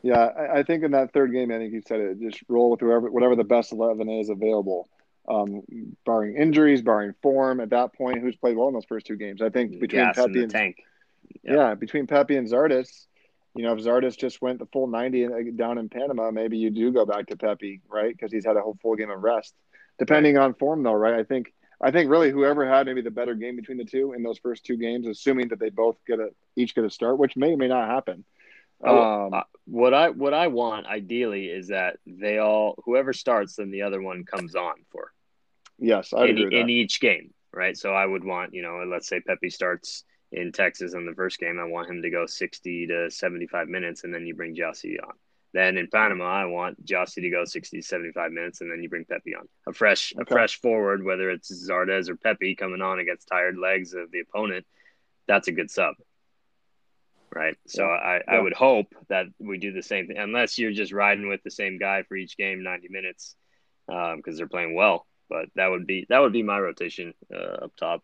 [0.02, 2.20] Yeah, I, I think in that third game, I think you said it.
[2.20, 4.88] Just roll with whoever, whatever the best eleven is available
[5.28, 5.62] um,
[6.04, 7.60] barring injuries, barring form.
[7.60, 9.42] At that point, who's played well in those first two games?
[9.42, 10.76] I think between Gas Pepi and tank.
[11.42, 11.56] Yep.
[11.56, 13.06] Yeah, between Pepi and Zardes,
[13.54, 16.70] you know, if Zardes just went the full 90 uh, down in Panama, maybe you
[16.70, 18.14] do go back to Pepi, right?
[18.14, 19.54] Because he's had a whole full game of rest.
[19.98, 21.14] Depending on form, though, right?
[21.14, 24.22] I think I think really whoever had maybe the better game between the two in
[24.22, 27.36] those first two games, assuming that they both get a each get a start, which
[27.36, 28.24] may or may not happen.
[28.82, 33.82] Um, what I what I want ideally is that they all whoever starts, then the
[33.82, 35.12] other one comes on for.
[35.78, 37.76] Yes, I in, in each game, right?
[37.76, 41.38] So I would want you know, let's say Pepi starts in Texas in the first
[41.38, 44.54] game, I want him to go sixty to seventy five minutes, and then you bring
[44.54, 45.14] Gyasi on.
[45.52, 48.88] Then in Panama, I want Gyasi to go 60 to 75 minutes, and then you
[48.88, 49.48] bring Pepi on.
[49.68, 50.22] A fresh, okay.
[50.22, 54.18] a fresh forward, whether it's Zardes or Pepi coming on against tired legs of the
[54.18, 54.66] opponent,
[55.28, 55.94] that's a good sub
[57.34, 57.56] right?
[57.66, 61.28] So I, I would hope that we do the same thing, unless you're just riding
[61.28, 63.34] with the same guy for each game, 90 minutes,
[63.86, 65.06] because um, they're playing well.
[65.28, 68.02] But that would be that would be my rotation uh, up top.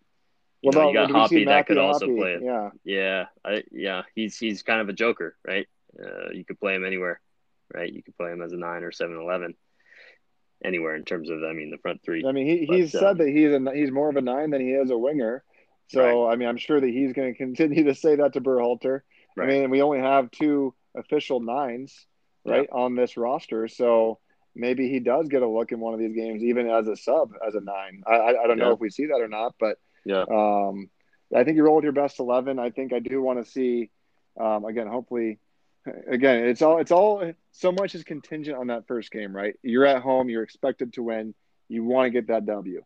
[0.63, 2.19] You well, know, you got Hoppe that could also Hoppe?
[2.19, 2.43] play it.
[2.43, 4.03] Yeah, yeah, I, yeah.
[4.15, 5.67] He's he's kind of a joker, right?
[5.99, 7.21] Uh, you could play him anywhere,
[7.75, 7.93] right?
[7.93, 9.55] You could play him as a nine or seven eleven,
[10.65, 12.25] anywhere in terms of I mean the front three.
[12.27, 14.51] I mean he, he's but, said um, that he's a he's more of a nine
[14.51, 15.45] than he is a winger.
[15.89, 16.33] So right.
[16.33, 19.01] I mean I'm sure that he's going to continue to say that to Berhalter.
[19.37, 19.45] Right.
[19.45, 22.07] I mean, we only have two official nines,
[22.45, 22.77] right, yeah.
[22.77, 23.69] on this roster.
[23.69, 24.19] So
[24.61, 27.33] maybe he does get a look in one of these games, even as a sub,
[27.47, 28.03] as a nine.
[28.07, 28.65] I, I, I don't yeah.
[28.65, 30.91] know if we see that or not, but yeah, um,
[31.35, 32.59] I think you roll with your best eleven.
[32.59, 33.91] I think I do want to see,
[34.39, 35.39] um, again, hopefully,
[36.09, 39.55] again, it's all it's all so much is contingent on that first game, right?
[39.63, 41.35] You're at home, you're expected to win,
[41.69, 42.83] you want to get that W.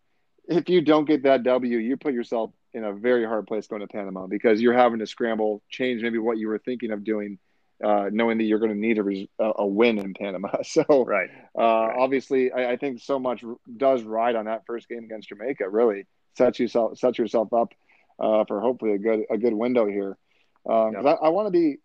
[0.46, 3.80] If you don't get that W, you put yourself in a very hard place going
[3.80, 7.38] to Panama because you're having to scramble, change maybe what you were thinking of doing,
[7.82, 10.48] uh, knowing that you're going to need a, a win in Panama.
[10.64, 11.30] So, right.
[11.58, 11.96] Uh, right.
[11.98, 13.44] obviously, I, I, think so much
[13.76, 15.68] does ride on that first game against Jamaica.
[15.68, 16.06] Really
[16.36, 17.72] sets yourself sets yourself up
[18.18, 20.16] uh, for hopefully a good a good window here.
[20.68, 21.04] Um, yep.
[21.04, 21.76] I, I want to be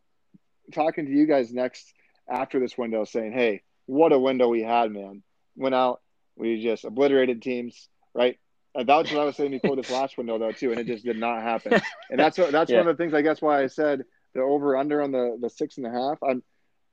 [0.73, 1.93] talking to you guys next
[2.29, 5.23] after this window, saying, "Hey, what a window we had, man!
[5.55, 6.01] Went out,
[6.35, 8.37] we just obliterated teams, right?
[8.75, 11.03] And that's what I was saying before this last window though too, and it just
[11.03, 11.81] did not happen.
[12.11, 12.79] And that's what, that's yeah.
[12.79, 14.03] one of the things I guess why I said
[14.34, 16.17] the over under on the the six and a half.
[16.23, 16.43] I'm,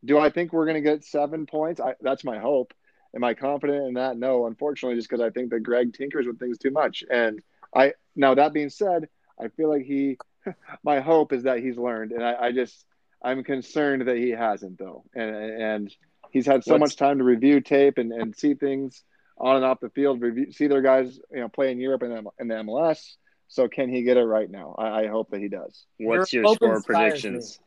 [0.05, 1.81] do I think we're going to get seven points?
[1.81, 2.73] I, that's my hope.
[3.15, 4.17] Am I confident in that?
[4.17, 7.03] No, unfortunately, just because I think that Greg tinkers with things too much.
[7.11, 7.41] And
[7.75, 9.09] I now that being said,
[9.41, 10.19] I feel like he.
[10.85, 12.85] my hope is that he's learned, and I, I just
[13.23, 15.97] I'm concerned that he hasn't though, and and
[16.31, 19.03] he's had so What's, much time to review tape and and see things
[19.39, 22.29] on and off the field, review, see their guys, you know, play in Europe and
[22.39, 23.17] in the MLS.
[23.49, 24.75] So can he get it right now?
[24.79, 25.87] I, I hope that he does.
[25.99, 27.61] What's your, your score predictions?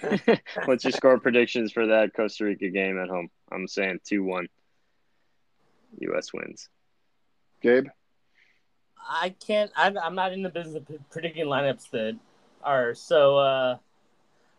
[0.64, 3.28] What's your score predictions for that Costa Rica game at home?
[3.52, 4.48] I'm saying two one.
[6.00, 6.32] U.S.
[6.32, 6.68] wins.
[7.62, 7.86] Gabe.
[9.08, 9.70] I can't.
[9.76, 12.18] I'm, I'm not in the business of predicting lineups that
[12.62, 13.38] are so.
[13.38, 13.78] Uh,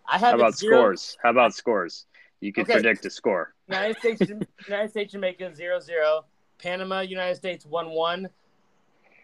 [0.07, 0.31] I have.
[0.31, 0.77] How about zero...
[0.77, 1.17] scores?
[1.23, 2.05] How about scores?
[2.41, 2.73] You could okay.
[2.73, 3.53] predict a score.
[3.67, 4.21] United States,
[4.67, 6.25] United States, Jamaica, zero zero.
[6.59, 8.29] Panama, United States, 1 1.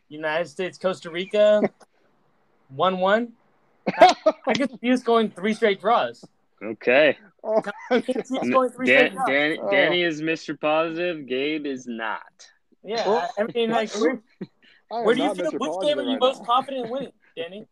[0.09, 1.61] United States, Costa Rica,
[2.69, 3.31] 1 1.
[3.99, 4.15] I,
[4.47, 6.25] I could see us going three straight draws.
[6.63, 7.17] Okay.
[7.43, 9.15] Oh, Kansas City's going three Dan.
[9.27, 9.69] Dan, Oh.
[9.69, 10.59] Danny is Mr.
[10.59, 11.27] Positive.
[11.27, 12.21] Gabe is not.
[12.83, 14.19] Yeah, Well, I I mean, like, where,
[14.89, 15.45] where do you feel?
[15.51, 15.53] Mr.
[15.59, 16.45] Which Positive game are you right most now.
[16.45, 17.65] confident in winning, Danny?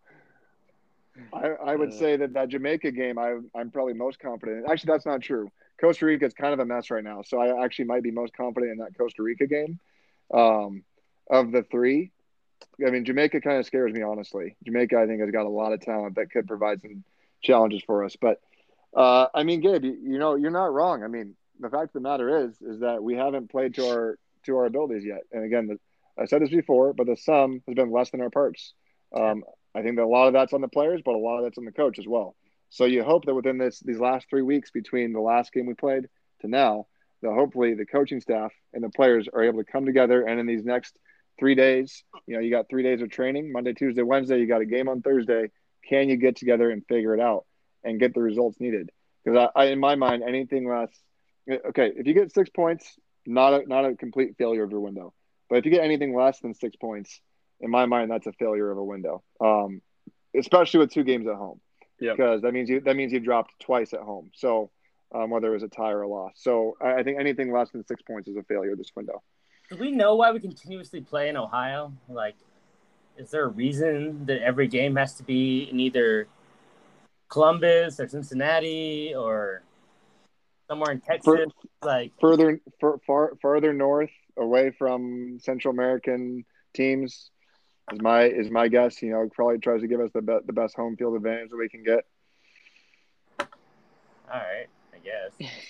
[1.31, 4.65] I, I would Uh, say that that Jamaica game, I, I'm probably most confident.
[4.65, 4.71] in.
[4.71, 5.51] Actually, that's not true.
[5.79, 8.35] Costa Rica is kind of a mess right now, so I actually might be most
[8.35, 9.79] confident in that Costa Rica game.
[10.33, 10.83] Um,
[11.29, 12.11] of the three,
[12.85, 14.55] I mean, Jamaica kind of scares me honestly.
[14.65, 17.03] Jamaica, I think, has got a lot of talent that could provide some
[17.41, 18.15] challenges for us.
[18.19, 18.41] But
[18.95, 21.03] uh, I mean, Gabe, you, you know, you're not wrong.
[21.03, 24.19] I mean, the fact of the matter is, is that we haven't played to our
[24.45, 25.21] to our abilities yet.
[25.31, 25.79] And again, the,
[26.21, 28.73] I said this before, but the sum has been less than our parts.
[29.15, 29.43] Um,
[29.75, 31.57] I think that a lot of that's on the players, but a lot of that's
[31.57, 32.35] on the coach as well.
[32.69, 35.73] So you hope that within this these last three weeks between the last game we
[35.73, 36.07] played
[36.41, 36.87] to now,
[37.21, 40.45] that hopefully the coaching staff and the players are able to come together and in
[40.45, 40.97] these next
[41.39, 44.61] three days, you know, you got three days of training, Monday, Tuesday, Wednesday, you got
[44.61, 45.49] a game on Thursday.
[45.87, 47.45] Can you get together and figure it out
[47.83, 48.89] and get the results needed?
[49.23, 50.89] Because I, I in my mind, anything less
[51.49, 55.13] okay, if you get six points, not a not a complete failure of your window.
[55.49, 57.19] But if you get anything less than six points,
[57.59, 59.23] in my mind, that's a failure of a window.
[59.39, 59.81] Um,
[60.37, 61.59] especially with two games at home,
[61.99, 62.17] Yep.
[62.17, 64.31] because that means you that means you've dropped twice at home.
[64.33, 64.71] So
[65.13, 67.71] um, whether it was a tie or a loss, so I, I think anything less
[67.71, 69.21] than six points is a failure this window.
[69.73, 71.91] Do we know why we continuously play in Ohio?
[72.07, 72.35] Like,
[73.17, 76.27] is there a reason that every game has to be in either
[77.27, 79.63] Columbus or Cincinnati or
[80.67, 81.23] somewhere in Texas?
[81.23, 81.47] For,
[81.81, 86.45] like, further far, far farther north, away from Central American
[86.75, 87.31] teams,
[87.91, 89.01] is my is my guess.
[89.01, 91.57] You know, probably tries to give us the be, the best home field advantage that
[91.57, 92.05] we can get.
[93.39, 93.47] all
[94.39, 95.51] right, I guess.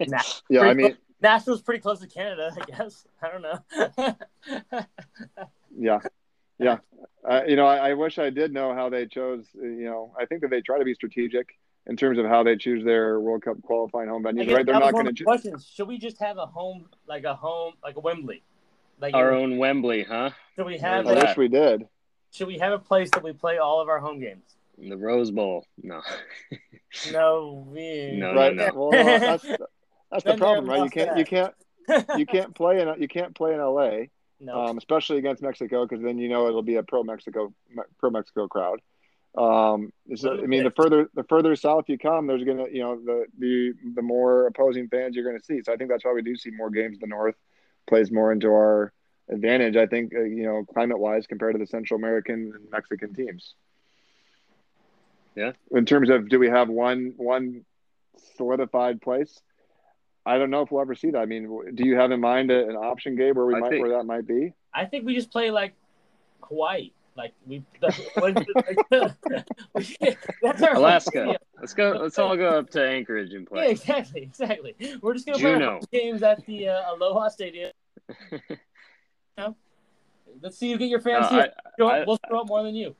[0.00, 0.18] Nah,
[0.48, 3.06] Yeah, I mean, Nashville's pretty close to Canada, I guess.
[3.22, 4.86] I don't know.
[5.78, 6.00] Yeah,
[6.58, 6.78] yeah.
[7.26, 9.46] Uh, you know, I, I wish I did know how they chose.
[9.56, 12.42] uh, You know, I think that they try to be strategic in terms of how
[12.42, 14.54] they choose their World Cup qualifying home I venues.
[14.54, 14.66] Right?
[14.66, 15.12] They're not going to.
[15.12, 15.70] the questions.
[15.72, 18.42] Should we just have a home, like a home, like a Wembley?
[19.00, 20.30] Like, Our own Wembley, huh?
[20.56, 21.06] should we have?
[21.06, 21.86] I Where's wish we did.
[22.32, 24.42] should we have a place that we play all of our home games?
[24.76, 25.64] The Rose Bowl.
[25.82, 26.02] No.
[27.12, 28.12] No, we.
[28.16, 28.54] No, right?
[28.54, 28.70] no.
[28.74, 29.38] Well, no,
[30.10, 30.84] that's that's the Been there, problem, right?
[30.84, 31.54] You can't you can't
[32.18, 34.06] you can't play in you can't play in LA,
[34.40, 34.66] no.
[34.66, 37.52] um, especially against Mexico, because then you know it'll be a pro Mexico
[37.98, 38.80] pro Mexico crowd.
[39.38, 42.96] Um, so, I mean, the further the further south you come, there's gonna you know
[42.96, 45.62] the the the more opposing fans you're gonna see.
[45.64, 47.36] So I think that's why we do see more games in the north.
[47.88, 48.92] Plays more into our
[49.28, 50.14] advantage, I think.
[50.14, 53.54] Uh, you know, climate wise, compared to the Central American and Mexican teams.
[55.36, 55.52] Yeah.
[55.70, 57.64] In terms of, do we have one one
[58.36, 59.40] solidified place?
[60.26, 61.18] I don't know if we'll ever see that.
[61.18, 63.70] I mean, do you have in mind a, an option, Gabe, where we I might
[63.70, 64.52] think- where that might be?
[64.74, 65.72] I think we just play like
[66.42, 66.92] Hawaii.
[67.16, 69.14] Like we, the,
[70.42, 71.36] that's our Alaska.
[71.58, 71.90] Let's go.
[72.00, 73.70] Let's all go up to Anchorage and Yeah, play.
[73.72, 74.74] exactly, exactly.
[75.02, 77.72] We're just gonna play our games at the uh, Aloha Stadium.
[80.42, 81.52] Let's see you get your fans No, here.
[81.78, 82.94] Show I- we'll throw up more than you.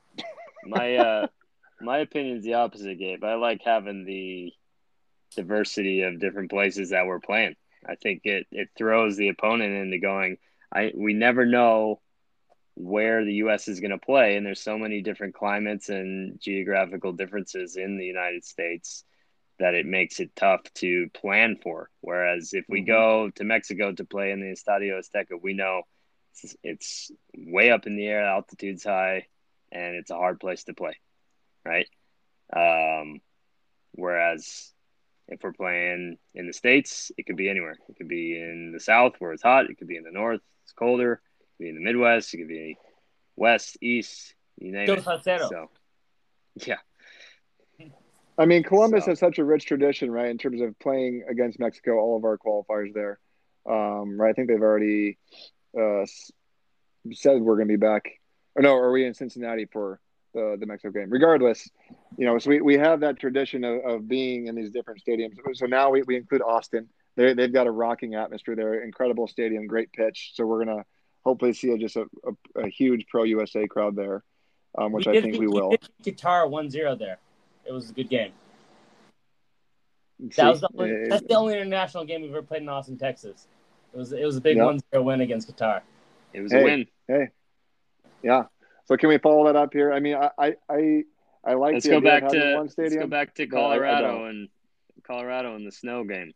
[0.66, 1.27] my uh,
[1.81, 3.23] my opinion is the opposite, Gabe.
[3.25, 4.53] I like having the
[5.37, 7.57] diversity of different places that we're playing.
[7.87, 10.39] I think it it throws the opponent into going.
[10.74, 12.01] I we never know
[12.74, 13.68] where the U.S.
[13.68, 18.07] is going to play, and there's so many different climates and geographical differences in the
[18.07, 19.05] United States
[19.59, 21.91] that it makes it tough to plan for.
[22.00, 22.87] Whereas if we Mhm.
[22.87, 25.83] go to Mexico to play in the Estadio Azteca, we know
[26.33, 29.26] it's, it's way up in the air, altitude's high,
[29.71, 30.99] and it's a hard place to play,
[31.64, 31.88] right?
[32.53, 33.21] Um,
[33.92, 34.72] whereas
[35.31, 37.77] if we're playing in the states, it could be anywhere.
[37.89, 39.71] It could be in the south where it's hot.
[39.71, 41.13] It could be in the north, it's colder.
[41.15, 42.35] It could be in the Midwest.
[42.35, 42.77] It could be
[43.37, 45.05] west, east, you name Go it.
[45.05, 45.49] Salcero.
[45.49, 45.71] So,
[46.57, 46.77] yeah,
[48.37, 51.61] I mean, Columbus So- has such a rich tradition, right, in terms of playing against
[51.61, 51.99] Mexico.
[51.99, 53.19] All of our qualifiers there,
[53.69, 54.31] um, right?
[54.31, 55.19] I think they've already
[55.79, 56.07] uh,
[57.13, 58.11] said we're going to be back.
[58.57, 60.01] Or no, are we in Cincinnati for
[60.35, 61.11] the the Mexico game?
[61.11, 61.69] Regardless,
[62.17, 65.35] you know, so we, we have that tradition of, of being in these different stadiums.
[65.55, 66.89] So now we, we include Austin.
[67.17, 70.33] They they've got a rocking atmosphere there, incredible stadium, great pitch.
[70.35, 70.85] So we're gonna
[71.25, 72.07] hopefully see a, just a,
[72.57, 74.23] a, a huge pro USA crowd there,
[74.79, 75.75] um, which I think beat- we will.
[76.03, 77.19] Qatar beat 1-0 there.
[77.67, 78.33] It was a good game.
[80.21, 82.99] See, That was the only, that's the only international game we've ever played in Austin,
[82.99, 83.47] Texas.
[83.93, 84.65] It was it was a big Yeah.
[84.95, 85.81] 1-0 win against Qatar.
[86.33, 86.61] it was Hey.
[86.61, 86.87] a win.
[87.09, 87.29] Hey,
[88.23, 88.45] yeah.
[88.91, 89.92] So can we follow that up here?
[89.92, 91.03] I mean, I I I,
[91.45, 93.57] I like Let's the go idea back having to one let's go back to but
[93.57, 94.49] I- I Colorado and
[95.04, 96.33] Colorado in the snow game.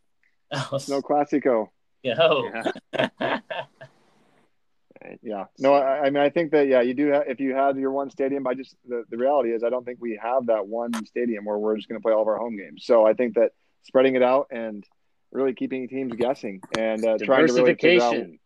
[0.53, 1.71] No Classico.
[2.05, 2.51] Yo.
[2.93, 3.41] Yeah.
[5.23, 5.45] Yeah.
[5.59, 7.09] No, I, I mean, I think that yeah, you do.
[7.09, 9.85] Have, if you had your one stadium, I just the, the reality is, I don't
[9.85, 12.39] think we have that one stadium where we're just going to play all of our
[12.39, 12.87] home games.
[12.87, 13.51] So I think that
[13.83, 14.83] spreading it out and
[15.33, 18.39] really keeping teams guessing and uh, trying to really figure out Diversification.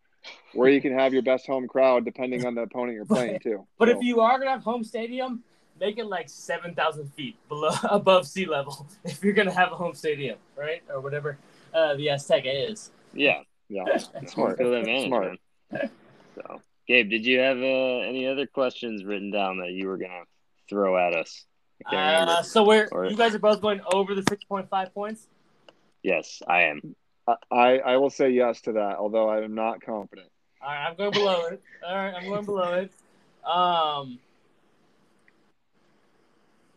[0.53, 3.65] Where you can have your best home crowd depending on the opponent you're playing too.
[3.77, 5.43] But So, if you are gonna have home stadium,
[5.79, 8.87] make it like seven thousand feet below above sea level.
[9.05, 11.37] If you're gonna have a home stadium, right, or whatever
[11.73, 12.91] uh, the Azteca is.
[13.13, 13.41] Yeah.
[13.69, 15.39] yeah, Home smart, field advantage, smart.
[15.71, 15.89] man.
[16.35, 20.23] So, Gabe, did you have uh, any other questions written down that you were gonna
[20.69, 21.45] throw at us?
[21.85, 24.93] I Uh, so we're Or- you guys are both going over the six point five
[24.93, 25.27] points.
[26.03, 26.95] Yes, I am.
[27.51, 30.27] I I will say yes to that, although I am not confident.
[30.61, 31.61] All right, I'm going below it.
[31.85, 32.91] All right, I'm going below it.
[33.45, 34.19] Um,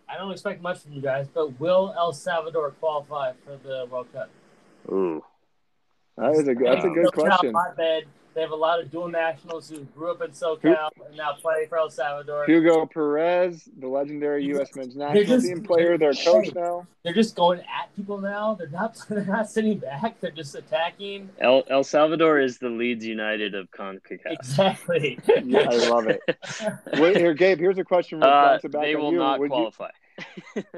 [0.08, 4.12] I don't expect much from you guys, but will El Salvador qualify for the World
[4.12, 4.30] Cup?
[4.90, 5.24] Ooh.
[6.16, 6.94] That is a good, that's a Wow.
[6.94, 7.54] good SoCal question.
[7.54, 8.04] Hotbed.
[8.34, 11.66] They have a lot of dual nationals who grew up in SoCal and now play
[11.68, 12.46] for El Salvador.
[12.46, 14.74] Hugo Perez, the legendary U.S.
[14.74, 16.86] men's national just- team player, their coach now.
[17.04, 18.54] They're just going at people now.
[18.54, 18.96] They're not.
[19.08, 20.20] They're not sitting back.
[20.20, 21.28] They're just attacking.
[21.40, 24.20] El El Salvador is the Leeds United of CONCACAF.
[24.26, 25.18] Exactly.
[25.44, 26.20] Yeah, I love it.
[26.98, 27.58] Wait, here, Gabe.
[27.58, 28.20] Here's a question.
[28.20, 29.18] We'll Uh, bounce back they will you.
[29.18, 29.90] not Would you- qualify.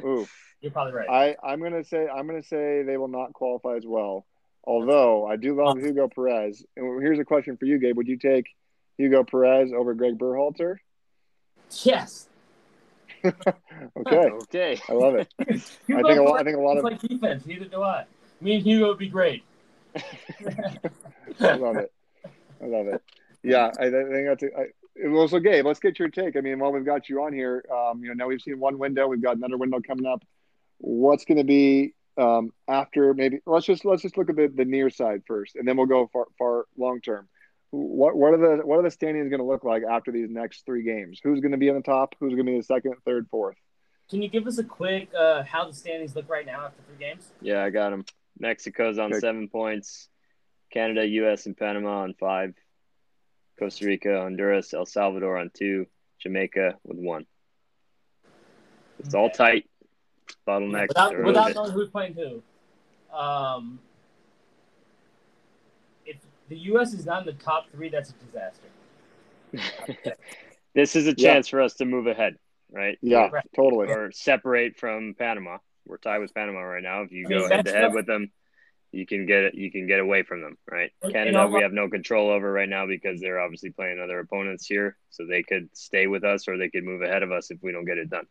[0.04, 0.26] Ooh,
[0.60, 1.36] You're probably right.
[1.44, 4.24] I I'm gonna say I'm gonna say they will not qualify as well.
[4.66, 6.64] Although I do love Hugo Perez.
[6.76, 7.96] And here's a question for you, Gabe.
[7.96, 8.46] Would you take
[8.96, 10.76] Hugo Perez over Greg Berhalter?
[11.82, 12.28] yes.
[13.96, 14.80] Okay, Okay.
[14.88, 15.32] I love it.
[15.40, 16.40] I think a lot.
[16.40, 16.84] I think a lot of.
[16.84, 17.46] like defense.
[17.46, 18.04] Neither do I.
[18.40, 19.42] Me and Hugo would be great.
[19.96, 21.90] I love it.
[22.62, 23.02] I love it.
[23.42, 24.42] Yeah, I, I think that's.
[24.42, 24.66] A, I,
[25.06, 26.36] well, so Gabe, let's get your take.
[26.36, 28.78] I mean, while we've got you on here, um, you know, now we've seen one
[28.78, 30.22] window, we've got another window coming up.
[30.78, 33.14] What's going to be um, after?
[33.14, 35.86] Maybe let's just let's just look at the, the near side first, and then we'll
[35.86, 37.28] go far far long term.
[37.70, 40.64] What what are the what are the standings going to look like after these next
[40.64, 41.20] three games?
[41.22, 42.14] Who's going to be on the top?
[42.20, 43.56] Who's going to be the second, third, fourth?
[44.10, 47.04] Can you give us a quick uh, how the standings look right now after three
[47.04, 47.30] games?
[47.40, 48.04] Yeah, I got them.
[48.38, 49.20] Mexico's on Okay.
[49.20, 50.08] seven points.
[50.72, 52.54] Canada, U.S., and Panama on five.
[53.58, 55.86] Costa Rica, Honduras, El Salvador on two.
[56.20, 57.26] Jamaica with one.
[58.98, 59.68] It's all tight.
[60.46, 60.88] Bottlenecks.
[60.88, 62.42] without without knowing who's playing who.
[63.16, 63.78] Um,
[66.06, 66.16] if
[66.48, 66.92] the U.S.
[66.94, 68.68] is not in the top three, that's a disaster.
[70.74, 71.34] this is a Yeah.
[71.34, 72.36] chance for us to move ahead,
[72.72, 72.98] right?
[73.00, 73.44] Yeah, Right.
[73.54, 73.88] totally.
[73.88, 75.58] Or separate from Panama.
[75.86, 77.02] We're tied with Panama right now.
[77.02, 78.30] If you I mean, go head to head with them,
[78.90, 80.90] you can get you can get away from them, right?
[81.02, 84.00] And- and Canada, all- we have no control over right now because they're obviously playing
[84.00, 87.30] other opponents here, so they could stay with us or they could move ahead of
[87.32, 88.26] us if we don't get it done.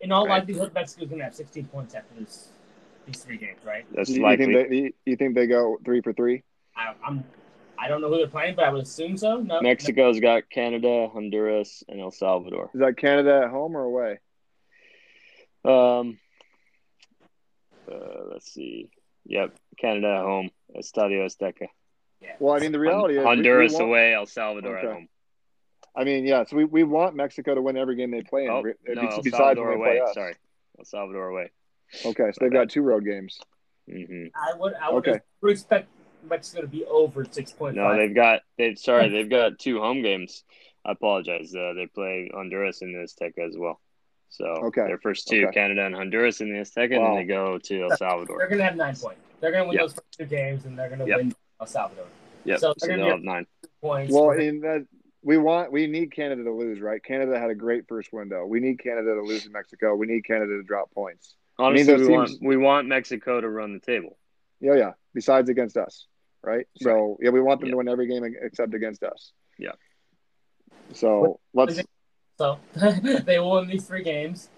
[0.00, 0.40] In all Right.
[0.40, 2.48] likelihood, Mexico's going to have 16 points after this
[3.06, 3.84] these three games, right?
[3.92, 4.46] That's You, you likely.
[4.54, 6.42] think they you, you think they go three for three?
[6.76, 7.24] I, I'm.
[7.78, 9.40] I don't know who they're playing, but I would assume so.
[9.40, 12.70] No, Mexico's got Canada, Honduras, and El Salvador.
[12.74, 14.18] Is that Canada at home or away?
[15.64, 16.18] Um,
[17.90, 18.90] uh, let's see.
[19.26, 21.68] Yep, Canada at home, Estadio Azteca.
[22.20, 22.28] Yeah.
[22.38, 25.08] Well, I mean, the reality is we- we Honduras away, El Salvador at home.
[25.94, 26.44] I mean, yeah.
[26.44, 28.50] So we, we want Mexico to win every game they play in.
[28.50, 30.12] Oh re- no, bes- El besides Salvador when they play away.
[30.14, 30.34] Sorry,
[30.78, 31.50] El Salvador away.
[32.04, 33.38] Okay, so they've My got two road games.
[33.90, 34.74] hmm I would.
[34.74, 35.20] I would, Okay.
[35.44, 35.88] expect
[36.22, 37.74] Mexico to be over six 6.5.
[37.74, 40.44] No, they've got they've sorry they've got two home games.
[40.84, 41.54] I apologize.
[41.54, 43.80] Uh, they play Honduras and the Azteca as well.
[44.30, 44.82] So Okay.
[44.86, 45.52] their first two, Okay.
[45.52, 48.38] Canada and Honduras in the Azteca, and then they go to El Salvador.
[48.38, 49.20] They're going to have nine points.
[49.40, 49.82] They're going to win Yep.
[49.82, 51.16] those first two games, and they're going to Yep.
[51.18, 52.06] win El Salvador.
[52.44, 53.46] Yeah, So So, they're gonna they'll have nine.
[53.82, 54.12] Points.
[54.12, 54.86] Well, in that
[55.22, 57.02] we want we need Canada to lose, right?
[57.02, 58.46] Canada had a great first window.
[58.46, 59.94] We need Canada to lose in Mexico.
[59.94, 61.34] We need Canada to drop points.
[61.58, 64.16] Honestly, those we want we want Mexico to run the table.
[64.60, 64.92] Yeah, yeah.
[65.14, 66.06] Besides against us,
[66.42, 66.66] right?
[66.80, 67.72] So yeah, we want them Yeah.
[67.72, 69.32] to win every game except against us.
[69.58, 69.72] Yeah.
[70.92, 71.80] So let's.
[72.38, 72.58] so
[73.24, 74.48] they will win these three games,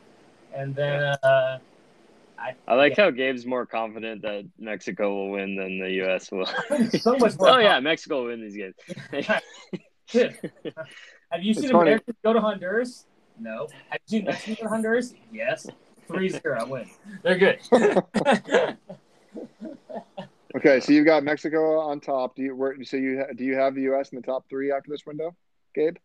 [0.54, 1.58] and then uh,
[2.38, 6.30] I, I like how Gabe's more confident that Mexico will win than the U.S.
[6.30, 6.46] will.
[7.00, 7.50] so much more.
[7.50, 8.74] oh yeah, Mexico will win these games.
[11.30, 11.90] Have you seen funny.
[11.90, 13.06] Americans go to Honduras?
[13.38, 13.68] No.
[13.88, 15.14] Have you seen Mexicans go to Honduras?
[15.32, 15.66] Yes.
[16.08, 16.90] 3-0 win.
[17.22, 17.58] They're good.
[20.54, 22.36] Okay, so you've got Mexico on top.
[22.36, 24.10] Do you where, so you do you have the U.S.
[24.10, 25.34] in the top three after this window,
[25.74, 25.96] Gabe?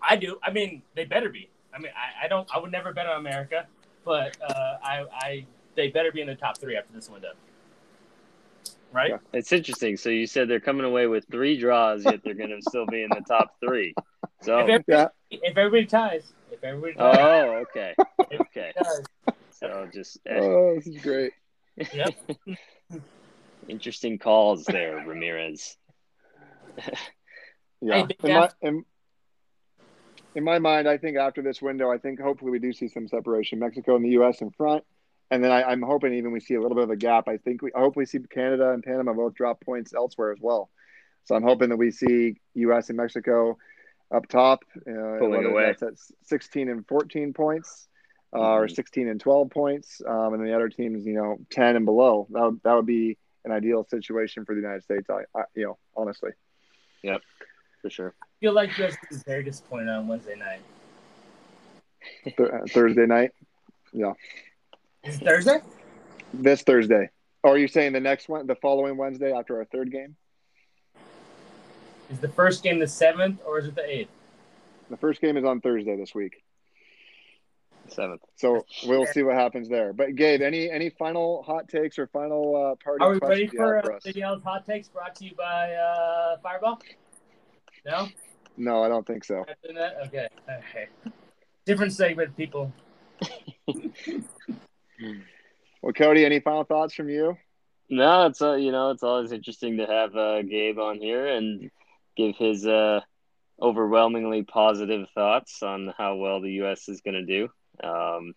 [0.00, 0.38] I do.
[0.42, 1.50] I mean, they better be.
[1.74, 2.48] I mean, I, I don't.
[2.54, 3.66] I would never bet on America,
[4.04, 7.32] but uh, I, I, they better be in the top three after this window.
[8.92, 9.10] Right?
[9.10, 9.18] Yeah.
[9.32, 9.96] It's interesting.
[9.96, 13.02] So you said they're coming away with three draws, yet they're going to still be
[13.02, 13.94] in the top three.
[14.42, 15.06] So, If, everybody, Yeah.
[15.30, 17.94] if everybody ties, if everybody ties, oh, okay,
[18.40, 18.72] okay.
[18.76, 19.34] ties.
[19.50, 21.32] So just eh, Oh, this is great.
[21.92, 22.14] Yep.
[23.68, 25.76] interesting calls there, Ramirez.
[27.82, 28.06] Yeah.
[28.06, 28.84] Hey, in, my, in,
[30.34, 33.08] in my mind, I think after this window, I think hopefully we do see some
[33.08, 33.58] separation.
[33.58, 34.42] Mexico and the U.S.
[34.42, 34.84] in front,
[35.30, 37.28] and then I, I'm hoping even we see a little bit of a gap.
[37.28, 40.38] I think we I hope we see Canada and Panama both drop points elsewhere as
[40.40, 40.70] well.
[41.24, 42.88] So I'm hoping that we see U.S.
[42.88, 43.58] and Mexico
[44.12, 45.62] up top, uh, Pulling away.
[45.66, 45.92] that's at
[46.24, 47.86] 16 and 14 points.
[48.32, 48.74] Uh, Or Mhm.
[48.76, 52.28] 16 and 12 points, um, and the other teams, you know, 10 and below.
[52.30, 55.10] That would, that would be an ideal situation for the United States.
[55.10, 56.30] I, I you know, honestly.
[57.02, 57.22] Yep,
[57.82, 58.14] for sure.
[58.22, 60.60] I feel like you guys is very disappointed on Wednesday night.
[62.36, 63.32] Th- Thursday night.
[65.02, 65.60] Is it Thursday?
[66.34, 67.10] This Thursday.
[67.42, 70.16] Or are you saying the next one, the following Wednesday after our third game?
[72.10, 74.10] Is the first game the seventh or is it the eighth?
[74.90, 76.42] The first game is on Thursday this week,
[77.86, 78.22] Seventh.
[78.34, 79.92] so we'll see what happens there.
[79.92, 83.76] But Gabe, any any final hot takes or final uh, party Are we ready for
[83.76, 83.98] have uh, for?
[84.00, 86.80] Danielle's hot takes brought to you by uh, Fireball?
[87.86, 88.08] No,
[88.56, 89.36] No, I don't think so.
[89.36, 89.96] Not doing that.
[90.06, 90.88] Okay, okay.
[91.64, 92.72] Different segment, people.
[95.82, 97.36] Well, Cody, any final thoughts from you?
[97.88, 101.70] No, it's uh, you know it's always interesting to have uh, Gabe on here and
[102.16, 103.00] give his uh,
[103.60, 106.88] overwhelmingly positive thoughts on how well the U.S.
[106.88, 107.48] is going to do.
[107.82, 108.34] Um,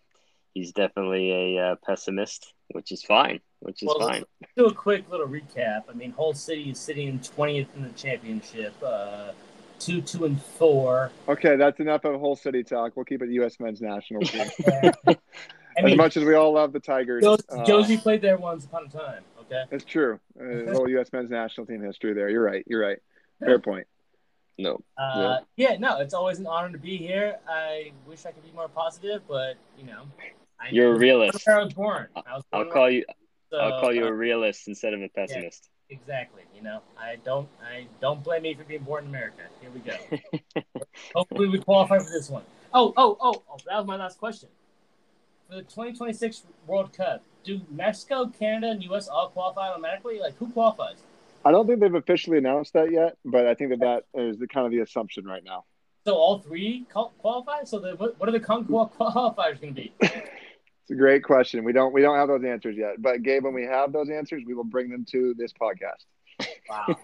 [0.54, 3.40] he's definitely a uh, pessimist, which is fine.
[3.60, 4.24] Which is Well, fine.
[4.56, 5.84] Do a quick little recap.
[5.88, 9.32] I mean, Hull City is sitting 20th in the championship, uh,
[9.78, 11.12] two, two, and four.
[11.28, 12.96] Okay, that's enough of Hull City talk.
[12.96, 13.60] We'll keep it U.S.
[13.60, 14.50] men's national team.
[15.78, 18.64] I as much as we all love the Tigers, Jo- uh, Jozy played there once
[18.64, 19.22] upon a time.
[19.40, 19.64] Okay.
[19.70, 20.18] that's true.
[20.40, 21.12] Uh, a little U.S.
[21.12, 22.28] men's national team history there.
[22.28, 22.64] You're right.
[22.66, 22.98] You're right.
[23.40, 23.86] Fair point.
[24.56, 25.76] No, Uh, yeah.
[25.78, 27.38] no, it's always an honor to be here.
[27.48, 30.02] I wish I could be more positive, but you know,
[30.60, 31.48] I You're a realist.
[31.48, 32.06] I was born.
[32.14, 33.04] I was I'll born call you.
[33.50, 35.70] so, I'll call you uh, a realist instead of a pessimist.
[35.90, 36.42] exactly.
[36.54, 37.48] You know, I don't.
[37.68, 39.42] I don't blame me for being born in America.
[39.60, 40.72] Here we go.
[41.14, 42.44] Hopefully, we qualify for this one.
[42.72, 43.56] Oh, oh, oh, oh!
[43.66, 44.48] That was my last question.
[45.48, 49.08] For the 2026 World Cup, do Mexico, Canada, and U.S.
[49.08, 50.18] all qualify automatically?
[50.18, 50.96] Like, who qualifies?
[51.44, 54.48] I don't think they've officially announced that yet, but I think that that is the
[54.48, 55.64] kind of the assumption right now.
[56.06, 57.64] So all three qualify.
[57.64, 59.02] So the, what, are the con- mm-hmm.
[59.02, 59.92] qualifiers going to be?
[60.84, 61.64] It's a great question.
[61.64, 64.42] We don't we don't have those answers yet, but Gabe, when we have those answers,
[64.46, 66.04] we will bring them to this podcast.
[66.68, 66.98] Wow.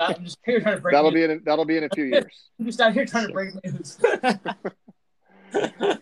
[0.00, 0.94] I'm just here trying to break.
[0.94, 1.28] That'll news.
[1.28, 2.48] be in that'll be in a few years.
[2.58, 3.98] I'm just out here trying to break news.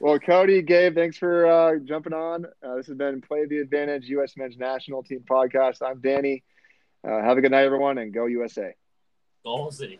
[0.00, 2.46] Well, Cody, Gabe, thanks for uh, jumping on.
[2.62, 4.34] Uh, this has been Play the Advantage U.S.
[4.36, 5.78] Men's National Team Podcast.
[5.82, 6.44] I'm Danny.
[7.06, 8.74] Uh, have a good night, everyone, and go USA.
[9.44, 9.98] Goal City.